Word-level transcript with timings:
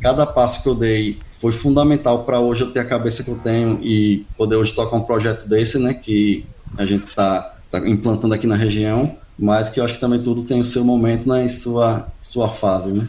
cada 0.00 0.26
passo 0.26 0.62
que 0.62 0.68
eu 0.68 0.74
dei 0.74 1.18
foi 1.40 1.52
fundamental 1.52 2.24
para 2.24 2.38
hoje 2.40 2.62
eu 2.62 2.70
ter 2.70 2.80
a 2.80 2.84
cabeça 2.84 3.22
que 3.22 3.30
eu 3.30 3.38
tenho 3.38 3.78
e 3.82 4.26
poder 4.36 4.56
hoje 4.56 4.72
tocar 4.72 4.96
um 4.96 5.02
projeto 5.02 5.48
desse, 5.48 5.78
né, 5.78 5.94
que 5.94 6.44
a 6.76 6.84
gente 6.84 7.08
está 7.08 7.54
tá 7.70 7.78
implantando 7.88 8.34
aqui 8.34 8.46
na 8.46 8.56
região, 8.56 9.16
mas 9.38 9.70
que 9.70 9.80
eu 9.80 9.84
acho 9.84 9.94
que 9.94 10.00
também 10.00 10.22
tudo 10.22 10.42
tem 10.42 10.60
o 10.60 10.64
seu 10.64 10.84
momento, 10.84 11.28
né, 11.28 11.46
e 11.46 11.48
sua, 11.48 12.08
sua 12.20 12.48
fase, 12.48 12.92
né. 12.92 13.08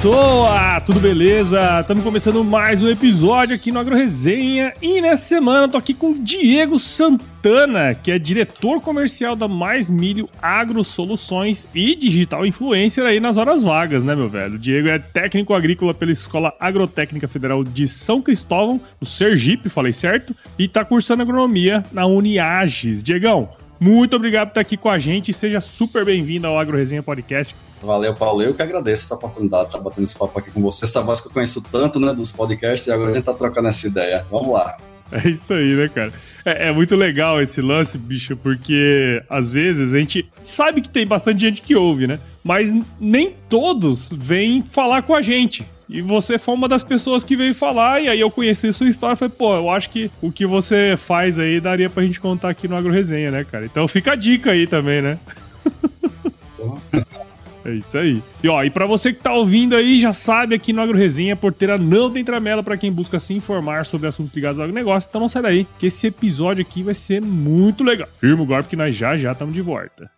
Pessoa! 0.00 0.80
Tudo 0.80 0.98
beleza? 0.98 1.80
Estamos 1.80 2.02
começando 2.02 2.42
mais 2.42 2.80
um 2.80 2.88
episódio 2.88 3.54
aqui 3.54 3.70
no 3.70 3.78
Agro 3.78 3.94
Resenha 3.94 4.72
e 4.80 4.98
nessa 4.98 5.24
semana 5.24 5.66
eu 5.66 5.68
tô 5.68 5.76
aqui 5.76 5.92
com 5.92 6.12
o 6.12 6.18
Diego 6.18 6.78
Santana, 6.78 7.94
que 7.94 8.10
é 8.10 8.18
diretor 8.18 8.80
comercial 8.80 9.36
da 9.36 9.46
Mais 9.46 9.90
Milho 9.90 10.26
Agro 10.40 10.82
Soluções 10.82 11.68
e 11.74 11.94
digital 11.94 12.46
influencer 12.46 13.04
aí 13.04 13.20
nas 13.20 13.36
horas 13.36 13.62
vagas, 13.62 14.02
né, 14.02 14.16
meu 14.16 14.26
velho? 14.26 14.54
O 14.54 14.58
Diego 14.58 14.88
é 14.88 14.98
técnico 14.98 15.52
agrícola 15.52 15.92
pela 15.92 16.12
Escola 16.12 16.54
Agrotécnica 16.58 17.28
Federal 17.28 17.62
de 17.62 17.86
São 17.86 18.22
Cristóvão, 18.22 18.80
no 18.98 19.06
Sergipe, 19.06 19.68
falei 19.68 19.92
certo, 19.92 20.34
e 20.58 20.66
tá 20.66 20.82
cursando 20.82 21.20
agronomia 21.20 21.82
na 21.92 22.06
Uniages. 22.06 23.02
Diegão, 23.02 23.50
muito 23.80 24.14
obrigado 24.14 24.48
por 24.48 24.50
estar 24.52 24.60
aqui 24.60 24.76
com 24.76 24.90
a 24.90 24.98
gente 24.98 25.32
seja 25.32 25.60
super 25.60 26.04
bem-vindo 26.04 26.46
ao 26.46 26.58
Agro 26.58 26.76
Resenha 26.76 27.02
Podcast. 27.02 27.56
Valeu, 27.82 28.14
Paulo. 28.14 28.42
Eu 28.42 28.54
que 28.54 28.62
agradeço 28.62 29.06
essa 29.06 29.14
oportunidade 29.14 29.64
de 29.64 29.68
estar 29.70 29.78
batendo 29.80 30.04
esse 30.04 30.18
papo 30.18 30.38
aqui 30.38 30.50
com 30.50 30.60
você. 30.60 30.84
Essa 30.84 31.00
voz 31.00 31.20
que 31.20 31.28
eu 31.28 31.32
conheço 31.32 31.62
tanto, 31.62 31.98
né, 31.98 32.12
dos 32.12 32.30
podcasts, 32.30 32.86
e 32.86 32.92
agora 32.92 33.12
a 33.12 33.14
gente 33.14 33.24
tá 33.24 33.32
trocando 33.32 33.68
essa 33.68 33.86
ideia. 33.86 34.26
Vamos 34.30 34.52
lá. 34.52 34.76
É 35.24 35.28
isso 35.28 35.52
aí, 35.52 35.74
né, 35.74 35.88
cara? 35.88 36.12
É, 36.44 36.68
é, 36.68 36.72
muito 36.72 36.94
legal 36.96 37.40
esse 37.40 37.60
lance, 37.60 37.98
bicho, 37.98 38.36
porque 38.36 39.22
às 39.28 39.50
vezes 39.50 39.94
a 39.94 39.98
gente 39.98 40.26
sabe 40.44 40.80
que 40.80 40.88
tem 40.88 41.06
bastante 41.06 41.40
gente 41.40 41.60
que 41.62 41.74
ouve, 41.74 42.06
né? 42.06 42.18
Mas 42.42 42.72
nem 43.00 43.34
todos 43.48 44.12
vêm 44.16 44.62
falar 44.62 45.02
com 45.02 45.14
a 45.14 45.20
gente. 45.20 45.66
E 45.88 46.00
você 46.00 46.38
foi 46.38 46.54
uma 46.54 46.68
das 46.68 46.84
pessoas 46.84 47.24
que 47.24 47.34
veio 47.34 47.52
falar, 47.52 48.00
e 48.00 48.08
aí 48.08 48.20
eu 48.20 48.30
conheci 48.30 48.72
sua 48.72 48.88
história 48.88 49.14
e 49.14 49.16
falei, 49.16 49.34
pô, 49.36 49.56
eu 49.56 49.68
acho 49.68 49.90
que 49.90 50.08
o 50.22 50.30
que 50.30 50.46
você 50.46 50.96
faz 50.96 51.38
aí 51.38 51.60
daria 51.60 51.90
pra 51.90 52.04
gente 52.04 52.20
contar 52.20 52.48
aqui 52.48 52.68
no 52.68 52.76
Agro 52.76 52.92
Resenha, 52.92 53.32
né, 53.32 53.44
cara? 53.44 53.66
Então 53.66 53.88
fica 53.88 54.12
a 54.12 54.16
dica 54.16 54.52
aí 54.52 54.68
também, 54.68 55.02
né? 55.02 55.18
É 57.64 57.72
isso 57.72 57.98
aí. 57.98 58.22
E 58.42 58.48
ó, 58.48 58.62
e 58.64 58.70
para 58.70 58.86
você 58.86 59.12
que 59.12 59.20
tá 59.20 59.32
ouvindo 59.32 59.76
aí, 59.76 59.98
já 59.98 60.12
sabe 60.12 60.54
aqui 60.54 60.72
no 60.72 60.80
Agro 60.80 60.96
Resenha, 60.96 61.36
porteira 61.36 61.76
não 61.76 62.10
tem 62.10 62.24
tramela 62.24 62.62
para 62.62 62.76
quem 62.76 62.90
busca 62.90 63.20
se 63.20 63.34
informar 63.34 63.84
sobre 63.84 64.08
assuntos 64.08 64.32
ligados 64.32 64.58
ao 64.58 64.64
agronegócio. 64.64 65.08
Então 65.08 65.20
não 65.20 65.28
sai 65.28 65.42
daí, 65.42 65.66
que 65.78 65.86
esse 65.86 66.06
episódio 66.06 66.62
aqui 66.62 66.82
vai 66.82 66.94
ser 66.94 67.20
muito 67.20 67.84
legal. 67.84 68.08
Firma 68.18 68.42
o 68.42 68.46
golpe 68.46 68.70
que 68.70 68.76
nós 68.76 68.94
já 68.94 69.16
já 69.16 69.32
estamos 69.32 69.54
de 69.54 69.60
volta. 69.60 70.10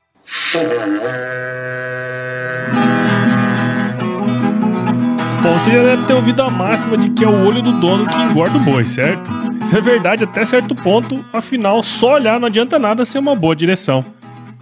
Bom, 5.43 5.59
você 5.59 5.73
já 5.73 5.83
deve 5.83 6.07
ter 6.07 6.13
ouvido 6.15 6.41
a 6.43 6.51
máxima 6.51 6.97
de 6.97 7.11
que 7.11 7.25
é 7.25 7.29
o 7.29 7.47
olho 7.47 7.61
do 7.61 7.73
dono 7.81 8.07
que 8.07 8.23
engorda 8.23 8.57
o 8.57 8.61
boi, 8.61 8.87
certo? 8.87 9.29
Isso 9.61 9.77
é 9.77 9.81
verdade 9.81 10.23
até 10.25 10.45
certo 10.45 10.75
ponto, 10.75 11.25
afinal, 11.33 11.83
só 11.83 12.15
olhar 12.15 12.39
não 12.39 12.47
adianta 12.47 12.79
nada 12.79 13.05
ser 13.05 13.19
uma 13.19 13.35
boa 13.35 13.55
direção. 13.57 14.05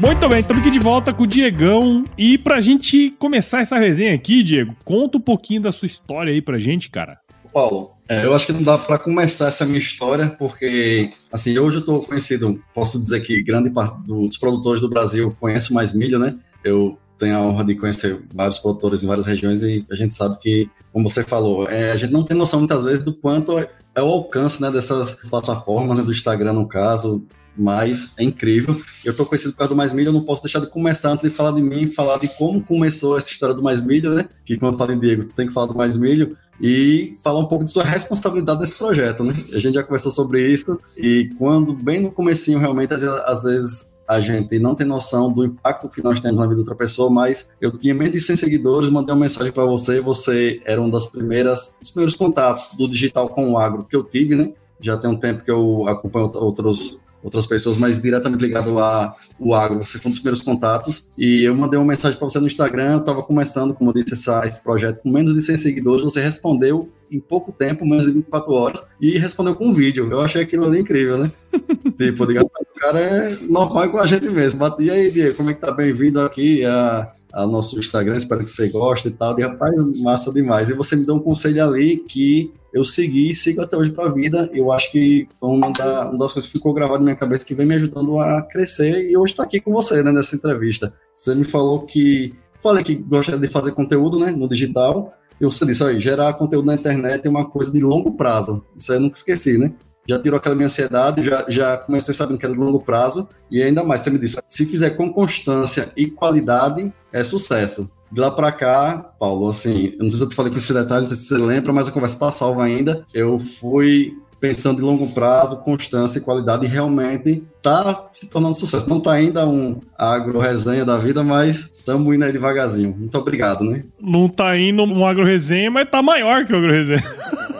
Muito 0.00 0.26
bem, 0.30 0.40
estamos 0.40 0.62
aqui 0.62 0.70
de 0.70 0.78
volta 0.78 1.12
com 1.12 1.24
o 1.24 1.26
Diegão. 1.26 2.04
E 2.16 2.38
pra 2.38 2.58
gente 2.58 3.10
começar 3.18 3.60
essa 3.60 3.78
resenha 3.78 4.14
aqui, 4.14 4.42
Diego, 4.42 4.74
conta 4.82 5.18
um 5.18 5.20
pouquinho 5.20 5.60
da 5.60 5.70
sua 5.70 5.84
história 5.84 6.32
aí 6.32 6.40
pra 6.40 6.58
gente, 6.58 6.88
cara. 6.88 7.18
Paulo, 7.52 7.90
é, 8.08 8.24
eu 8.24 8.34
acho 8.34 8.46
que 8.46 8.52
não 8.54 8.62
dá 8.62 8.78
para 8.78 8.96
começar 8.96 9.48
essa 9.48 9.66
minha 9.66 9.78
história, 9.78 10.34
porque, 10.38 11.10
assim, 11.30 11.58
hoje 11.58 11.76
eu 11.76 11.80
estou 11.80 12.02
conhecido, 12.02 12.64
posso 12.72 12.98
dizer 12.98 13.20
que 13.20 13.42
grande 13.42 13.68
parte 13.68 14.00
dos 14.06 14.38
produtores 14.38 14.80
do 14.80 14.88
Brasil 14.88 15.36
conhece 15.38 15.70
mais 15.74 15.92
milho, 15.92 16.18
né? 16.18 16.34
Eu 16.64 16.98
tenho 17.18 17.36
a 17.36 17.42
honra 17.42 17.62
de 17.62 17.74
conhecer 17.74 18.18
vários 18.34 18.58
produtores 18.58 19.02
em 19.02 19.06
várias 19.06 19.26
regiões 19.26 19.62
e 19.62 19.84
a 19.90 19.94
gente 19.94 20.14
sabe 20.14 20.38
que, 20.38 20.70
como 20.94 21.10
você 21.10 21.22
falou, 21.24 21.68
é, 21.68 21.92
a 21.92 21.96
gente 21.98 22.10
não 22.10 22.22
tem 22.22 22.34
noção 22.34 22.60
muitas 22.60 22.84
vezes 22.84 23.04
do 23.04 23.12
quanto 23.12 23.58
é, 23.58 23.68
o 23.98 24.06
alcance 24.06 24.62
né, 24.62 24.70
dessas 24.70 25.16
plataformas, 25.28 25.98
né, 25.98 26.02
do 26.02 26.10
Instagram 26.10 26.54
no 26.54 26.66
caso, 26.66 27.26
mas 27.60 28.12
é 28.16 28.24
incrível. 28.24 28.80
Eu 29.04 29.14
tô 29.14 29.26
conhecido 29.26 29.52
por 29.52 29.58
causa 29.58 29.74
do 29.74 29.76
Mais 29.76 29.92
Milho, 29.92 30.08
eu 30.08 30.12
não 30.12 30.22
posso 30.22 30.42
deixar 30.42 30.60
de 30.60 30.66
começar 30.66 31.12
antes 31.12 31.22
de 31.22 31.30
falar 31.30 31.52
de 31.52 31.60
mim, 31.60 31.86
falar 31.86 32.18
de 32.18 32.26
como 32.28 32.62
começou 32.62 33.18
essa 33.18 33.28
história 33.28 33.54
do 33.54 33.62
Mais 33.62 33.82
Milho, 33.82 34.14
né? 34.14 34.26
Que, 34.46 34.56
como 34.56 34.72
eu 34.72 34.78
falei, 34.78 34.96
Diego, 34.96 35.24
tem 35.26 35.46
que 35.46 35.52
falar 35.52 35.66
do 35.66 35.76
Mais 35.76 35.94
Milho 35.94 36.36
e 36.58 37.18
falar 37.22 37.40
um 37.40 37.46
pouco 37.46 37.64
de 37.64 37.70
sua 37.70 37.84
responsabilidade 37.84 38.60
nesse 38.60 38.76
projeto, 38.76 39.22
né? 39.22 39.34
A 39.52 39.58
gente 39.58 39.74
já 39.74 39.82
conversou 39.82 40.10
sobre 40.10 40.50
isso 40.50 40.78
e 40.96 41.30
quando 41.38 41.74
bem 41.74 42.00
no 42.00 42.10
comecinho 42.10 42.58
realmente 42.58 42.94
às 42.94 43.42
vezes 43.42 43.90
a 44.08 44.20
gente 44.20 44.58
não 44.58 44.74
tem 44.74 44.86
noção 44.86 45.30
do 45.30 45.44
impacto 45.44 45.88
que 45.88 46.02
nós 46.02 46.18
temos 46.18 46.38
na 46.38 46.44
vida 46.44 46.56
de 46.56 46.60
outra 46.60 46.74
pessoa, 46.74 47.08
mas 47.08 47.48
eu 47.60 47.70
tinha 47.70 47.94
menos 47.94 48.12
de 48.12 48.20
100 48.20 48.36
seguidores, 48.36 48.90
mandei 48.90 49.14
uma 49.14 49.20
mensagem 49.20 49.52
para 49.52 49.64
você 49.64 50.00
você 50.00 50.60
era 50.64 50.80
uma 50.80 50.90
das 50.90 51.06
primeiras, 51.06 51.76
dos 51.78 51.90
primeiros 51.90 52.16
contatos 52.16 52.70
do 52.76 52.88
digital 52.88 53.28
com 53.28 53.52
o 53.52 53.58
agro 53.58 53.84
que 53.84 53.94
eu 53.94 54.02
tive, 54.02 54.34
né? 54.34 54.52
Já 54.80 54.96
tem 54.96 55.10
um 55.10 55.16
tempo 55.16 55.44
que 55.44 55.50
eu 55.50 55.86
acompanho 55.86 56.32
outros 56.34 56.98
outras 57.22 57.46
pessoas 57.46 57.76
mais 57.76 58.00
diretamente 58.00 58.42
ligado 58.42 58.78
ao 58.78 59.54
agro. 59.54 59.84
Você 59.84 59.98
foi 59.98 60.08
um 60.08 60.12
dos 60.12 60.20
primeiros 60.20 60.42
contatos 60.42 61.08
e 61.16 61.44
eu 61.44 61.54
mandei 61.54 61.78
uma 61.78 61.86
mensagem 61.86 62.18
para 62.18 62.28
você 62.28 62.38
no 62.40 62.46
Instagram, 62.46 62.94
eu 62.94 62.98
estava 63.00 63.22
começando, 63.22 63.74
como 63.74 63.90
eu 63.90 63.94
disse, 63.94 64.14
essa, 64.14 64.46
esse 64.46 64.62
projeto 64.62 65.02
com 65.02 65.10
menos 65.10 65.34
de 65.34 65.42
100 65.42 65.56
seguidores, 65.56 66.04
você 66.04 66.20
respondeu 66.20 66.90
em 67.10 67.18
pouco 67.18 67.50
tempo, 67.50 67.84
menos 67.84 68.06
de 68.06 68.12
24 68.12 68.52
horas, 68.52 68.86
e 69.00 69.18
respondeu 69.18 69.54
com 69.54 69.68
um 69.68 69.72
vídeo. 69.72 70.08
Eu 70.10 70.20
achei 70.20 70.42
aquilo 70.42 70.66
ali 70.66 70.78
incrível, 70.80 71.18
né? 71.18 71.32
tipo, 71.98 72.26
diga, 72.26 72.44
o 72.44 72.50
cara 72.78 73.00
é 73.00 73.36
normal 73.48 73.90
com 73.90 73.98
a 73.98 74.06
gente 74.06 74.28
mesmo. 74.30 74.60
E 74.78 74.90
aí, 74.90 75.10
Diego, 75.10 75.36
como 75.36 75.50
é 75.50 75.54
que 75.54 75.60
tá? 75.60 75.72
Bem-vindo 75.72 76.20
aqui 76.20 76.64
a, 76.64 77.10
a 77.32 77.46
nosso 77.46 77.78
Instagram, 77.78 78.16
espero 78.16 78.44
que 78.44 78.50
você 78.50 78.68
goste 78.68 79.08
e 79.08 79.10
tal. 79.10 79.38
E 79.38 79.42
rapaz, 79.42 79.80
massa 80.00 80.32
demais. 80.32 80.70
E 80.70 80.74
você 80.74 80.96
me 80.96 81.06
deu 81.06 81.16
um 81.16 81.20
conselho 81.20 81.62
ali 81.64 81.98
que 81.98 82.52
eu 82.72 82.84
segui 82.84 83.30
e 83.30 83.34
sigo 83.34 83.60
até 83.60 83.76
hoje 83.76 83.90
para 83.90 84.08
a 84.08 84.12
vida. 84.12 84.50
Eu 84.52 84.72
acho 84.72 84.90
que 84.92 85.28
foi 85.38 85.48
uma, 85.48 85.72
da, 85.72 86.10
uma, 86.10 86.18
das 86.18 86.32
coisas 86.32 86.50
que 86.50 86.58
ficou 86.58 86.72
gravada 86.72 86.98
na 86.98 87.04
minha 87.04 87.16
cabeça 87.16 87.44
que 87.44 87.54
vem 87.54 87.66
me 87.66 87.74
ajudando 87.74 88.18
a 88.18 88.42
crescer 88.42 89.10
e 89.10 89.16
hoje 89.16 89.32
estar 89.32 89.44
tá 89.44 89.48
aqui 89.48 89.60
com 89.60 89.72
você 89.72 90.02
né, 90.02 90.12
nessa 90.12 90.34
entrevista. 90.34 90.94
Você 91.12 91.34
me 91.34 91.44
falou 91.44 91.86
que. 91.86 92.34
Falei 92.62 92.84
que 92.84 92.94
gostaria 92.94 93.40
de 93.40 93.48
fazer 93.48 93.72
conteúdo 93.72 94.18
né, 94.18 94.30
no 94.30 94.48
digital. 94.48 95.14
E 95.40 95.44
você 95.44 95.64
disse, 95.64 95.82
olha, 95.82 95.98
gerar 95.98 96.34
conteúdo 96.34 96.66
na 96.66 96.74
internet 96.74 97.26
é 97.26 97.30
uma 97.30 97.48
coisa 97.48 97.72
de 97.72 97.80
longo 97.80 98.14
prazo. 98.16 98.62
Isso 98.76 98.92
eu 98.92 99.00
nunca 99.00 99.16
esqueci, 99.16 99.56
né? 99.56 99.72
Já 100.10 100.18
tirou 100.18 100.38
aquela 100.38 100.56
minha 100.56 100.66
ansiedade, 100.66 101.24
já, 101.24 101.44
já 101.48 101.76
comecei 101.76 102.12
sabendo 102.12 102.36
que 102.36 102.44
era 102.44 102.52
de 102.52 102.58
longo 102.58 102.80
prazo. 102.80 103.28
E 103.48 103.62
ainda 103.62 103.84
mais, 103.84 104.00
você 104.00 104.10
me 104.10 104.18
disse, 104.18 104.36
se 104.44 104.66
fizer 104.66 104.90
com 104.90 105.12
constância 105.12 105.88
e 105.96 106.10
qualidade, 106.10 106.92
é 107.12 107.22
sucesso. 107.22 107.88
De 108.10 108.20
lá 108.20 108.28
pra 108.28 108.50
cá, 108.50 109.12
Paulo, 109.20 109.48
assim, 109.48 109.92
eu 109.92 110.02
não 110.02 110.10
sei 110.10 110.18
se 110.18 110.24
eu 110.24 110.28
te 110.28 110.34
falei 110.34 110.50
com 110.50 110.58
esse 110.58 110.74
detalhe, 110.74 111.02
não 111.02 111.06
sei 111.06 111.16
se 111.16 111.26
você 111.26 111.38
lembra, 111.38 111.72
mas 111.72 111.86
a 111.86 111.92
conversa 111.92 112.18
tá 112.18 112.32
salva 112.32 112.64
ainda. 112.64 113.06
Eu 113.14 113.38
fui 113.38 114.16
pensando 114.40 114.82
em 114.82 114.84
longo 114.84 115.06
prazo, 115.14 115.58
constância 115.58 116.18
e 116.18 116.22
qualidade, 116.22 116.66
e 116.66 116.68
realmente 116.68 117.44
está 117.56 118.08
se 118.12 118.28
tornando 118.28 118.56
sucesso. 118.56 118.90
Não 118.90 118.98
está 118.98 119.12
ainda 119.12 119.46
um 119.46 119.80
agro-resenha 119.96 120.84
da 120.84 120.98
vida, 120.98 121.22
mas 121.22 121.72
estamos 121.72 122.12
indo 122.12 122.24
aí 122.24 122.32
devagarzinho. 122.32 122.96
Muito 122.98 123.16
obrigado, 123.16 123.62
né? 123.62 123.84
Não 124.00 124.26
está 124.26 124.58
indo 124.58 124.82
um 124.82 125.06
agro-resenha, 125.06 125.70
mas 125.70 125.84
está 125.84 126.02
maior 126.02 126.44
que 126.44 126.52
o 126.52 126.56
agro-resenha. 126.56 127.04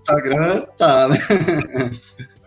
Instagram 0.00 0.62
tá, 0.78 1.08
né? 1.08 1.16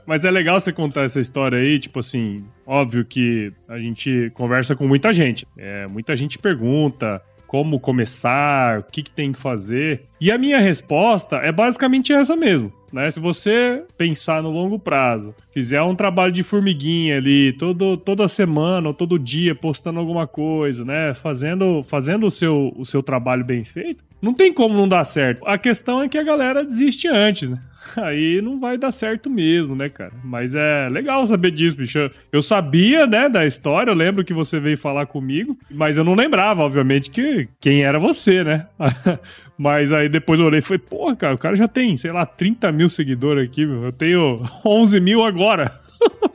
Mas 0.06 0.24
é 0.24 0.31
legal 0.31 0.57
você 0.57 0.71
contar 0.71 1.04
essa 1.04 1.19
história 1.19 1.59
aí, 1.59 1.77
tipo 1.80 2.00
assim, 2.00 2.45
óbvio 2.65 3.04
que 3.04 3.51
a 3.68 3.77
gente 3.77 4.31
conversa 4.33 4.74
com 4.74 4.88
muita 4.88 5.12
gente. 5.12 5.45
É, 5.57 5.86
muita 5.86 6.15
gente 6.15 6.39
pergunta 6.39 7.21
como 7.45 7.80
começar, 7.80 8.80
o 8.80 8.83
que, 8.83 9.04
que 9.04 9.12
tem 9.12 9.33
que 9.33 9.38
fazer. 9.38 10.06
E 10.19 10.31
a 10.31 10.38
minha 10.38 10.60
resposta 10.60 11.38
é 11.38 11.52
basicamente 11.52 12.12
essa 12.12 12.36
mesmo. 12.36 12.72
Né? 12.92 13.10
Se 13.12 13.19
você 13.19 13.84
pensar 13.98 14.42
no 14.42 14.50
longo 14.50 14.80
prazo, 14.80 15.36
fizer 15.52 15.81
um 15.81 15.96
trabalho 15.96 16.31
de 16.31 16.42
formiguinha 16.42 17.18
ali 17.18 17.54
todo, 17.54 17.98
toda 17.98 18.28
semana 18.28 18.88
ou 18.88 18.94
todo 18.94 19.19
dia 19.19 19.54
postando 19.54 20.00
alguma 20.00 20.25
coisa, 20.25 20.86
né? 20.86 21.14
Fazendo, 21.14 21.84
fazendo 21.84 22.28
o, 22.28 22.31
seu, 22.31 22.74
o 22.78 22.86
seu 22.86 23.04
trabalho 23.04 23.44
bem 23.44 23.64
feito, 23.64 24.04
não 24.22 24.34
tem 24.34 24.54
como 24.54 24.74
não 24.74 24.88
dar 24.88 25.04
certo. 25.04 25.46
A 25.46 25.58
questão 25.58 26.02
é 26.02 26.10
que 26.10 26.18
a 26.18 26.24
galera 26.24 26.64
desiste 26.64 27.08
antes, 27.08 27.50
né? 27.50 27.62
Aí 27.98 28.42
não 28.42 28.58
vai 28.58 28.78
dar 28.78 28.92
certo 28.92 29.30
mesmo, 29.30 29.75
né, 29.75 29.90
cara? 29.90 30.14
Mas 30.24 30.56
é 30.56 30.88
legal 30.90 31.25
saber 31.25 31.52
disso, 31.52 31.78
bicho. 31.78 32.10
Eu 32.31 32.42
sabia, 32.42 33.06
né, 33.06 33.30
da 33.30 33.46
história, 33.46 33.92
eu 33.92 33.96
lembro 33.96 34.24
que 34.24 34.34
você 34.34 34.60
veio 34.60 34.78
falar 34.78 35.06
comigo, 35.06 35.58
mas 35.69 35.98
eu 35.98 36.04
não 36.04 36.16
lembrava, 36.16 36.64
obviamente, 36.64 37.10
que 37.10 37.48
quem 37.60 37.84
era 37.84 38.00
você, 38.00 38.44
né? 38.44 38.68
mas 39.58 39.92
aí 39.92 40.06
depois 40.09 40.39
eu 40.39 40.45
olhei 40.45 40.59
e 40.59 40.62
falei, 40.62 40.80
porra, 40.80 41.15
cara, 41.15 41.36
o 41.36 41.38
cara 41.38 41.56
já 41.56 41.68
tem, 41.68 41.95
sei 41.98 42.12
lá, 42.12 42.25
30 42.25 42.71
mil 42.71 42.89
seguidores 42.89 43.48
aqui, 43.48 43.65
meu. 43.65 43.86
Eu 43.86 43.92
tenho 43.92 44.44
11 44.65 45.00
mil 45.00 45.24
agora. 45.24 45.71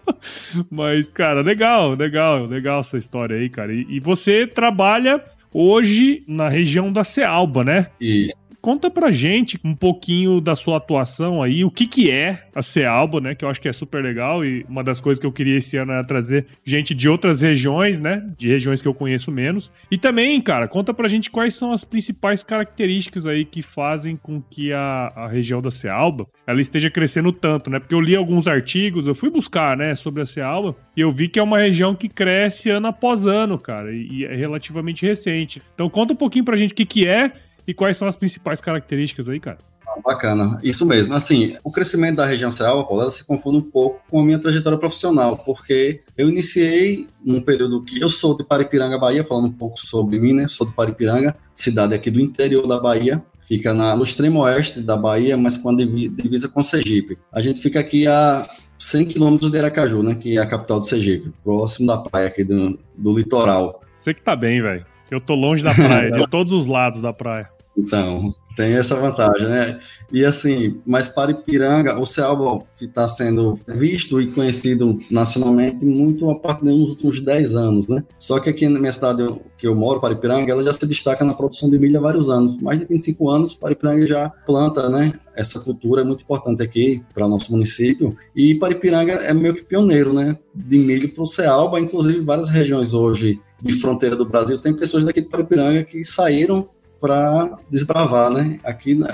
mas, 0.70 1.08
cara, 1.08 1.40
legal, 1.40 1.94
legal, 1.94 2.46
legal 2.46 2.80
essa 2.80 2.98
história 2.98 3.36
aí, 3.36 3.48
cara. 3.48 3.72
E, 3.72 3.86
e 3.88 4.00
você 4.00 4.46
trabalha 4.46 5.22
hoje 5.52 6.22
na 6.26 6.48
região 6.48 6.92
da 6.92 7.04
Cealba, 7.04 7.62
né? 7.62 7.86
Isso. 8.00 8.36
Conta 8.62 8.88
pra 8.88 9.10
gente 9.10 9.58
um 9.64 9.74
pouquinho 9.74 10.40
da 10.40 10.54
sua 10.54 10.76
atuação 10.76 11.42
aí, 11.42 11.64
o 11.64 11.70
que 11.70 11.84
que 11.84 12.12
é 12.12 12.44
a 12.54 12.62
Cealba, 12.62 13.20
né? 13.20 13.34
Que 13.34 13.44
eu 13.44 13.48
acho 13.48 13.60
que 13.60 13.68
é 13.68 13.72
super 13.72 14.00
legal 14.00 14.44
e 14.44 14.64
uma 14.68 14.84
das 14.84 15.00
coisas 15.00 15.18
que 15.18 15.26
eu 15.26 15.32
queria 15.32 15.56
esse 15.56 15.76
ano 15.76 15.90
era 15.90 16.04
trazer 16.04 16.46
gente 16.62 16.94
de 16.94 17.08
outras 17.08 17.40
regiões, 17.40 17.98
né? 17.98 18.24
De 18.38 18.46
regiões 18.46 18.80
que 18.80 18.86
eu 18.86 18.94
conheço 18.94 19.32
menos. 19.32 19.72
E 19.90 19.98
também, 19.98 20.40
cara, 20.40 20.68
conta 20.68 20.94
pra 20.94 21.08
gente 21.08 21.28
quais 21.28 21.56
são 21.56 21.72
as 21.72 21.84
principais 21.84 22.44
características 22.44 23.26
aí 23.26 23.44
que 23.44 23.62
fazem 23.62 24.14
com 24.14 24.40
que 24.40 24.72
a, 24.72 25.12
a 25.16 25.26
região 25.26 25.60
da 25.60 25.70
Cealba 25.70 26.28
ela 26.46 26.60
esteja 26.60 26.88
crescendo 26.88 27.32
tanto, 27.32 27.68
né? 27.68 27.80
Porque 27.80 27.96
eu 27.96 28.00
li 28.00 28.14
alguns 28.14 28.46
artigos, 28.46 29.08
eu 29.08 29.14
fui 29.14 29.28
buscar, 29.28 29.76
né, 29.76 29.96
sobre 29.96 30.22
a 30.22 30.24
Cealba 30.24 30.76
e 30.96 31.00
eu 31.00 31.10
vi 31.10 31.26
que 31.26 31.40
é 31.40 31.42
uma 31.42 31.58
região 31.58 31.96
que 31.96 32.08
cresce 32.08 32.70
ano 32.70 32.86
após 32.86 33.26
ano, 33.26 33.58
cara, 33.58 33.92
e, 33.92 34.20
e 34.20 34.24
é 34.24 34.36
relativamente 34.36 35.04
recente. 35.04 35.60
Então 35.74 35.90
conta 35.90 36.12
um 36.12 36.16
pouquinho 36.16 36.44
pra 36.44 36.54
gente 36.54 36.70
o 36.70 36.76
que 36.76 36.84
que 36.84 37.08
é 37.08 37.32
e 37.66 37.74
quais 37.74 37.96
são 37.96 38.08
as 38.08 38.16
principais 38.16 38.60
características 38.60 39.28
aí, 39.28 39.38
cara? 39.40 39.58
Ah, 39.86 40.00
bacana, 40.02 40.58
isso 40.62 40.86
mesmo. 40.86 41.14
Assim, 41.14 41.56
o 41.62 41.70
crescimento 41.70 42.16
da 42.16 42.26
região 42.26 42.50
Ceará, 42.50 42.72
Paulo, 42.72 43.02
ela 43.02 43.10
se 43.10 43.24
confunde 43.24 43.58
um 43.58 43.70
pouco 43.70 44.00
com 44.10 44.20
a 44.20 44.24
minha 44.24 44.38
trajetória 44.38 44.78
profissional, 44.78 45.36
porque 45.36 46.00
eu 46.16 46.28
iniciei 46.28 47.08
num 47.24 47.40
período 47.40 47.84
que 47.84 48.00
eu 48.00 48.08
sou 48.08 48.36
de 48.36 48.44
Paripiranga, 48.44 48.98
Bahia, 48.98 49.22
falando 49.22 49.48
um 49.48 49.52
pouco 49.52 49.78
sobre 49.78 50.18
mim, 50.18 50.32
né? 50.32 50.48
Sou 50.48 50.66
de 50.66 50.72
Paripiranga, 50.72 51.36
cidade 51.54 51.94
aqui 51.94 52.10
do 52.10 52.20
interior 52.20 52.66
da 52.66 52.80
Bahia, 52.80 53.22
fica 53.46 53.74
na, 53.74 53.94
no 53.94 54.04
extremo 54.04 54.40
oeste 54.40 54.80
da 54.80 54.96
Bahia, 54.96 55.36
mas 55.36 55.58
com 55.58 55.68
a 55.70 55.76
divisa 55.76 56.48
com 56.48 56.64
Sergipe. 56.64 57.18
A 57.30 57.40
gente 57.40 57.60
fica 57.60 57.80
aqui 57.80 58.06
a 58.06 58.46
100 58.78 59.06
quilômetros 59.06 59.50
de 59.50 59.58
Aracaju, 59.58 60.02
né? 60.02 60.14
Que 60.14 60.38
é 60.38 60.40
a 60.40 60.46
capital 60.46 60.80
de 60.80 60.88
Sergipe, 60.88 61.32
próximo 61.44 61.86
da 61.86 61.98
praia 61.98 62.28
aqui 62.28 62.44
do, 62.44 62.78
do 62.96 63.16
litoral. 63.16 63.82
Você 63.96 64.14
que 64.14 64.22
tá 64.22 64.34
bem, 64.34 64.60
velho. 64.62 64.84
Eu 65.12 65.20
tô 65.20 65.34
longe 65.34 65.62
da 65.62 65.74
praia, 65.74 66.10
de 66.10 66.26
todos 66.26 66.54
os 66.54 66.66
lados 66.66 67.02
da 67.02 67.12
praia. 67.12 67.46
Então, 67.76 68.34
tem 68.56 68.74
essa 68.74 68.96
vantagem, 68.96 69.46
né? 69.46 69.78
E 70.10 70.24
assim, 70.24 70.80
mas 70.86 71.08
para 71.08 71.32
Ipiranga, 71.32 71.98
o 71.98 72.06
Cealba 72.06 72.64
está 72.80 73.06
sendo 73.06 73.58
visto 73.66 74.20
e 74.20 74.30
conhecido 74.30 74.98
nacionalmente 75.10 75.84
muito 75.84 76.30
a 76.30 76.38
partir 76.38 76.64
dos 76.64 76.90
últimos 76.90 77.20
10 77.20 77.54
anos, 77.56 77.88
né? 77.88 78.02
Só 78.18 78.40
que 78.40 78.48
aqui 78.48 78.68
na 78.68 78.78
minha 78.78 78.92
cidade 78.92 79.22
que 79.58 79.66
eu 79.66 79.76
moro, 79.76 80.00
para 80.00 80.14
Ipiranga, 80.14 80.50
ela 80.50 80.62
já 80.62 80.72
se 80.72 80.86
destaca 80.86 81.24
na 81.24 81.34
produção 81.34 81.70
de 81.70 81.78
milho 81.78 81.98
há 81.98 82.02
vários 82.02 82.30
anos. 82.30 82.56
Mais 82.56 82.78
de 82.78 82.86
25 82.86 83.30
anos, 83.30 83.54
para 83.54 83.72
Ipiranga 83.72 84.06
já 84.06 84.30
planta, 84.46 84.88
né? 84.88 85.12
Essa 85.34 85.60
cultura 85.60 86.02
é 86.02 86.04
muito 86.04 86.24
importante 86.24 86.62
aqui 86.62 87.02
para 87.14 87.26
o 87.26 87.28
nosso 87.28 87.52
município. 87.52 88.16
E 88.36 88.54
Paripiranga 88.54 89.12
é 89.12 89.32
meio 89.32 89.54
que 89.54 89.64
pioneiro, 89.64 90.12
né? 90.12 90.36
De 90.54 90.78
milho 90.78 91.08
para 91.08 91.22
o 91.22 91.26
Cealba, 91.26 91.80
inclusive 91.80 92.20
várias 92.20 92.50
regiões 92.50 92.92
hoje 92.92 93.40
de 93.62 93.72
fronteira 93.74 94.16
do 94.16 94.26
Brasil, 94.26 94.58
tem 94.58 94.74
pessoas 94.74 95.04
daqui 95.04 95.20
de 95.20 95.28
Paripiranga 95.28 95.84
que 95.84 96.04
saíram 96.04 96.68
para 97.02 97.58
desbravar, 97.68 98.30
né? 98.30 98.60
Aqui 98.62 98.94
né, 98.94 99.08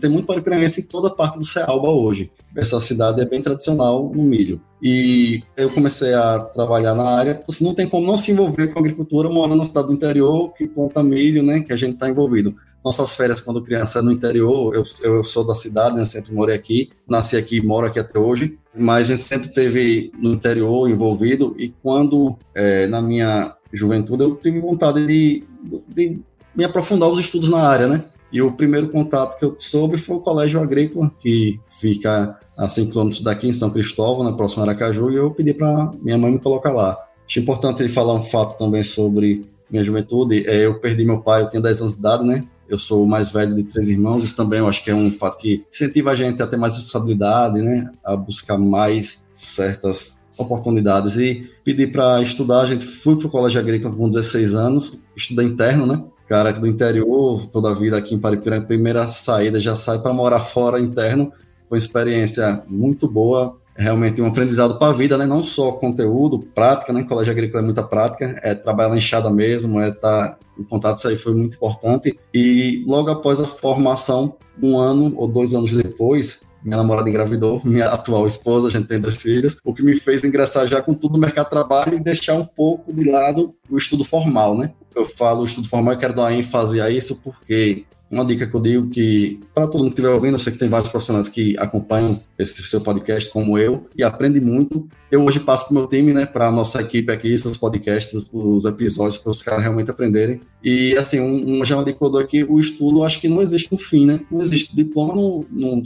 tem 0.00 0.08
muito 0.08 0.24
paripiranguense 0.24 0.82
em 0.82 0.84
toda 0.84 1.10
parte 1.10 1.36
do 1.36 1.44
Cealba 1.44 1.90
hoje. 1.90 2.30
Essa 2.56 2.78
cidade 2.78 3.20
é 3.20 3.24
bem 3.24 3.42
tradicional 3.42 4.08
no 4.14 4.22
milho. 4.22 4.60
E 4.80 5.42
eu 5.56 5.68
comecei 5.68 6.14
a 6.14 6.38
trabalhar 6.38 6.94
na 6.94 7.02
área. 7.02 7.42
Você 7.48 7.64
não 7.64 7.74
tem 7.74 7.88
como 7.88 8.06
não 8.06 8.16
se 8.16 8.30
envolver 8.30 8.68
com 8.68 8.78
agricultura 8.78 9.28
morando 9.28 9.56
na 9.56 9.64
cidade 9.64 9.88
do 9.88 9.94
interior 9.94 10.54
que 10.54 10.68
planta 10.68 11.02
milho, 11.02 11.42
né? 11.42 11.58
Que 11.58 11.72
a 11.72 11.76
gente 11.76 11.94
está 11.94 12.08
envolvido. 12.08 12.54
Nossas 12.84 13.16
férias 13.16 13.40
quando 13.40 13.64
criança 13.64 14.00
no 14.00 14.12
interior, 14.12 14.72
eu, 14.72 14.84
eu 15.02 15.24
sou 15.24 15.44
da 15.44 15.56
cidade, 15.56 15.96
né? 15.96 16.04
Sempre 16.04 16.32
morei 16.32 16.54
aqui, 16.54 16.90
nasci 17.08 17.36
aqui, 17.36 17.60
moro 17.60 17.88
aqui 17.88 17.98
até 17.98 18.16
hoje. 18.16 18.56
Mas 18.72 19.10
a 19.10 19.16
gente 19.16 19.26
sempre 19.26 19.48
teve 19.48 20.12
no 20.16 20.34
interior 20.34 20.88
envolvido. 20.88 21.56
E 21.58 21.74
quando 21.82 22.38
é, 22.54 22.86
na 22.86 23.02
minha 23.02 23.56
juventude 23.74 24.22
eu 24.22 24.36
tive 24.36 24.60
vontade 24.60 25.04
de, 25.06 25.44
de 25.88 26.18
me 26.54 26.64
aprofundar 26.64 27.08
os 27.08 27.18
estudos 27.18 27.48
na 27.48 27.58
área, 27.58 27.88
né? 27.88 28.04
E 28.32 28.42
o 28.42 28.52
primeiro 28.52 28.88
contato 28.88 29.38
que 29.38 29.44
eu 29.44 29.54
soube 29.58 29.96
foi 29.96 30.16
o 30.16 30.20
Colégio 30.20 30.60
Agrícola, 30.60 31.12
que 31.20 31.60
fica 31.80 32.38
a 32.56 32.68
5 32.68 32.90
quilômetros 32.90 33.22
daqui, 33.22 33.48
em 33.48 33.52
São 33.52 33.70
Cristóvão, 33.70 34.24
na 34.24 34.32
próxima 34.32 34.64
Aracaju, 34.64 35.10
e 35.10 35.16
eu 35.16 35.30
pedi 35.30 35.54
para 35.54 35.92
minha 36.02 36.18
mãe 36.18 36.32
me 36.32 36.40
colocar 36.40 36.72
lá. 36.72 36.98
Acho 37.26 37.40
importante 37.40 37.88
falar 37.88 38.14
um 38.14 38.24
fato 38.24 38.58
também 38.58 38.82
sobre 38.82 39.46
minha 39.70 39.84
juventude. 39.84 40.44
É, 40.48 40.66
eu 40.66 40.78
perdi 40.80 41.04
meu 41.04 41.20
pai, 41.20 41.42
eu 41.42 41.48
tinha 41.48 41.62
10 41.62 41.80
anos 41.80 41.92
de 41.92 41.98
idade, 42.00 42.24
né? 42.24 42.44
Eu 42.68 42.78
sou 42.78 43.04
o 43.04 43.08
mais 43.08 43.30
velho 43.30 43.54
de 43.54 43.62
três 43.64 43.88
irmãos, 43.88 44.24
isso 44.24 44.34
também 44.34 44.58
eu 44.58 44.66
acho 44.66 44.82
que 44.82 44.90
é 44.90 44.94
um 44.94 45.10
fato 45.10 45.38
que 45.38 45.64
incentiva 45.70 46.10
a 46.10 46.16
gente 46.16 46.42
a 46.42 46.46
ter 46.46 46.56
mais 46.56 46.74
responsabilidade, 46.74 47.60
né? 47.60 47.90
A 48.02 48.16
buscar 48.16 48.58
mais 48.58 49.26
certas 49.32 50.18
oportunidades. 50.36 51.16
E 51.16 51.50
pedi 51.64 51.86
para 51.86 52.22
estudar, 52.22 52.62
a 52.62 52.66
gente 52.66 52.84
fui 52.84 53.16
para 53.16 53.26
o 53.26 53.30
Colégio 53.30 53.60
Agrícola 53.60 53.94
com 53.94 54.08
16 54.08 54.54
anos, 54.54 54.98
estudei 55.16 55.46
interno, 55.46 55.86
né? 55.86 56.02
cara 56.28 56.52
do 56.52 56.66
interior, 56.66 57.46
toda 57.48 57.70
a 57.70 57.74
vida 57.74 57.96
aqui 57.96 58.14
em 58.14 58.18
Paripiranga, 58.18 58.66
primeira 58.66 59.08
saída 59.08 59.60
já 59.60 59.76
sai 59.76 59.98
para 59.98 60.12
morar 60.12 60.40
fora 60.40 60.80
interno. 60.80 61.32
Foi 61.68 61.76
uma 61.76 61.78
experiência 61.78 62.62
muito 62.68 63.08
boa, 63.08 63.56
realmente 63.76 64.22
um 64.22 64.26
aprendizado 64.26 64.78
para 64.78 64.88
a 64.88 64.96
vida, 64.96 65.18
né? 65.18 65.26
Não 65.26 65.42
só 65.42 65.72
conteúdo, 65.72 66.38
prática, 66.38 66.92
né? 66.92 67.04
Colégio 67.04 67.32
Agrícola 67.32 67.62
é 67.62 67.64
muita 67.64 67.82
prática, 67.82 68.38
é 68.42 68.54
trabalhar 68.54 68.90
na 68.90 68.96
enxada 68.96 69.30
mesmo, 69.30 69.80
é 69.80 69.88
estar 69.88 70.28
tá 70.30 70.38
em 70.58 70.64
contato, 70.64 70.98
isso 70.98 71.08
aí 71.08 71.16
foi 71.16 71.34
muito 71.34 71.56
importante. 71.56 72.18
E 72.32 72.84
logo 72.86 73.10
após 73.10 73.40
a 73.40 73.46
formação, 73.46 74.36
um 74.62 74.78
ano 74.78 75.12
ou 75.16 75.26
dois 75.26 75.52
anos 75.52 75.72
depois, 75.72 76.42
minha 76.64 76.76
namorada 76.76 77.08
engravidou, 77.08 77.60
minha 77.64 77.86
atual 77.86 78.26
esposa, 78.26 78.68
a 78.68 78.70
gente 78.70 78.86
tem 78.86 78.98
dois 78.98 79.20
filhos, 79.20 79.56
o 79.62 79.74
que 79.74 79.82
me 79.82 79.94
fez 79.94 80.24
ingressar 80.24 80.66
já 80.66 80.82
com 80.82 80.94
tudo 80.94 81.12
no 81.12 81.18
mercado 81.18 81.44
de 81.44 81.50
trabalho 81.50 81.96
e 81.96 82.00
deixar 82.00 82.34
um 82.34 82.44
pouco 82.44 82.92
de 82.92 83.08
lado 83.08 83.54
o 83.68 83.76
estudo 83.76 84.04
formal, 84.04 84.56
né? 84.56 84.72
Eu 84.94 85.04
falo 85.04 85.44
estudo 85.44 85.68
formal 85.68 85.94
e 85.94 85.98
quero 85.98 86.14
dar 86.14 86.32
ênfase 86.32 86.80
a 86.80 86.88
isso 86.88 87.20
porque 87.22 87.84
uma 88.14 88.24
dica 88.24 88.46
que 88.46 88.54
eu 88.54 88.60
digo 88.60 88.88
que, 88.88 89.40
para 89.54 89.66
todo 89.66 89.82
mundo 89.82 89.94
que 89.94 90.00
estiver 90.00 90.14
ouvindo, 90.14 90.34
eu 90.34 90.38
sei 90.38 90.52
que 90.52 90.58
tem 90.58 90.68
vários 90.68 90.88
profissionais 90.88 91.28
que 91.28 91.56
acompanham 91.58 92.20
esse 92.38 92.62
seu 92.66 92.80
podcast, 92.80 93.30
como 93.30 93.58
eu, 93.58 93.86
e 93.96 94.02
aprende 94.02 94.40
muito. 94.40 94.88
Eu 95.10 95.24
hoje 95.24 95.40
passo 95.40 95.66
para 95.66 95.72
o 95.72 95.74
meu 95.74 95.86
time, 95.86 96.12
né, 96.12 96.24
para 96.24 96.48
a 96.48 96.52
nossa 96.52 96.80
equipe 96.80 97.12
aqui, 97.12 97.32
esses 97.32 97.56
podcasts, 97.56 98.26
os 98.32 98.64
episódios, 98.64 99.18
para 99.18 99.30
os 99.30 99.42
caras 99.42 99.62
realmente 99.62 99.90
aprenderem. 99.90 100.40
E, 100.62 100.96
assim, 100.96 101.20
um, 101.20 101.60
um 101.60 101.64
já 101.64 101.76
uma 101.76 101.84
eu 101.88 102.10
dou 102.10 102.20
aqui, 102.20 102.44
o 102.44 102.58
estudo, 102.58 103.04
acho 103.04 103.20
que 103.20 103.28
não 103.28 103.42
existe 103.42 103.74
um 103.74 103.78
fim, 103.78 104.06
né? 104.06 104.20
Não 104.30 104.40
existe. 104.40 104.74
Diploma 104.74 105.14
não, 105.14 105.46
não, 105.50 105.82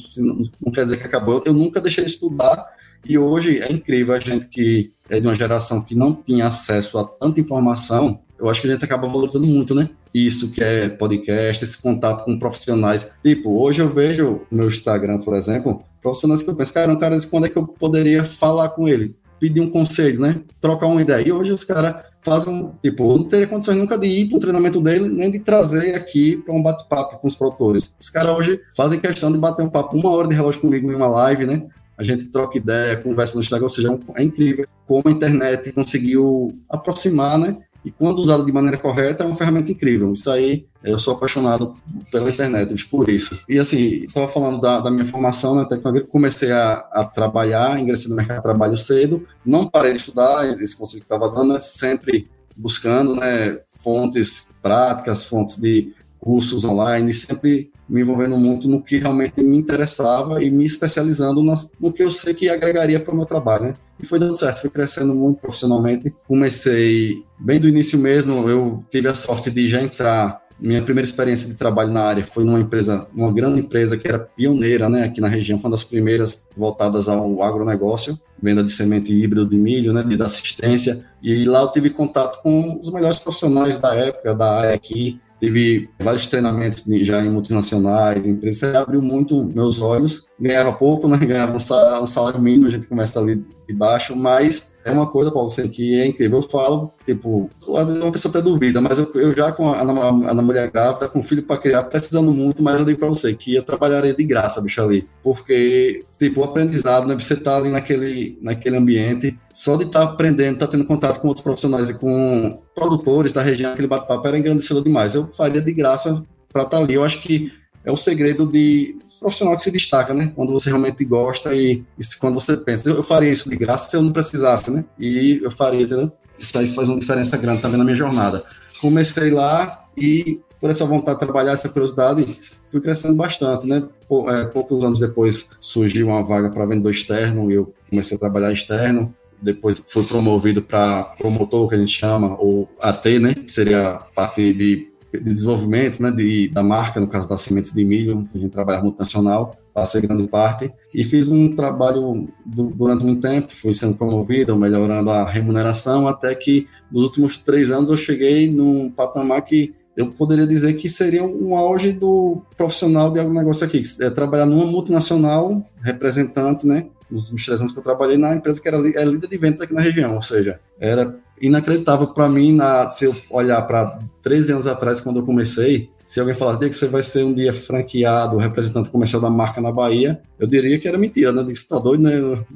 não 0.64 0.72
quer 0.72 0.84
dizer 0.84 0.98
que 0.98 1.04
acabou. 1.04 1.42
Eu 1.44 1.52
nunca 1.52 1.80
deixei 1.80 2.04
de 2.04 2.10
estudar, 2.10 2.66
e 3.04 3.16
hoje 3.16 3.60
é 3.60 3.72
incrível 3.72 4.14
a 4.14 4.20
gente 4.20 4.48
que 4.48 4.92
é 5.08 5.20
de 5.20 5.26
uma 5.26 5.34
geração 5.34 5.82
que 5.82 5.94
não 5.94 6.14
tinha 6.14 6.46
acesso 6.46 6.98
a 6.98 7.04
tanta 7.04 7.40
informação, 7.40 8.20
eu 8.38 8.48
acho 8.48 8.60
que 8.60 8.68
a 8.68 8.72
gente 8.72 8.84
acaba 8.84 9.08
valorizando 9.08 9.46
muito, 9.46 9.74
né? 9.74 9.90
Isso 10.14 10.50
que 10.52 10.62
é 10.62 10.88
podcast, 10.88 11.64
esse 11.64 11.80
contato 11.80 12.24
com 12.24 12.38
profissionais. 12.38 13.12
Tipo, 13.22 13.60
hoje 13.60 13.82
eu 13.82 13.88
vejo 13.88 14.42
meu 14.50 14.68
Instagram, 14.68 15.18
por 15.18 15.34
exemplo, 15.34 15.82
profissionais 16.00 16.42
que 16.42 16.50
eu 16.50 16.54
penso, 16.54 16.72
cara, 16.72 16.92
um 16.92 16.98
cara 16.98 17.16
quando 17.30 17.46
é 17.46 17.48
que 17.48 17.56
eu 17.56 17.66
poderia 17.66 18.24
falar 18.24 18.70
com 18.70 18.88
ele? 18.88 19.14
Pedir 19.40 19.60
um 19.60 19.70
conselho, 19.70 20.20
né? 20.20 20.40
Trocar 20.60 20.86
uma 20.86 21.02
ideia. 21.02 21.26
E 21.26 21.32
hoje 21.32 21.52
os 21.52 21.64
caras 21.64 21.96
fazem, 22.22 22.72
tipo, 22.82 23.12
eu 23.12 23.18
não 23.18 23.24
teria 23.24 23.46
condições 23.46 23.76
nunca 23.76 23.96
de 23.96 24.06
ir 24.06 24.28
para 24.28 24.36
um 24.36 24.40
treinamento 24.40 24.80
dele, 24.80 25.08
nem 25.08 25.30
de 25.30 25.38
trazer 25.38 25.94
aqui 25.94 26.36
para 26.36 26.54
um 26.54 26.62
bate-papo 26.62 27.18
com 27.18 27.28
os 27.28 27.36
produtores. 27.36 27.94
Os 28.00 28.10
caras 28.10 28.36
hoje 28.36 28.60
fazem 28.76 28.98
questão 28.98 29.30
de 29.32 29.38
bater 29.38 29.62
um 29.62 29.68
papo 29.68 29.96
uma 29.96 30.10
hora 30.10 30.28
de 30.28 30.34
relógio 30.34 30.60
comigo 30.60 30.90
em 30.90 30.94
uma 30.94 31.08
live, 31.08 31.46
né? 31.46 31.62
A 31.96 32.02
gente 32.02 32.26
troca 32.26 32.58
ideia, 32.58 32.96
conversa 32.96 33.34
no 33.34 33.40
Instagram, 33.40 33.64
ou 33.64 33.70
seja, 33.70 33.98
é 34.14 34.22
incrível 34.22 34.66
como 34.86 35.02
a 35.06 35.10
internet 35.10 35.72
conseguiu 35.72 36.58
aproximar, 36.68 37.38
né? 37.38 37.58
E 37.84 37.90
quando 37.90 38.18
usado 38.18 38.44
de 38.44 38.52
maneira 38.52 38.76
correta, 38.76 39.24
é 39.24 39.26
uma 39.26 39.36
ferramenta 39.36 39.70
incrível. 39.70 40.12
Isso 40.12 40.30
aí, 40.30 40.66
eu 40.82 40.98
sou 40.98 41.14
apaixonado 41.14 41.74
pela 42.10 42.28
internet, 42.28 42.86
por 42.88 43.08
isso. 43.08 43.40
E 43.48 43.58
assim, 43.58 44.04
estava 44.04 44.28
falando 44.28 44.60
da, 44.60 44.80
da, 44.80 44.90
minha 44.90 45.04
formação 45.04 45.54
na 45.54 45.64
tecnologia, 45.64 46.06
comecei 46.06 46.50
a, 46.50 46.74
a, 46.92 47.04
trabalhar, 47.04 47.80
ingressei 47.80 48.10
no 48.10 48.16
mercado 48.16 48.38
de 48.38 48.42
trabalho 48.42 48.76
cedo, 48.76 49.26
não 49.44 49.68
parei 49.68 49.92
de 49.92 49.98
estudar, 49.98 50.46
esse 50.60 50.76
conselho 50.76 51.00
que 51.00 51.12
estava 51.12 51.30
dando, 51.30 51.56
é 51.56 51.60
sempre 51.60 52.28
buscando 52.56 53.14
né, 53.14 53.60
fontes 53.82 54.48
práticas, 54.60 55.24
fontes 55.24 55.56
de 55.56 55.94
cursos 56.18 56.64
online, 56.64 57.12
sempre 57.12 57.70
me 57.88 58.02
envolvendo 58.02 58.36
muito 58.36 58.68
no 58.68 58.82
que 58.82 58.98
realmente 58.98 59.42
me 59.42 59.56
interessava 59.56 60.42
e 60.42 60.50
me 60.50 60.64
especializando 60.64 61.42
nas, 61.42 61.70
no 61.80 61.92
que 61.92 62.02
eu 62.02 62.10
sei 62.10 62.34
que 62.34 62.48
agregaria 62.48 63.00
para 63.00 63.14
o 63.14 63.16
meu 63.16 63.26
trabalho, 63.26 63.66
né? 63.66 63.74
E 64.00 64.06
foi 64.06 64.18
dando 64.18 64.36
certo, 64.36 64.60
fui 64.60 64.70
crescendo 64.70 65.14
muito 65.14 65.40
profissionalmente. 65.40 66.14
Comecei 66.26 67.22
bem 67.38 67.58
do 67.58 67.68
início 67.68 67.98
mesmo, 67.98 68.48
eu 68.48 68.84
tive 68.90 69.08
a 69.08 69.14
sorte 69.14 69.50
de 69.50 69.66
já 69.66 69.82
entrar. 69.82 70.40
Minha 70.60 70.82
primeira 70.82 71.08
experiência 71.08 71.48
de 71.48 71.54
trabalho 71.54 71.92
na 71.92 72.02
área 72.02 72.26
foi 72.26 72.44
numa 72.44 72.58
empresa, 72.58 73.06
uma 73.14 73.32
grande 73.32 73.60
empresa 73.60 73.96
que 73.96 74.08
era 74.08 74.18
pioneira, 74.18 74.88
né, 74.88 75.04
aqui 75.04 75.20
na 75.20 75.28
região, 75.28 75.58
foi 75.58 75.68
uma 75.68 75.76
das 75.76 75.84
primeiras 75.84 76.46
voltadas 76.56 77.08
ao 77.08 77.42
agronegócio, 77.42 78.18
venda 78.42 78.62
de 78.62 78.72
semente 78.72 79.12
híbrido 79.12 79.48
de 79.48 79.56
milho, 79.56 79.92
né, 79.92 80.02
de 80.02 80.20
assistência. 80.20 81.04
E 81.22 81.44
lá 81.44 81.60
eu 81.60 81.68
tive 81.68 81.90
contato 81.90 82.42
com 82.42 82.78
os 82.80 82.90
melhores 82.92 83.20
profissionais 83.20 83.78
da 83.78 83.94
época, 83.94 84.34
da 84.34 84.58
área 84.58 84.74
aqui, 84.74 85.20
tive 85.40 85.88
vários 86.00 86.26
treinamentos 86.26 86.84
já 87.02 87.24
em 87.24 87.30
multinacionais, 87.30 88.26
empresas, 88.26 88.74
abriu 88.74 89.00
muito 89.00 89.44
meus 89.44 89.80
olhos. 89.80 90.26
Ganhava 90.40 90.72
pouco, 90.72 91.08
né? 91.08 91.16
Ganhava 91.18 91.56
um 91.56 92.06
salário 92.06 92.40
mínimo, 92.40 92.66
a 92.66 92.70
gente 92.70 92.86
começa 92.86 93.18
ali 93.20 93.44
de 93.66 93.74
baixo, 93.74 94.16
mas 94.16 94.72
é 94.88 94.92
uma 94.92 95.06
coisa, 95.06 95.30
Paulo, 95.30 95.48
assim, 95.48 95.68
que 95.68 96.00
é 96.00 96.06
incrível. 96.06 96.38
Eu 96.38 96.42
falo, 96.42 96.92
tipo, 97.06 97.50
às 97.76 97.88
vezes 97.88 98.02
uma 98.02 98.12
pessoa 98.12 98.30
até 98.30 98.42
duvida, 98.42 98.80
mas 98.80 98.98
eu, 98.98 99.10
eu 99.14 99.32
já 99.32 99.52
com 99.52 99.68
a, 99.68 99.76
a, 99.76 100.08
a 100.30 100.34
mulher 100.34 100.70
grávida, 100.70 101.08
com 101.08 101.22
filho 101.22 101.42
para 101.42 101.60
criar, 101.60 101.84
precisando 101.84 102.32
muito, 102.32 102.62
mas 102.62 102.78
eu 102.78 102.84
digo 102.84 102.98
para 102.98 103.08
você 103.08 103.34
que 103.34 103.54
eu 103.54 103.62
trabalharia 103.62 104.14
de 104.14 104.24
graça, 104.24 104.60
bicho, 104.60 104.82
ali. 104.82 105.08
Porque, 105.22 106.04
tipo, 106.18 106.40
o 106.40 106.44
aprendizado, 106.44 107.06
né? 107.06 107.14
Você 107.14 107.36
tá 107.36 107.56
ali 107.56 107.70
naquele, 107.70 108.38
naquele 108.40 108.76
ambiente, 108.76 109.38
só 109.52 109.76
de 109.76 109.84
estar 109.84 110.06
tá 110.06 110.12
aprendendo, 110.12 110.54
estar 110.54 110.66
tá 110.66 110.72
tendo 110.72 110.84
contato 110.84 111.20
com 111.20 111.28
outros 111.28 111.44
profissionais 111.44 111.90
e 111.90 111.94
com 111.94 112.60
produtores 112.74 113.32
da 113.32 113.42
região, 113.42 113.72
aquele 113.72 113.88
bate-papo 113.88 114.26
era 114.26 114.38
engrandecedor 114.38 114.82
demais. 114.82 115.14
Eu 115.14 115.28
faria 115.30 115.60
de 115.60 115.72
graça 115.72 116.24
para 116.52 116.62
estar 116.62 116.76
tá 116.76 116.82
ali. 116.82 116.94
Eu 116.94 117.04
acho 117.04 117.20
que 117.20 117.52
é 117.84 117.90
o 117.90 117.96
segredo 117.96 118.46
de 118.46 118.98
profissional 119.18 119.56
que 119.56 119.62
se 119.62 119.70
destaca, 119.70 120.14
né? 120.14 120.32
Quando 120.34 120.52
você 120.52 120.70
realmente 120.70 121.04
gosta 121.04 121.54
e, 121.54 121.84
e 121.98 122.16
quando 122.18 122.34
você 122.34 122.56
pensa, 122.56 122.88
eu, 122.88 122.96
eu, 122.96 123.02
faria 123.02 123.32
isso 123.32 123.48
de 123.48 123.56
graça 123.56 123.90
se 123.90 123.96
eu 123.96 124.02
não 124.02 124.12
precisasse, 124.12 124.70
né? 124.70 124.84
E 124.98 125.40
eu 125.42 125.50
faria, 125.50 125.82
entendeu? 125.82 126.12
Isso 126.38 126.56
aí 126.58 126.66
faz 126.68 126.88
uma 126.88 126.98
diferença 126.98 127.36
grande 127.36 127.60
também 127.62 127.78
na 127.78 127.84
minha 127.84 127.96
jornada. 127.96 128.44
Comecei 128.80 129.30
lá 129.30 129.86
e, 129.96 130.40
por 130.60 130.70
essa 130.70 130.86
vontade 130.86 131.18
de 131.18 131.24
trabalhar, 131.24 131.52
essa 131.52 131.68
curiosidade, 131.68 132.38
fui 132.70 132.80
crescendo 132.80 133.14
bastante, 133.14 133.66
né? 133.66 133.82
É, 134.28 134.44
poucos 134.44 134.84
anos 134.84 135.00
depois 135.00 135.48
surgiu 135.60 136.08
uma 136.08 136.22
vaga 136.22 136.50
para 136.50 136.64
vendedor 136.64 136.92
externo 136.92 137.50
e 137.50 137.54
eu 137.54 137.74
comecei 137.90 138.16
a 138.16 138.20
trabalhar 138.20 138.52
externo. 138.52 139.14
Depois 139.40 139.82
fui 139.88 140.04
promovido 140.04 140.62
para 140.62 141.04
promotor, 141.18 141.68
que 141.68 141.74
a 141.74 141.78
gente 141.78 141.92
chama, 141.92 142.36
ou 142.40 142.68
AT, 142.80 143.18
né? 143.18 143.34
Que 143.34 143.52
seria 143.52 143.90
a 143.90 143.98
parte 143.98 144.52
de 144.52 144.90
de 145.12 145.32
desenvolvimento 145.32 146.02
né, 146.02 146.10
de, 146.10 146.48
da 146.48 146.62
marca, 146.62 147.00
no 147.00 147.08
caso 147.08 147.28
das 147.28 147.40
sementes 147.40 147.72
de 147.72 147.84
milho, 147.84 148.28
a 148.34 148.38
gente 148.38 148.50
trabalha 148.50 148.82
multinacional, 148.82 149.56
passei 149.72 150.00
grande 150.00 150.26
parte, 150.26 150.70
e 150.94 151.04
fiz 151.04 151.28
um 151.28 151.54
trabalho 151.54 152.28
do, 152.44 152.70
durante 152.70 153.04
muito 153.04 153.22
tempo, 153.22 153.52
fui 153.52 153.72
sendo 153.72 153.94
promovido, 153.94 154.56
melhorando 154.56 155.10
a 155.10 155.24
remuneração, 155.24 156.06
até 156.06 156.34
que 156.34 156.66
nos 156.90 157.04
últimos 157.04 157.38
três 157.38 157.70
anos 157.70 157.90
eu 157.90 157.96
cheguei 157.96 158.50
num 158.50 158.90
patamar 158.90 159.42
que 159.42 159.74
eu 159.96 160.12
poderia 160.12 160.46
dizer 160.46 160.74
que 160.74 160.88
seria 160.88 161.24
um 161.24 161.56
auge 161.56 161.90
do 161.90 162.42
profissional 162.56 163.10
de 163.10 163.18
algum 163.18 163.34
negócio 163.34 163.66
aqui, 163.66 163.82
é 164.00 164.10
trabalhar 164.10 164.46
numa 164.46 164.66
multinacional, 164.66 165.64
representante, 165.82 166.66
né, 166.66 166.86
nos 167.10 167.22
últimos 167.22 167.44
três 167.44 167.60
anos 167.60 167.72
que 167.72 167.78
eu 167.78 167.82
trabalhei 167.82 168.18
na 168.18 168.34
empresa 168.34 168.60
que 168.60 168.68
era 168.68 168.76
é 168.76 169.04
líder 169.04 169.28
de 169.28 169.38
vendas 169.38 169.60
aqui 169.60 169.72
na 169.72 169.80
região, 169.80 170.14
ou 170.14 170.22
seja, 170.22 170.60
era 170.78 171.18
inacreditável 171.40 172.08
para 172.08 172.28
mim, 172.28 172.52
na, 172.52 172.88
se 172.88 173.04
eu 173.04 173.14
olhar 173.30 173.62
para 173.62 173.98
13 174.22 174.52
anos 174.52 174.66
atrás, 174.66 175.00
quando 175.00 175.20
eu 175.20 175.26
comecei, 175.26 175.90
se 176.06 176.18
alguém 176.18 176.34
falasse 176.34 176.70
que 176.70 176.74
você 176.74 176.86
vai 176.86 177.02
ser 177.02 177.22
um 177.22 177.34
dia 177.34 177.52
franqueado, 177.52 178.38
representante 178.38 178.88
comercial 178.88 179.20
da 179.20 179.28
marca 179.28 179.60
na 179.60 179.70
Bahia, 179.70 180.20
eu 180.38 180.46
diria 180.46 180.78
que 180.78 180.88
era 180.88 180.96
mentira, 180.96 181.32
né? 181.32 181.42
Você 181.42 181.68
tá 181.68 181.78
doido, 181.78 182.02
né? 182.02 182.12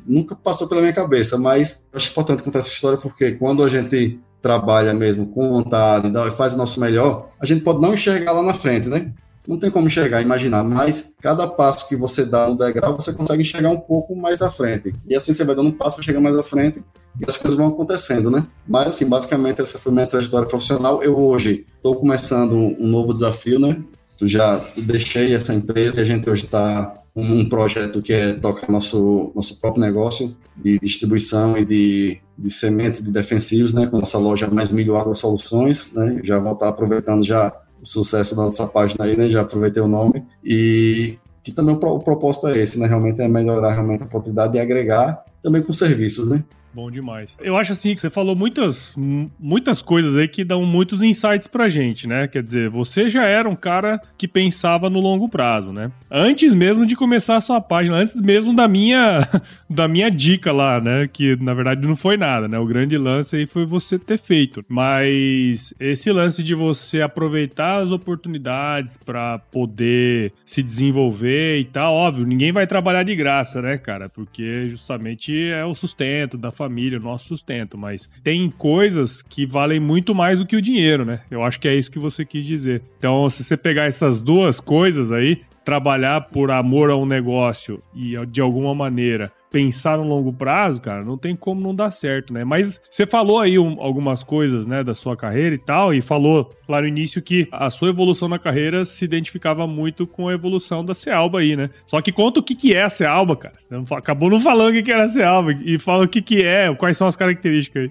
Nunca 0.07 0.35
passou 0.35 0.67
pela 0.67 0.81
minha 0.81 0.93
cabeça, 0.93 1.37
mas 1.37 1.85
eu 1.93 1.99
acho 1.99 2.11
importante 2.11 2.43
contar 2.43 2.61
essa 2.61 2.73
história 2.73 2.99
porque 2.99 3.33
quando 3.33 3.62
a 3.62 3.69
gente 3.69 4.19
trabalha 4.41 4.95
mesmo 4.95 5.27
com 5.27 5.51
vontade 5.51 6.09
e 6.09 6.31
faz 6.33 6.55
o 6.55 6.57
nosso 6.57 6.81
melhor, 6.81 7.29
a 7.39 7.45
gente 7.45 7.62
pode 7.62 7.81
não 7.81 7.93
enxergar 7.93 8.33
lá 8.33 8.43
na 8.43 8.55
frente, 8.55 8.89
né? 8.89 9.12
Não 9.47 9.59
tem 9.59 9.71
como 9.71 9.89
enxergar, 9.89 10.23
imaginar, 10.23 10.63
mas 10.63 11.15
cada 11.21 11.47
passo 11.49 11.89
que 11.89 11.97
você 11.97 12.25
dá 12.25 12.49
no 12.49 12.57
degrau, 12.57 12.95
você 12.95 13.13
consegue 13.13 13.43
enxergar 13.43 13.71
um 13.71 13.81
pouco 13.81 14.15
mais 14.15 14.41
à 14.41 14.51
frente. 14.51 14.95
E 15.09 15.17
assim 15.17 15.33
você 15.33 15.45
vai 15.45 15.55
dando 15.55 15.69
um 15.69 15.73
passo 15.73 15.97
para 15.97 16.05
chegar 16.05 16.21
mais 16.21 16.37
à 16.39 16.43
frente 16.43 16.83
e 17.21 17.25
as 17.29 17.37
coisas 17.37 17.59
vão 17.59 17.69
acontecendo, 17.69 18.31
né? 18.31 18.47
Mas, 18.67 18.89
assim, 18.89 19.09
basicamente, 19.09 19.61
essa 19.61 19.79
foi 19.79 19.93
minha 19.93 20.07
trajetória 20.07 20.49
profissional. 20.49 21.03
Eu 21.03 21.19
hoje 21.19 21.67
estou 21.77 21.97
começando 21.97 22.55
um 22.55 22.87
novo 22.87 23.13
desafio, 23.13 23.59
né? 23.59 23.83
Eu 24.21 24.29
já 24.29 24.63
deixei 24.77 25.35
essa 25.35 25.53
empresa 25.53 26.01
e 26.01 26.03
a 26.03 26.07
gente 26.07 26.31
hoje 26.31 26.45
está 26.45 26.95
um 27.15 27.47
projeto 27.47 28.01
que 28.01 28.13
é 28.13 28.33
tocar 28.33 28.71
nosso, 28.71 29.33
nosso 29.35 29.61
próprio 29.61 29.83
negócio 29.83 30.35
de 30.57 30.79
distribuição 30.79 31.59
e 31.59 31.65
de, 31.65 32.19
de 32.39 32.51
sementes 32.51 33.05
de 33.05 33.11
defensivos, 33.11 33.75
né? 33.75 33.87
Com 33.87 33.99
nossa 33.99 34.17
loja 34.19 34.49
Mais 34.51 34.71
Milho 34.71 34.97
Agro 34.97 35.15
Soluções, 35.15 35.93
né? 35.93 36.21
Já 36.23 36.39
vou 36.39 36.53
estar 36.53 36.69
aproveitando 36.69 37.25
já 37.25 37.53
sucesso 37.83 38.37
da 38.37 38.43
nossa 38.43 38.67
página 38.67 39.05
aí, 39.05 39.17
né? 39.17 39.29
Já 39.29 39.43
aproveitei 39.43 39.83
o 39.83 39.89
nome. 39.89 40.25
E 40.45 41.19
que 41.43 41.51
também 41.51 41.75
o, 41.75 41.99
propósito 41.99 42.49
é 42.49 42.59
esse, 42.59 42.79
né? 42.79 42.87
Realmente 42.87 43.21
é 43.21 43.29
melhorar 43.29 43.73
realmente 43.73 44.03
a 44.03 44.07
oportunidade 44.07 44.53
de 44.53 44.61
agregar 44.61 45.25
também 45.43 45.62
com 45.62 45.73
serviços, 45.73 46.29
né? 46.29 46.45
Bom 46.75 46.91
demais. 46.91 47.37
Eu 47.41 47.57
acho 47.57 47.73
assim 47.73 47.95
que 47.95 48.00
você 48.00 48.09
falou 48.09 48.35
muitas, 48.35 48.97
muitas 49.38 49.83
coisas 49.83 50.17
aí 50.17 50.26
que 50.26 50.43
dão 50.43 50.64
muitos 50.64 51.02
insights 51.02 51.47
pra 51.47 51.69
gente, 51.69 52.09
né? 52.09 52.26
Quer 52.26 52.43
dizer, 52.43 52.71
você 52.71 53.09
já 53.11 53.25
era 53.25 53.49
um 53.49 53.57
cara 53.57 54.00
que 54.17 54.26
pensava 54.26 54.88
no 54.88 54.99
longo 55.00 55.29
prazo, 55.29 55.73
né? 55.73 55.93
Antes 56.11 56.55
mesmo 56.55 56.87
de 56.87 56.97
começar 56.97 57.37
a 57.37 57.41
sua 57.41 57.61
página, 57.61 57.97
antes 57.97 58.21
mesmo 58.21 58.55
da 58.55 58.67
minha 58.67 59.21
da 59.69 59.87
minha 59.87 60.11
dica 60.11 60.50
lá, 60.50 60.81
né? 60.81 61.09
Que 61.12 61.37
na 61.37 61.52
verdade 61.52 61.87
não 61.87 61.97
foi 61.97 62.17
nada, 62.17 62.49
né? 62.49 62.59
O 62.59 62.67
grande 62.67 62.97
lance 62.97 63.37
aí 63.37 63.47
foi 63.47 63.67
você 63.67 63.99
ter 63.99 64.19
feito. 64.19 64.64
Mas 64.69 65.75
esse 65.79 66.11
lance 66.11 66.43
de 66.43 66.55
você 66.55 67.02
aproveitar 67.02 67.83
as 67.83 67.91
oportunidades 67.91 68.97
para 68.97 69.38
poder 69.38 70.33
se 70.45 70.62
desenvolver 70.62 71.59
e 71.59 71.64
tal, 71.64 71.95
óbvio, 71.95 72.26
ninguém 72.26 72.52
vai 72.52 72.67
trabalhar 72.67 73.02
de 73.02 73.14
graça, 73.14 73.61
né, 73.61 73.76
cara? 73.76 74.09
Porque 74.09 74.69
justamente 74.69 75.50
é 75.50 75.64
o 75.64 75.75
sustento 75.75 76.38
da 76.38 76.50
família, 76.50 76.62
o 76.99 77.00
nosso 77.00 77.28
sustento, 77.28 77.76
mas 77.78 78.09
tem 78.23 78.50
coisas 78.50 79.23
que 79.23 79.47
valem 79.47 79.81
muito 79.81 80.14
mais 80.14 80.38
do 80.38 80.47
que 80.47 80.57
o 80.57 80.62
dinheiro, 80.62 81.04
né? 81.04 81.21
Eu 81.31 81.42
acho 81.42 81.61
que 81.61 81.69
é 81.69 81.75
isso 81.75 81.90
que 81.90 81.99
você 81.99 82.25
quis 82.25 82.45
dizer. 82.45 82.83
Então, 82.99 83.28
se 83.31 83.42
você 83.42 83.57
pegar 83.57 83.85
essas 83.85 84.21
duas 84.21 84.61
coisas 84.61 85.12
aí, 85.12 85.42
trabalhar 85.64 86.21
por 86.23 86.50
amor 86.50 86.90
a 86.90 86.97
um 86.97 87.07
negócio 87.07 87.83
e 87.95 88.14
de 88.26 88.40
alguma 88.40 88.75
maneira 88.75 89.33
pensar 89.52 89.99
no 89.99 90.04
longo 90.04 90.32
prazo, 90.32 90.80
cara, 90.80 91.04
não 91.04 91.18
tem 91.18 91.37
como 91.37 91.61
não 91.61 91.75
dar 91.75 91.90
certo, 91.90 92.32
né? 92.32 92.42
Mas 92.42 92.80
você 92.90 93.06
falou 93.06 93.38
aí 93.38 93.59
um, 93.59 93.80
algumas 93.80 94.25
coisas, 94.25 94.66
né, 94.66 94.82
da 94.82 94.94
sua 94.94 95.16
carreira 95.16 95.54
e 95.54 95.59
tal, 95.59 95.92
e 95.92 96.00
falou 96.00 96.50
lá 96.68 96.80
no 96.80 96.88
início 96.88 97.21
que 97.21 97.47
a 97.52 97.68
sua 97.68 97.90
evolução 97.90 98.28
na 98.28 98.38
carreira 98.38 98.85
se 98.85 99.04
identificava 99.04 99.66
muito 99.66 100.06
com 100.06 100.28
a 100.28 100.32
evolução 100.32 100.85
da 100.85 100.94
Cealba 100.94 101.40
aí, 101.40 101.54
né? 101.54 101.68
Só 101.87 102.00
que 102.00 102.11
conta 102.11 102.40
o 102.40 102.42
que, 102.42 102.54
que 102.54 102.75
é 102.75 102.82
a 102.82 102.90
Cealba, 102.90 103.37
cara. 103.37 103.54
Você 103.56 103.94
acabou 103.94 104.30
não 104.30 104.40
falando 104.40 104.75
o 104.76 104.82
que 104.82 104.90
era 104.90 105.04
a 105.04 105.09
Cealba 105.09 105.52
e 105.64 105.78
fala 105.78 106.04
o 106.04 106.09
que, 106.09 106.23
que 106.23 106.42
é, 106.42 106.75
quais 106.75 106.97
são 106.97 107.06
as 107.06 107.16
características 107.16 107.82
aí. 107.85 107.90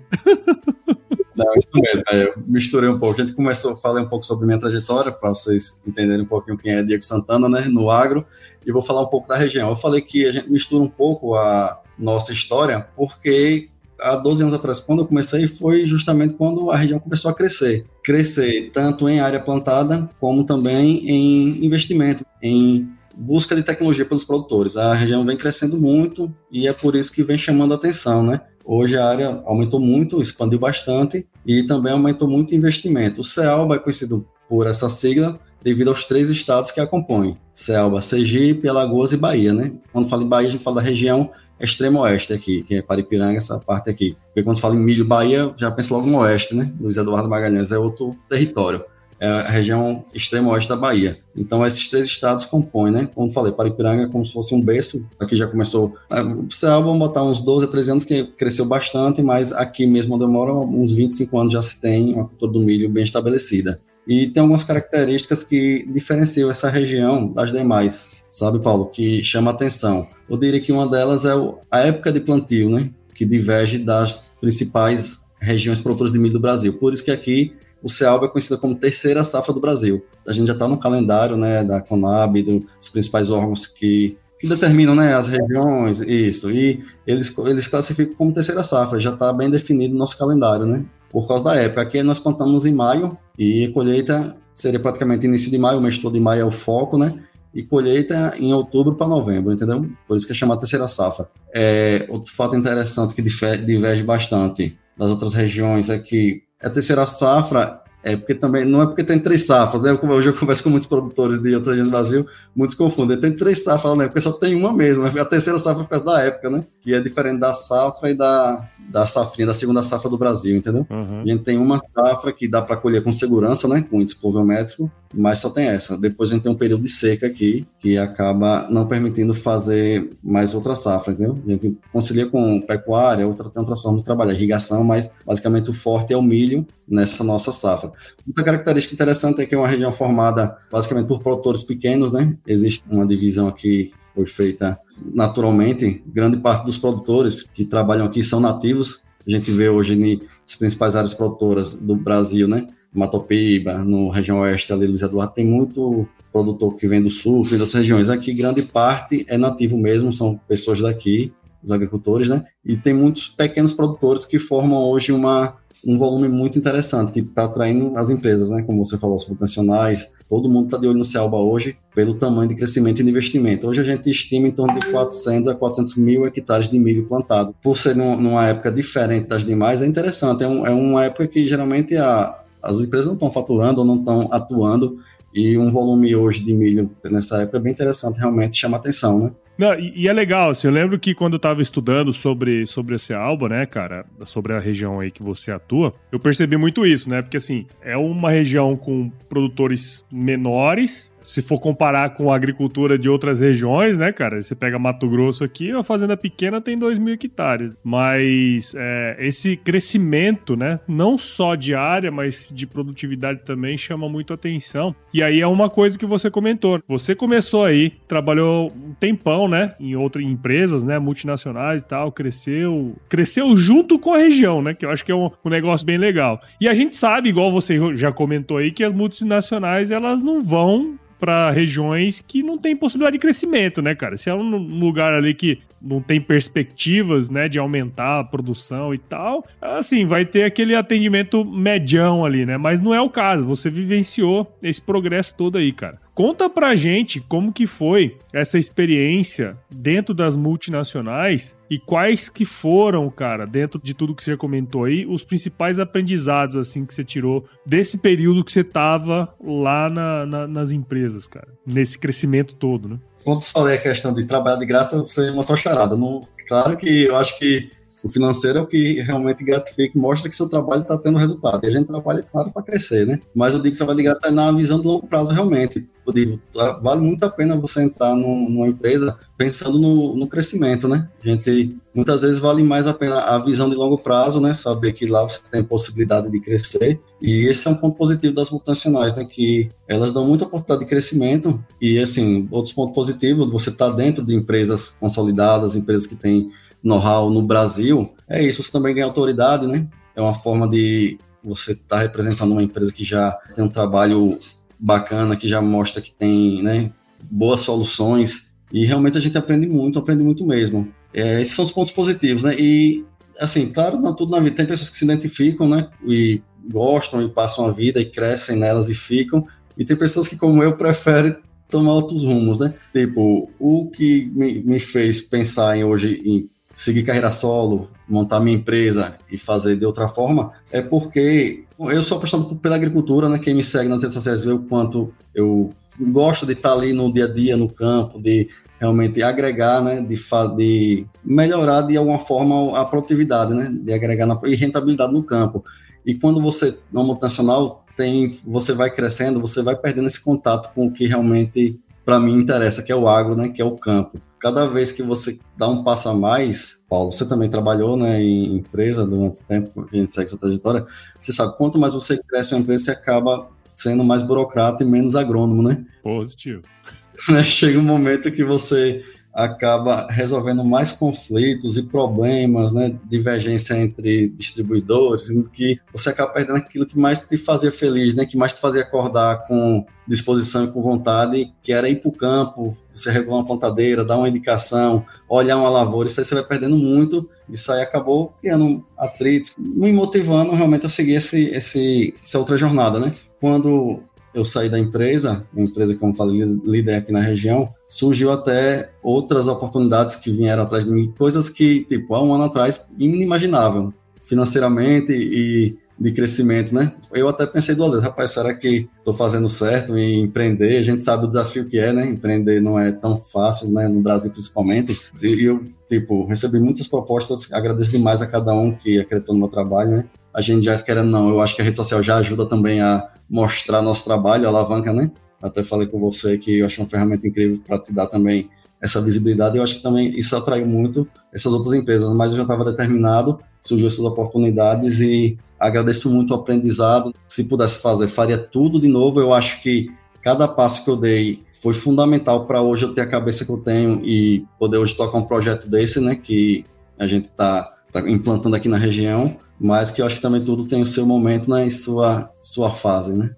Não, 1.35 1.53
isso 1.55 1.69
mesmo, 1.73 2.03
é, 2.11 2.23
eu 2.25 2.33
misturei 2.45 2.89
um 2.89 2.99
pouco. 2.99 3.21
A 3.21 3.25
gente 3.25 3.35
começou 3.35 3.73
a 3.73 3.75
falar 3.75 4.01
um 4.01 4.07
pouco 4.07 4.25
sobre 4.25 4.45
minha 4.45 4.59
trajetória, 4.59 5.11
para 5.11 5.29
vocês 5.29 5.81
entenderem 5.85 6.23
um 6.23 6.27
pouquinho 6.27 6.57
quem 6.57 6.73
é 6.73 6.83
Diego 6.83 7.03
Santana, 7.03 7.47
né, 7.47 7.61
no 7.69 7.89
agro, 7.89 8.25
e 8.65 8.71
vou 8.71 8.81
falar 8.81 9.01
um 9.01 9.07
pouco 9.07 9.27
da 9.27 9.35
região. 9.35 9.69
Eu 9.69 9.75
falei 9.75 10.01
que 10.01 10.25
a 10.25 10.31
gente 10.31 10.51
mistura 10.51 10.83
um 10.83 10.89
pouco 10.89 11.35
a 11.35 11.81
nossa 11.97 12.33
história, 12.33 12.87
porque 12.95 13.69
há 13.99 14.15
12 14.15 14.43
anos 14.43 14.55
atrás, 14.55 14.79
quando 14.79 14.99
eu 14.99 15.07
comecei, 15.07 15.47
foi 15.47 15.85
justamente 15.85 16.33
quando 16.33 16.71
a 16.71 16.75
região 16.75 16.99
começou 16.99 17.29
a 17.29 17.33
crescer. 17.33 17.85
Crescer 18.03 18.71
tanto 18.73 19.07
em 19.07 19.19
área 19.19 19.39
plantada, 19.39 20.09
como 20.19 20.43
também 20.43 21.07
em 21.07 21.65
investimento, 21.65 22.25
em 22.41 22.89
busca 23.15 23.55
de 23.55 23.63
tecnologia 23.63 24.05
pelos 24.05 24.23
produtores. 24.23 24.75
A 24.75 24.93
região 24.93 25.25
vem 25.25 25.37
crescendo 25.37 25.77
muito 25.77 26.33
e 26.51 26.67
é 26.67 26.73
por 26.73 26.95
isso 26.95 27.11
que 27.11 27.23
vem 27.23 27.37
chamando 27.37 27.73
a 27.73 27.75
atenção, 27.75 28.23
né? 28.23 28.41
Hoje 28.65 28.97
a 28.97 29.05
área 29.05 29.41
aumentou 29.45 29.79
muito, 29.79 30.21
expandiu 30.21 30.59
bastante 30.59 31.27
e 31.45 31.63
também 31.63 31.93
aumentou 31.93 32.27
muito 32.27 32.51
o 32.51 32.55
investimento. 32.55 33.21
O 33.21 33.23
CEALBA 33.23 33.75
é 33.75 33.79
conhecido 33.79 34.25
por 34.47 34.67
essa 34.67 34.89
sigla 34.89 35.39
devido 35.63 35.89
aos 35.89 36.05
três 36.05 36.29
estados 36.29 36.71
que 36.71 36.79
a 36.79 36.87
compõem: 36.87 37.37
CEALBA, 37.53 38.01
Sergipe, 38.01 38.67
Alagoas 38.67 39.13
e 39.13 39.17
Bahia, 39.17 39.53
né? 39.53 39.71
Quando 39.91 40.09
fala 40.09 40.23
em 40.23 40.27
Bahia, 40.27 40.49
a 40.49 40.51
gente 40.51 40.63
fala 40.63 40.77
da 40.77 40.81
região 40.81 41.29
extremo 41.59 41.99
oeste 41.99 42.33
aqui, 42.33 42.63
que 42.63 42.75
é 42.75 42.81
Paripiranga, 42.81 43.37
essa 43.37 43.59
parte 43.59 43.89
aqui. 43.89 44.17
Porque 44.27 44.43
quando 44.43 44.59
fala 44.59 44.75
em 44.75 44.79
milho 44.79 45.05
Bahia, 45.05 45.53
já 45.55 45.69
pensa 45.69 45.93
logo 45.93 46.07
no 46.07 46.17
oeste, 46.19 46.55
né? 46.55 46.71
Luiz 46.79 46.97
Eduardo 46.97 47.29
Magalhães 47.29 47.71
é 47.71 47.77
outro 47.77 48.17
território 48.27 48.83
é 49.21 49.27
a 49.27 49.49
região 49.49 50.03
extremo 50.15 50.49
oeste 50.49 50.67
da 50.67 50.75
Bahia. 50.75 51.19
Então, 51.37 51.63
esses 51.63 51.87
três 51.87 52.07
estados 52.07 52.43
compõem, 52.43 52.91
né? 52.91 53.07
Como 53.13 53.31
falei, 53.31 53.51
Paripiranga 53.51 54.03
é 54.03 54.07
como 54.07 54.25
se 54.25 54.33
fosse 54.33 54.55
um 54.55 54.59
berço. 54.59 55.07
Aqui 55.19 55.37
já 55.37 55.45
começou. 55.45 55.95
O 56.09 56.51
céu, 56.51 56.81
vamos 56.81 56.97
botar 56.97 57.23
uns 57.23 57.43
12 57.43 57.65
a 57.65 57.67
13 57.67 57.91
anos, 57.91 58.03
que 58.03 58.23
cresceu 58.23 58.65
bastante, 58.65 59.21
mas 59.21 59.51
aqui 59.51 59.85
mesmo 59.85 60.17
moro, 60.27 60.61
uns 60.61 60.91
25 60.93 61.37
anos 61.37 61.53
já 61.53 61.61
se 61.61 61.79
tem 61.79 62.15
uma 62.15 62.27
cultura 62.27 62.51
do 62.51 62.59
milho 62.61 62.89
bem 62.89 63.03
estabelecida. 63.03 63.79
E 64.07 64.25
tem 64.25 64.41
algumas 64.41 64.63
características 64.63 65.43
que 65.43 65.87
diferenciam 65.93 66.49
essa 66.49 66.67
região 66.67 67.31
das 67.31 67.51
demais, 67.51 68.23
sabe, 68.31 68.59
Paulo? 68.59 68.87
Que 68.87 69.23
chama 69.23 69.51
atenção. 69.51 70.07
Eu 70.27 70.35
diria 70.35 70.59
que 70.59 70.71
uma 70.71 70.87
delas 70.87 71.25
é 71.25 71.33
a 71.69 71.79
época 71.81 72.11
de 72.11 72.21
plantio, 72.21 72.71
né? 72.71 72.89
Que 73.13 73.23
diverge 73.23 73.77
das 73.77 74.31
principais 74.41 75.19
regiões 75.39 75.79
produtoras 75.79 76.11
de 76.11 76.17
milho 76.17 76.33
do 76.33 76.39
Brasil. 76.39 76.73
Por 76.73 76.91
isso 76.91 77.05
que 77.05 77.11
aqui 77.11 77.53
o 77.83 77.89
CEALB 77.89 78.25
é 78.25 78.27
conhecido 78.27 78.57
como 78.57 78.75
terceira 78.75 79.23
safra 79.23 79.53
do 79.53 79.59
Brasil. 79.59 80.03
A 80.27 80.33
gente 80.33 80.47
já 80.47 80.53
está 80.53 80.67
no 80.67 80.77
calendário 80.77 81.35
né, 81.35 81.63
da 81.63 81.81
Conab, 81.81 82.41
dos 82.41 82.89
principais 82.89 83.29
órgãos 83.29 83.67
que, 83.67 84.17
que 84.39 84.47
determinam 84.47 84.95
né, 84.95 85.13
as 85.15 85.27
regiões, 85.27 86.01
isso, 86.01 86.51
e 86.51 86.81
eles, 87.05 87.35
eles 87.39 87.67
classificam 87.67 88.15
como 88.15 88.33
terceira 88.33 88.63
safra, 88.63 88.99
já 88.99 89.11
está 89.11 89.33
bem 89.33 89.49
definido 89.49 89.93
no 89.93 89.99
nosso 89.99 90.17
calendário, 90.17 90.65
né? 90.65 90.85
Por 91.09 91.27
causa 91.27 91.43
da 91.43 91.55
época. 91.55 91.81
Aqui 91.81 92.01
nós 92.03 92.19
plantamos 92.19 92.65
em 92.65 92.73
maio 92.73 93.17
e 93.37 93.67
colheita 93.69 94.35
seria 94.53 94.79
praticamente 94.79 95.25
início 95.25 95.49
de 95.49 95.57
maio, 95.57 95.79
o 95.79 95.81
mês 95.81 95.97
todo 95.97 96.13
de 96.13 96.19
maio 96.19 96.41
é 96.41 96.45
o 96.45 96.51
foco, 96.51 96.97
né? 96.97 97.13
E 97.53 97.63
colheita 97.63 98.33
em 98.39 98.53
outubro 98.53 98.95
para 98.95 99.07
novembro, 99.07 99.51
entendeu? 99.51 99.89
Por 100.07 100.15
isso 100.15 100.25
que 100.25 100.31
é 100.31 100.35
chamada 100.35 100.61
terceira 100.61 100.87
safra. 100.87 101.29
É, 101.53 102.05
outro 102.09 102.33
fato 102.33 102.55
interessante 102.55 103.13
que 103.13 103.21
diverge 103.21 104.03
bastante 104.03 104.77
das 104.97 105.09
outras 105.09 105.33
regiões 105.33 105.89
é 105.89 105.99
que 105.99 106.43
a 106.63 106.69
terceira 106.69 107.07
safra 107.07 107.80
é 108.03 108.15
porque 108.15 108.33
também 108.33 108.65
não 108.65 108.81
é 108.81 108.85
porque 108.85 109.03
tem 109.03 109.19
três 109.19 109.45
safras, 109.45 109.81
né? 109.81 109.91
Hoje 109.91 110.29
eu 110.29 110.33
converso 110.33 110.63
com 110.63 110.69
muitos 110.69 110.87
produtores 110.87 111.39
de 111.39 111.53
outras 111.53 111.75
regiões 111.75 111.87
do 111.87 111.91
Brasil, 111.91 112.27
muitos 112.55 112.75
confundem. 112.75 113.19
Tem 113.19 113.31
três 113.31 113.63
safras, 113.63 113.95
né? 113.95 114.07
Porque 114.07 114.21
só 114.21 114.31
tem 114.31 114.55
uma 114.55 114.73
mesmo. 114.73 115.05
A 115.05 115.25
terceira 115.25 115.59
safra 115.59 115.83
por 115.83 115.89
causa 115.89 116.05
da 116.05 116.21
época, 116.21 116.49
né? 116.49 116.65
Que 116.81 116.93
é 116.95 116.99
diferente 116.99 117.39
da 117.39 117.53
safra 117.53 118.09
e 118.09 118.15
da, 118.15 118.67
da 118.89 119.05
safrinha, 119.05 119.47
da 119.47 119.53
segunda 119.53 119.83
safra 119.83 120.09
do 120.09 120.17
Brasil, 120.17 120.57
entendeu? 120.57 120.85
Uhum. 120.89 121.21
A 121.21 121.27
gente 121.27 121.43
tem 121.43 121.57
uma 121.57 121.79
safra 121.95 122.33
que 122.33 122.47
dá 122.47 122.61
para 122.61 122.75
colher 122.75 123.03
com 123.03 123.11
segurança, 123.11 123.67
né? 123.67 123.85
Com 123.87 124.01
índice 124.01 124.19
pluviométrico, 124.19 124.91
mas 125.13 125.37
só 125.37 125.49
tem 125.49 125.67
essa. 125.67 125.95
Depois 125.95 126.31
a 126.31 126.33
gente 126.33 126.43
tem 126.43 126.51
um 126.51 126.57
período 126.57 126.83
de 126.83 126.89
seca 126.89 127.27
aqui, 127.27 127.67
que 127.79 127.99
acaba 127.99 128.67
não 128.69 128.87
permitindo 128.87 129.33
fazer 129.33 130.11
mais 130.23 130.55
outra 130.55 130.73
safra, 130.73 131.13
entendeu? 131.13 131.39
A 131.45 131.51
gente 131.51 131.77
concilia 131.93 132.25
com 132.25 132.61
pecuária, 132.61 133.27
outra, 133.27 133.49
tem 133.49 133.59
outras 133.59 133.81
formas 133.81 134.01
de 134.01 134.05
trabalhar, 134.05 134.33
irrigação, 134.33 134.83
mas 134.83 135.13
basicamente 135.25 135.69
o 135.69 135.73
forte 135.73 136.13
é 136.13 136.17
o 136.17 136.21
milho 136.23 136.65
nessa 136.91 137.23
nossa 137.23 137.51
safra. 137.51 137.91
Outra 138.27 138.43
característica 138.43 138.93
interessante 138.93 139.41
é 139.41 139.45
que 139.45 139.55
é 139.55 139.57
uma 139.57 139.67
região 139.67 139.91
formada 139.91 140.57
basicamente 140.71 141.07
por 141.07 141.23
produtores 141.23 141.63
pequenos, 141.63 142.11
né? 142.11 142.37
Existe 142.45 142.83
uma 142.89 143.07
divisão 143.07 143.47
aqui 143.47 143.91
foi 144.13 144.27
feita 144.27 144.79
naturalmente. 145.13 146.03
Grande 146.05 146.37
parte 146.37 146.65
dos 146.65 146.77
produtores 146.77 147.43
que 147.43 147.65
trabalham 147.65 148.05
aqui 148.05 148.23
são 148.23 148.39
nativos. 148.39 149.03
A 149.25 149.31
gente 149.31 149.51
vê 149.51 149.69
hoje 149.69 149.95
nas 149.95 150.55
principais 150.55 150.95
áreas 150.95 151.13
produtoras 151.13 151.75
do 151.75 151.95
Brasil, 151.95 152.47
né? 152.47 152.67
Matopiba, 152.93 153.77
no 153.85 154.09
região 154.09 154.39
oeste 154.41 154.73
ali, 154.73 154.85
Luiz 154.85 155.01
Eduardo, 155.01 155.33
tem 155.33 155.45
muito 155.45 156.07
produtor 156.31 156.75
que 156.75 156.87
vem 156.87 157.01
do 157.01 157.09
sul, 157.09 157.43
vem 157.43 157.57
das 157.57 157.73
regiões. 157.73 158.09
Aqui, 158.09 158.33
grande 158.33 158.63
parte 158.63 159.25
é 159.29 159.37
nativo 159.37 159.77
mesmo, 159.77 160.11
são 160.11 160.39
pessoas 160.47 160.81
daqui, 160.81 161.31
os 161.63 161.71
agricultores, 161.71 162.27
né? 162.27 162.43
E 162.65 162.75
tem 162.75 162.93
muitos 162.93 163.29
pequenos 163.29 163.71
produtores 163.73 164.25
que 164.25 164.39
formam 164.39 164.77
hoje 164.77 165.13
uma 165.13 165.55
um 165.85 165.97
volume 165.97 166.27
muito 166.27 166.59
interessante 166.59 167.11
que 167.11 167.21
está 167.21 167.45
atraindo 167.45 167.97
as 167.97 168.09
empresas, 168.09 168.49
né? 168.49 168.61
Como 168.61 168.85
você 168.85 168.97
falou, 168.97 169.15
os 169.15 169.27
multinacionais, 169.27 170.13
todo 170.29 170.49
mundo 170.49 170.65
está 170.65 170.77
de 170.77 170.87
olho 170.87 170.97
no 170.97 171.05
Celba 171.05 171.37
hoje 171.37 171.77
pelo 171.95 172.13
tamanho 172.13 172.49
de 172.49 172.55
crescimento 172.55 172.99
e 172.99 173.03
de 173.03 173.09
investimento. 173.09 173.67
Hoje 173.67 173.81
a 173.81 173.83
gente 173.83 174.09
estima 174.09 174.47
em 174.47 174.51
torno 174.51 174.79
de 174.79 174.91
400 174.91 175.47
a 175.47 175.55
400 175.55 175.95
mil 175.95 176.25
hectares 176.25 176.69
de 176.69 176.77
milho 176.77 177.07
plantado. 177.07 177.55
Por 177.63 177.77
ser 177.77 177.95
numa 177.95 178.47
época 178.47 178.71
diferente 178.71 179.27
das 179.27 179.43
demais, 179.43 179.81
é 179.81 179.87
interessante. 179.87 180.43
É, 180.43 180.47
um, 180.47 180.65
é 180.65 180.71
uma 180.71 181.05
época 181.05 181.27
que 181.27 181.47
geralmente 181.47 181.95
a, 181.97 182.45
as 182.61 182.79
empresas 182.79 183.07
não 183.07 183.15
estão 183.15 183.31
faturando 183.31 183.81
ou 183.81 183.85
não 183.85 183.95
estão 183.97 184.27
atuando 184.31 184.99
e 185.33 185.57
um 185.57 185.71
volume 185.71 186.15
hoje 186.15 186.43
de 186.43 186.53
milho 186.53 186.91
nessa 187.05 187.41
época 187.41 187.57
é 187.57 187.61
bem 187.61 187.71
interessante, 187.71 188.17
realmente 188.17 188.57
chama 188.57 188.77
atenção, 188.77 189.17
né? 189.17 189.31
Não, 189.57 189.77
e, 189.79 189.93
e, 189.95 190.07
é 190.07 190.13
legal, 190.13 190.49
assim, 190.49 190.67
eu 190.67 190.73
lembro 190.73 190.97
que 190.97 191.13
quando 191.13 191.33
eu 191.33 191.39
tava 191.39 191.61
estudando 191.61 192.11
sobre, 192.11 192.65
sobre 192.65 192.95
esse 192.95 193.13
álbum, 193.13 193.47
né, 193.47 193.65
cara, 193.65 194.05
sobre 194.25 194.53
a 194.53 194.59
região 194.59 194.99
aí 194.99 195.11
que 195.11 195.21
você 195.21 195.51
atua, 195.51 195.93
eu 196.11 196.19
percebi 196.19 196.57
muito 196.57 196.85
isso, 196.85 197.09
né? 197.09 197.21
Porque, 197.21 197.37
assim, 197.37 197.67
é 197.81 197.95
uma 197.95 198.31
região 198.31 198.75
com 198.75 199.09
produtores 199.29 200.05
menores, 200.11 201.13
se 201.23 201.41
for 201.41 201.59
comparar 201.59 202.11
com 202.11 202.31
a 202.31 202.35
agricultura 202.35 202.97
de 202.97 203.09
outras 203.09 203.39
regiões, 203.39 203.97
né, 203.97 204.11
cara? 204.11 204.41
Você 204.41 204.55
pega 204.55 204.79
Mato 204.79 205.07
Grosso 205.07 205.43
aqui, 205.43 205.71
a 205.71 205.83
fazenda 205.83 206.17
pequena 206.17 206.61
tem 206.61 206.77
2 206.77 206.99
mil 206.99 207.13
hectares. 207.13 207.73
Mas 207.83 208.73
é, 208.75 209.17
esse 209.19 209.55
crescimento, 209.55 210.55
né, 210.55 210.79
não 210.87 211.17
só 211.17 211.55
de 211.55 211.73
área, 211.75 212.11
mas 212.11 212.51
de 212.53 212.65
produtividade 212.65 213.41
também 213.45 213.77
chama 213.77 214.09
muito 214.09 214.33
atenção. 214.33 214.95
E 215.13 215.21
aí 215.21 215.41
é 215.41 215.47
uma 215.47 215.69
coisa 215.69 215.97
que 215.97 216.05
você 216.05 216.29
comentou. 216.29 216.81
Você 216.87 217.15
começou 217.15 217.65
aí, 217.65 217.91
trabalhou 218.07 218.71
um 218.71 218.93
tempão, 218.93 219.47
né, 219.47 219.75
em 219.79 219.95
outras 219.95 220.25
empresas, 220.25 220.83
né, 220.83 220.99
multinacionais 220.99 221.81
e 221.81 221.85
tal, 221.85 222.11
cresceu, 222.11 222.95
cresceu 223.09 223.55
junto 223.55 223.99
com 223.99 224.13
a 224.13 224.17
região, 224.17 224.61
né, 224.61 224.73
que 224.73 224.85
eu 224.85 224.89
acho 224.89 225.03
que 225.05 225.11
é 225.11 225.15
um, 225.15 225.29
um 225.43 225.49
negócio 225.49 225.85
bem 225.85 225.97
legal. 225.97 226.41
E 226.59 226.67
a 226.67 226.73
gente 226.73 226.95
sabe, 226.95 227.29
igual 227.29 227.51
você 227.51 227.79
já 227.95 228.11
comentou 228.11 228.57
aí, 228.57 228.71
que 228.71 228.83
as 228.83 228.93
multinacionais 228.93 229.91
elas 229.91 230.21
não 230.21 230.41
vão 230.41 230.99
para 231.21 231.51
regiões 231.51 232.19
que 232.19 232.41
não 232.41 232.57
tem 232.57 232.75
possibilidade 232.75 233.13
de 233.13 233.19
crescimento, 233.19 233.79
né, 233.79 233.93
cara? 233.93 234.17
Se 234.17 234.27
é 234.27 234.33
um 234.33 234.57
lugar 234.57 235.13
ali 235.13 235.35
que 235.35 235.59
não 235.79 236.01
tem 236.01 236.19
perspectivas, 236.19 237.29
né, 237.29 237.47
de 237.47 237.59
aumentar 237.59 238.19
a 238.19 238.23
produção 238.23 238.91
e 238.91 238.97
tal, 238.97 239.45
assim, 239.61 240.05
vai 240.05 240.25
ter 240.25 240.43
aquele 240.43 240.75
atendimento 240.75 241.45
medião 241.45 242.25
ali, 242.25 242.43
né? 242.43 242.57
Mas 242.57 242.81
não 242.81 242.93
é 242.93 242.99
o 242.99 243.09
caso. 243.09 243.47
Você 243.47 243.69
vivenciou 243.69 244.51
esse 244.63 244.81
progresso 244.81 245.35
todo 245.35 245.59
aí, 245.59 245.71
cara. 245.71 245.99
Conta 246.13 246.49
pra 246.49 246.75
gente 246.75 247.21
como 247.21 247.53
que 247.53 247.65
foi 247.65 248.17
essa 248.33 248.59
experiência 248.59 249.57
dentro 249.69 250.13
das 250.13 250.35
multinacionais 250.35 251.55
e 251.69 251.79
quais 251.79 252.27
que 252.27 252.43
foram, 252.43 253.09
cara, 253.09 253.45
dentro 253.45 253.79
de 253.81 253.93
tudo 253.93 254.13
que 254.13 254.23
você 254.23 254.35
comentou 254.35 254.83
aí, 254.83 255.05
os 255.05 255.23
principais 255.23 255.79
aprendizados, 255.79 256.57
assim, 256.57 256.85
que 256.85 256.93
você 256.93 257.03
tirou 257.03 257.45
desse 257.65 257.97
período 257.97 258.43
que 258.43 258.51
você 258.51 258.63
tava 258.63 259.33
lá 259.41 259.89
na, 259.89 260.25
na, 260.25 260.47
nas 260.47 260.73
empresas, 260.73 261.27
cara, 261.27 261.47
nesse 261.65 261.97
crescimento 261.97 262.55
todo, 262.55 262.89
né? 262.89 262.99
Quando 263.23 263.43
falei 263.43 263.77
a 263.77 263.81
questão 263.81 264.13
de 264.13 264.25
trabalhar 264.25 264.57
de 264.57 264.65
graça, 264.65 264.97
você 264.99 265.31
matou 265.31 265.53
a 265.53 265.57
charada. 265.57 265.95
Não, 265.95 266.23
claro 266.47 266.75
que 266.75 267.03
eu 267.03 267.15
acho 267.15 267.37
que 267.37 267.71
o 268.03 268.09
financeiro 268.09 268.59
é 268.59 268.61
o 268.61 268.67
que 268.67 269.01
realmente 269.01 269.43
gratifica, 269.43 269.97
mostra 269.99 270.29
que 270.29 270.35
seu 270.35 270.49
trabalho 270.49 270.81
está 270.81 270.97
tendo 270.97 271.17
resultado. 271.17 271.63
E 271.63 271.67
a 271.67 271.71
gente 271.71 271.87
trabalha, 271.87 272.25
claro, 272.31 272.51
para 272.51 272.63
crescer, 272.63 273.05
né? 273.05 273.19
Mas 273.33 273.53
eu 273.53 273.61
digo 273.61 273.73
que 273.73 273.77
trabalho 273.77 273.97
de 273.97 274.03
graça 274.03 274.27
é 274.27 274.31
na 274.31 274.51
visão 274.51 274.79
do 274.79 274.87
longo 274.87 275.07
prazo, 275.07 275.33
realmente. 275.33 275.87
Eu 276.05 276.13
digo, 276.13 276.41
tá, 276.51 276.79
vale 276.79 277.01
muito 277.01 277.23
a 277.23 277.29
pena 277.29 277.59
você 277.59 277.83
entrar 277.83 278.15
numa 278.15 278.67
empresa 278.67 279.17
pensando 279.37 279.79
no, 279.79 280.15
no, 280.15 280.27
crescimento, 280.27 280.87
né? 280.87 281.07
A 281.23 281.29
gente, 281.29 281.77
muitas 281.93 282.21
vezes, 282.21 282.39
vale 282.39 282.63
mais 282.63 282.87
a 282.87 282.93
pena 282.93 283.19
a 283.21 283.37
visão 283.37 283.69
de 283.69 283.75
longo 283.75 283.97
prazo, 283.97 284.39
né? 284.39 284.53
Saber 284.53 284.93
que 284.93 285.05
lá 285.05 285.21
você 285.21 285.39
tem 285.51 285.63
possibilidade 285.63 286.29
de 286.29 286.39
crescer. 286.39 286.99
E 287.21 287.45
esse 287.45 287.67
é 287.67 287.71
um 287.71 287.75
ponto 287.75 287.95
positivo 287.97 288.33
das 288.33 288.49
multinacionais, 288.49 289.15
né? 289.15 289.25
Que 289.25 289.69
elas 289.87 290.11
dão 290.11 290.25
muita 290.25 290.45
oportunidade 290.45 290.81
de 290.81 290.89
crescimento. 290.89 291.63
E, 291.79 291.99
assim, 291.99 292.47
outros 292.49 292.73
pontos 292.73 292.95
positivos, 292.95 293.51
você 293.51 293.69
está 293.69 293.89
dentro 293.89 294.25
de 294.25 294.35
empresas 294.35 294.89
consolidadas, 294.99 295.75
empresas 295.75 296.07
que 296.07 296.15
têm 296.15 296.51
know-how 296.83 297.29
no 297.29 297.41
Brasil, 297.41 298.13
é 298.27 298.41
isso, 298.41 298.63
você 298.63 298.71
também 298.71 298.93
ganha 298.93 299.05
autoridade, 299.05 299.67
né? 299.67 299.87
É 300.15 300.21
uma 300.21 300.33
forma 300.33 300.67
de 300.67 301.19
você 301.43 301.73
estar 301.73 301.97
tá 301.97 302.01
representando 302.01 302.51
uma 302.51 302.63
empresa 302.63 302.93
que 302.93 303.03
já 303.03 303.31
tem 303.55 303.63
um 303.63 303.69
trabalho 303.69 304.37
bacana, 304.79 305.35
que 305.35 305.47
já 305.47 305.61
mostra 305.61 306.01
que 306.01 306.11
tem 306.11 306.61
né, 306.61 306.91
boas 307.29 307.61
soluções, 307.61 308.51
e 308.71 308.85
realmente 308.85 309.17
a 309.17 309.21
gente 309.21 309.37
aprende 309.37 309.67
muito, 309.67 309.99
aprende 309.99 310.23
muito 310.23 310.45
mesmo. 310.45 310.91
É, 311.13 311.41
esses 311.41 311.53
são 311.53 311.65
os 311.65 311.71
pontos 311.71 311.91
positivos, 311.91 312.43
né? 312.43 312.55
E, 312.57 313.05
assim, 313.39 313.67
claro, 313.67 313.99
não 313.99 314.15
tudo 314.15 314.31
na 314.31 314.39
vida, 314.39 314.55
tem 314.55 314.65
pessoas 314.65 314.89
que 314.89 314.97
se 314.97 315.03
identificam, 315.03 315.67
né? 315.67 315.89
E 316.07 316.41
gostam 316.69 317.21
e 317.21 317.29
passam 317.29 317.65
a 317.65 317.71
vida 317.71 317.99
e 317.99 318.05
crescem 318.05 318.55
nelas 318.55 318.89
e 318.89 318.95
ficam, 318.95 319.45
e 319.77 319.83
tem 319.83 319.95
pessoas 319.95 320.27
que, 320.27 320.37
como 320.37 320.63
eu, 320.63 320.77
preferem 320.77 321.35
tomar 321.67 321.93
outros 321.93 322.23
rumos, 322.23 322.59
né? 322.59 322.73
Tipo, 322.93 323.49
o 323.59 323.89
que 323.89 324.31
me, 324.33 324.61
me 324.61 324.79
fez 324.79 325.21
pensar 325.21 325.77
em 325.77 325.83
hoje 325.83 326.21
em 326.23 326.49
seguir 326.73 327.03
carreira 327.03 327.31
solo, 327.31 327.89
montar 328.07 328.39
minha 328.39 328.55
empresa 328.55 329.17
e 329.31 329.37
fazer 329.37 329.75
de 329.75 329.85
outra 329.85 330.07
forma, 330.07 330.51
é 330.71 330.81
porque 330.81 331.65
eu 331.79 332.03
sou 332.03 332.17
apaixonado 332.17 332.55
pela 332.55 332.75
agricultura, 332.75 333.27
né? 333.27 333.39
Quem 333.39 333.53
me 333.53 333.63
segue 333.63 333.89
nas 333.89 334.01
redes 334.01 334.13
sociais 334.13 334.43
vê 334.43 334.51
o 334.51 334.59
quanto 334.59 335.13
eu 335.33 335.71
gosto 335.99 336.45
de 336.45 336.53
estar 336.53 336.73
ali 336.73 336.93
no 336.93 337.11
dia 337.11 337.25
a 337.25 337.27
dia, 337.27 337.57
no 337.57 337.71
campo, 337.71 338.21
de 338.21 338.49
realmente 338.79 339.21
agregar, 339.23 339.81
né? 339.81 340.01
De, 340.01 340.15
de 340.55 341.07
melhorar 341.23 341.81
de 341.81 341.97
alguma 341.97 342.19
forma 342.19 342.77
a 342.77 342.85
produtividade, 342.85 343.53
né? 343.53 343.71
De 343.71 343.93
agregar 343.93 344.25
na, 344.25 344.39
e 344.45 344.55
rentabilidade 344.55 345.13
no 345.13 345.23
campo. 345.23 345.63
E 346.05 346.15
quando 346.15 346.41
você, 346.41 346.77
na 346.91 347.03
multinacional, 347.03 347.85
tem, 347.97 348.37
você 348.45 348.73
vai 348.73 348.89
crescendo, 348.89 349.39
você 349.39 349.61
vai 349.61 349.75
perdendo 349.75 350.07
esse 350.07 350.23
contato 350.23 350.73
com 350.73 350.87
o 350.87 350.91
que 350.91 351.05
realmente 351.07 351.79
para 352.03 352.19
mim 352.19 352.35
interessa, 352.35 352.81
que 352.81 352.91
é 352.91 352.95
o 352.95 353.07
agro, 353.07 353.35
né? 353.35 353.49
Que 353.49 353.61
é 353.61 353.65
o 353.65 353.77
campo 353.77 354.19
cada 354.41 354.65
vez 354.65 354.91
que 354.91 355.03
você 355.03 355.39
dá 355.55 355.67
um 355.67 355.83
passo 355.83 356.09
a 356.09 356.13
mais, 356.13 356.81
Paulo, 356.89 357.11
você 357.11 357.25
também 357.25 357.49
trabalhou 357.49 357.95
né, 357.95 358.21
em 358.21 358.57
empresa 358.57 359.05
durante 359.05 359.41
o 359.41 359.43
tempo, 359.43 359.87
a 359.91 359.95
gente 359.95 360.11
segue 360.11 360.29
sua 360.29 360.39
trajetória, 360.39 360.85
você 361.21 361.31
sabe, 361.31 361.55
quanto 361.55 361.77
mais 361.77 361.93
você 361.93 362.19
cresce 362.27 362.53
uma 362.53 362.59
empresa, 362.59 362.85
você 362.85 362.91
acaba 362.91 363.49
sendo 363.71 364.03
mais 364.03 364.23
burocrata 364.23 364.83
e 364.83 364.85
menos 364.85 365.15
agrônomo, 365.15 365.61
né? 365.61 365.85
Positivo. 366.01 366.63
Chega 367.45 367.77
um 367.77 367.83
momento 367.83 368.31
que 368.31 368.43
você 368.43 369.05
acaba 369.33 370.07
resolvendo 370.09 370.63
mais 370.63 370.91
conflitos 370.91 371.77
e 371.77 371.83
problemas, 371.83 372.71
né, 372.71 372.95
divergência 373.09 373.75
entre 373.75 374.29
distribuidores, 374.29 375.29
em 375.29 375.43
que 375.43 375.79
você 375.91 376.09
acaba 376.09 376.33
perdendo 376.33 376.57
aquilo 376.57 376.85
que 376.85 376.97
mais 376.97 377.21
te 377.21 377.37
fazia 377.37 377.71
feliz, 377.71 378.13
né, 378.13 378.25
que 378.25 378.37
mais 378.37 378.53
te 378.53 378.59
fazia 378.59 378.81
acordar 378.81 379.47
com 379.47 379.85
disposição 380.07 380.65
e 380.65 380.71
com 380.71 380.81
vontade, 380.81 381.53
que 381.63 381.71
era 381.71 381.87
ir 381.87 382.01
para 382.01 382.09
o 382.09 382.13
campo, 382.13 382.77
você 382.93 383.09
regular 383.09 383.39
uma 383.39 383.45
plantadeira, 383.45 384.03
dar 384.03 384.17
uma 384.17 384.27
indicação, 384.27 385.05
olhar 385.29 385.57
uma 385.57 385.69
lavoura, 385.69 386.07
isso 386.09 386.19
aí 386.19 386.25
você 386.25 386.35
vai 386.35 386.43
perdendo 386.43 386.75
muito, 386.75 387.29
isso 387.49 387.71
aí 387.71 387.81
acabou 387.81 388.33
criando 388.41 388.85
atritos, 388.97 389.55
me 389.57 389.93
motivando 389.93 390.53
realmente 390.53 390.85
a 390.85 390.89
seguir 390.89 391.13
esse, 391.13 391.45
esse, 391.45 392.13
essa 392.23 392.39
outra 392.39 392.57
jornada, 392.57 392.99
né? 392.99 393.13
Quando 393.39 394.01
eu 394.33 394.45
saí 394.45 394.69
da 394.69 394.79
empresa, 394.79 395.45
a 395.55 395.61
empresa, 395.61 395.95
como 395.95 396.13
falei, 396.13 396.43
líder 396.63 396.95
aqui 396.95 397.11
na 397.11 397.21
região, 397.21 397.69
surgiu 397.87 398.31
até 398.31 398.91
outras 399.03 399.47
oportunidades 399.47 400.15
que 400.15 400.31
vieram 400.31 400.63
atrás 400.63 400.85
de 400.85 400.91
mim, 400.91 401.13
coisas 401.17 401.49
que, 401.49 401.83
tipo, 401.85 402.15
há 402.15 402.23
um 402.23 402.33
ano 402.33 402.45
atrás, 402.45 402.87
inimaginável, 402.97 403.93
financeiramente 404.21 405.11
e 405.13 405.77
de 406.01 406.11
crescimento, 406.11 406.73
né? 406.73 406.93
Eu 407.13 407.29
até 407.29 407.45
pensei 407.45 407.75
duas 407.75 407.91
vezes, 407.91 408.03
rapaz, 408.03 408.31
será 408.31 408.55
que 408.55 408.89
estou 408.97 409.13
fazendo 409.13 409.47
certo 409.47 409.95
em 409.95 410.23
empreender? 410.23 410.77
A 410.77 410.83
gente 410.83 411.03
sabe 411.03 411.25
o 411.25 411.27
desafio 411.27 411.69
que 411.69 411.77
é, 411.77 411.93
né? 411.93 412.07
Empreender 412.07 412.59
não 412.59 412.79
é 412.79 412.91
tão 412.91 413.21
fácil, 413.21 413.69
né? 413.69 413.87
No 413.87 414.01
Brasil, 414.01 414.31
principalmente. 414.31 414.99
E 415.21 415.43
eu, 415.43 415.63
tipo, 415.87 416.25
recebi 416.25 416.59
muitas 416.59 416.87
propostas, 416.87 417.53
agradeço 417.53 417.91
demais 417.91 418.19
a 418.19 418.25
cada 418.25 418.51
um 418.51 418.71
que 418.71 418.99
acreditou 418.99 419.35
no 419.35 419.41
meu 419.41 419.49
trabalho, 419.49 419.91
né? 419.91 420.05
A 420.33 420.41
gente 420.41 420.65
já 420.65 420.79
querendo 420.79 421.11
não, 421.11 421.29
eu 421.29 421.39
acho 421.39 421.55
que 421.55 421.61
a 421.61 421.65
rede 421.65 421.77
social 421.77 422.01
já 422.01 422.17
ajuda 422.17 422.47
também 422.47 422.81
a 422.81 423.07
mostrar 423.31 423.81
nosso 423.81 424.03
trabalho, 424.03 424.45
alavanca, 424.45 424.91
né? 424.91 425.09
Até 425.41 425.63
falei 425.63 425.87
com 425.87 425.99
você 425.99 426.37
que 426.37 426.59
eu 426.59 426.65
acho 426.65 426.81
uma 426.81 426.89
ferramenta 426.89 427.25
incrível 427.25 427.59
para 427.65 427.79
te 427.79 427.93
dar 427.93 428.07
também 428.07 428.49
essa 428.81 428.99
visibilidade. 428.99 429.57
Eu 429.57 429.63
acho 429.63 429.75
que 429.75 429.81
também 429.81 430.09
isso 430.19 430.35
atraiu 430.35 430.67
muito 430.67 431.07
essas 431.33 431.53
outras 431.53 431.73
empresas, 431.73 432.13
mas 432.13 432.31
eu 432.31 432.37
já 432.37 432.43
estava 432.43 432.65
determinado, 432.65 433.39
surgiu 433.61 433.87
essas 433.87 434.03
oportunidades 434.03 434.99
e 434.99 435.37
agradeço 435.57 436.11
muito 436.11 436.31
o 436.31 436.35
aprendizado. 436.35 437.15
Se 437.29 437.45
pudesse 437.45 437.79
fazer, 437.79 438.07
faria 438.07 438.37
tudo 438.37 438.79
de 438.79 438.87
novo. 438.89 439.19
Eu 439.19 439.33
acho 439.33 439.61
que 439.63 439.89
cada 440.21 440.47
passo 440.47 440.83
que 440.83 440.89
eu 440.89 440.97
dei 440.97 441.43
foi 441.61 441.73
fundamental 441.73 442.45
para 442.45 442.61
hoje 442.61 442.85
eu 442.85 442.93
ter 442.93 443.01
a 443.01 443.07
cabeça 443.07 443.45
que 443.45 443.51
eu 443.51 443.59
tenho 443.59 444.03
e 444.03 444.45
poder 444.59 444.77
hoje 444.77 444.95
tocar 444.95 445.17
um 445.17 445.23
projeto 445.23 445.69
desse, 445.69 445.99
né, 445.99 446.15
que 446.15 446.65
a 446.99 447.07
gente 447.07 447.25
está 447.25 447.77
tá 447.91 448.09
implantando 448.09 448.55
aqui 448.55 448.67
na 448.67 448.77
região, 448.77 449.37
mas 449.63 449.91
que 449.91 450.01
eu 450.01 450.07
acho 450.07 450.15
que 450.15 450.21
também 450.21 450.43
tudo 450.43 450.65
tem 450.65 450.81
o 450.81 450.85
seu 450.85 451.05
momento, 451.05 451.47
né, 451.47 451.67
em 451.67 451.69
sua, 451.69 452.31
sua 452.41 452.71
fase, 452.71 453.13
né. 453.13 453.29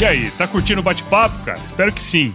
E 0.00 0.04
aí, 0.04 0.30
tá 0.32 0.48
curtindo 0.48 0.80
o 0.80 0.82
bate-papo, 0.82 1.44
cara? 1.44 1.60
Espero 1.64 1.92
que 1.92 2.02
sim. 2.02 2.34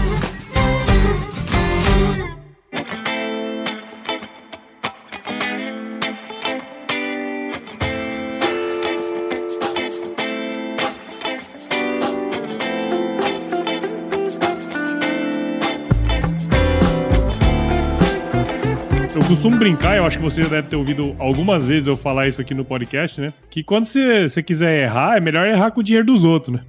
Costumo 19.31 19.57
brincar, 19.57 19.95
eu 19.95 20.05
acho 20.05 20.17
que 20.17 20.23
você 20.23 20.43
deve 20.43 20.67
ter 20.67 20.75
ouvido 20.75 21.15
algumas 21.17 21.65
vezes 21.65 21.87
eu 21.87 21.95
falar 21.95 22.27
isso 22.27 22.41
aqui 22.41 22.53
no 22.53 22.65
podcast, 22.65 23.21
né? 23.21 23.33
Que 23.49 23.63
quando 23.63 23.85
você, 23.85 24.27
você 24.27 24.43
quiser 24.43 24.83
errar, 24.83 25.15
é 25.15 25.21
melhor 25.21 25.47
errar 25.47 25.71
com 25.71 25.79
o 25.79 25.83
dinheiro 25.83 26.05
dos 26.05 26.25
outros, 26.25 26.57
né? 26.57 26.65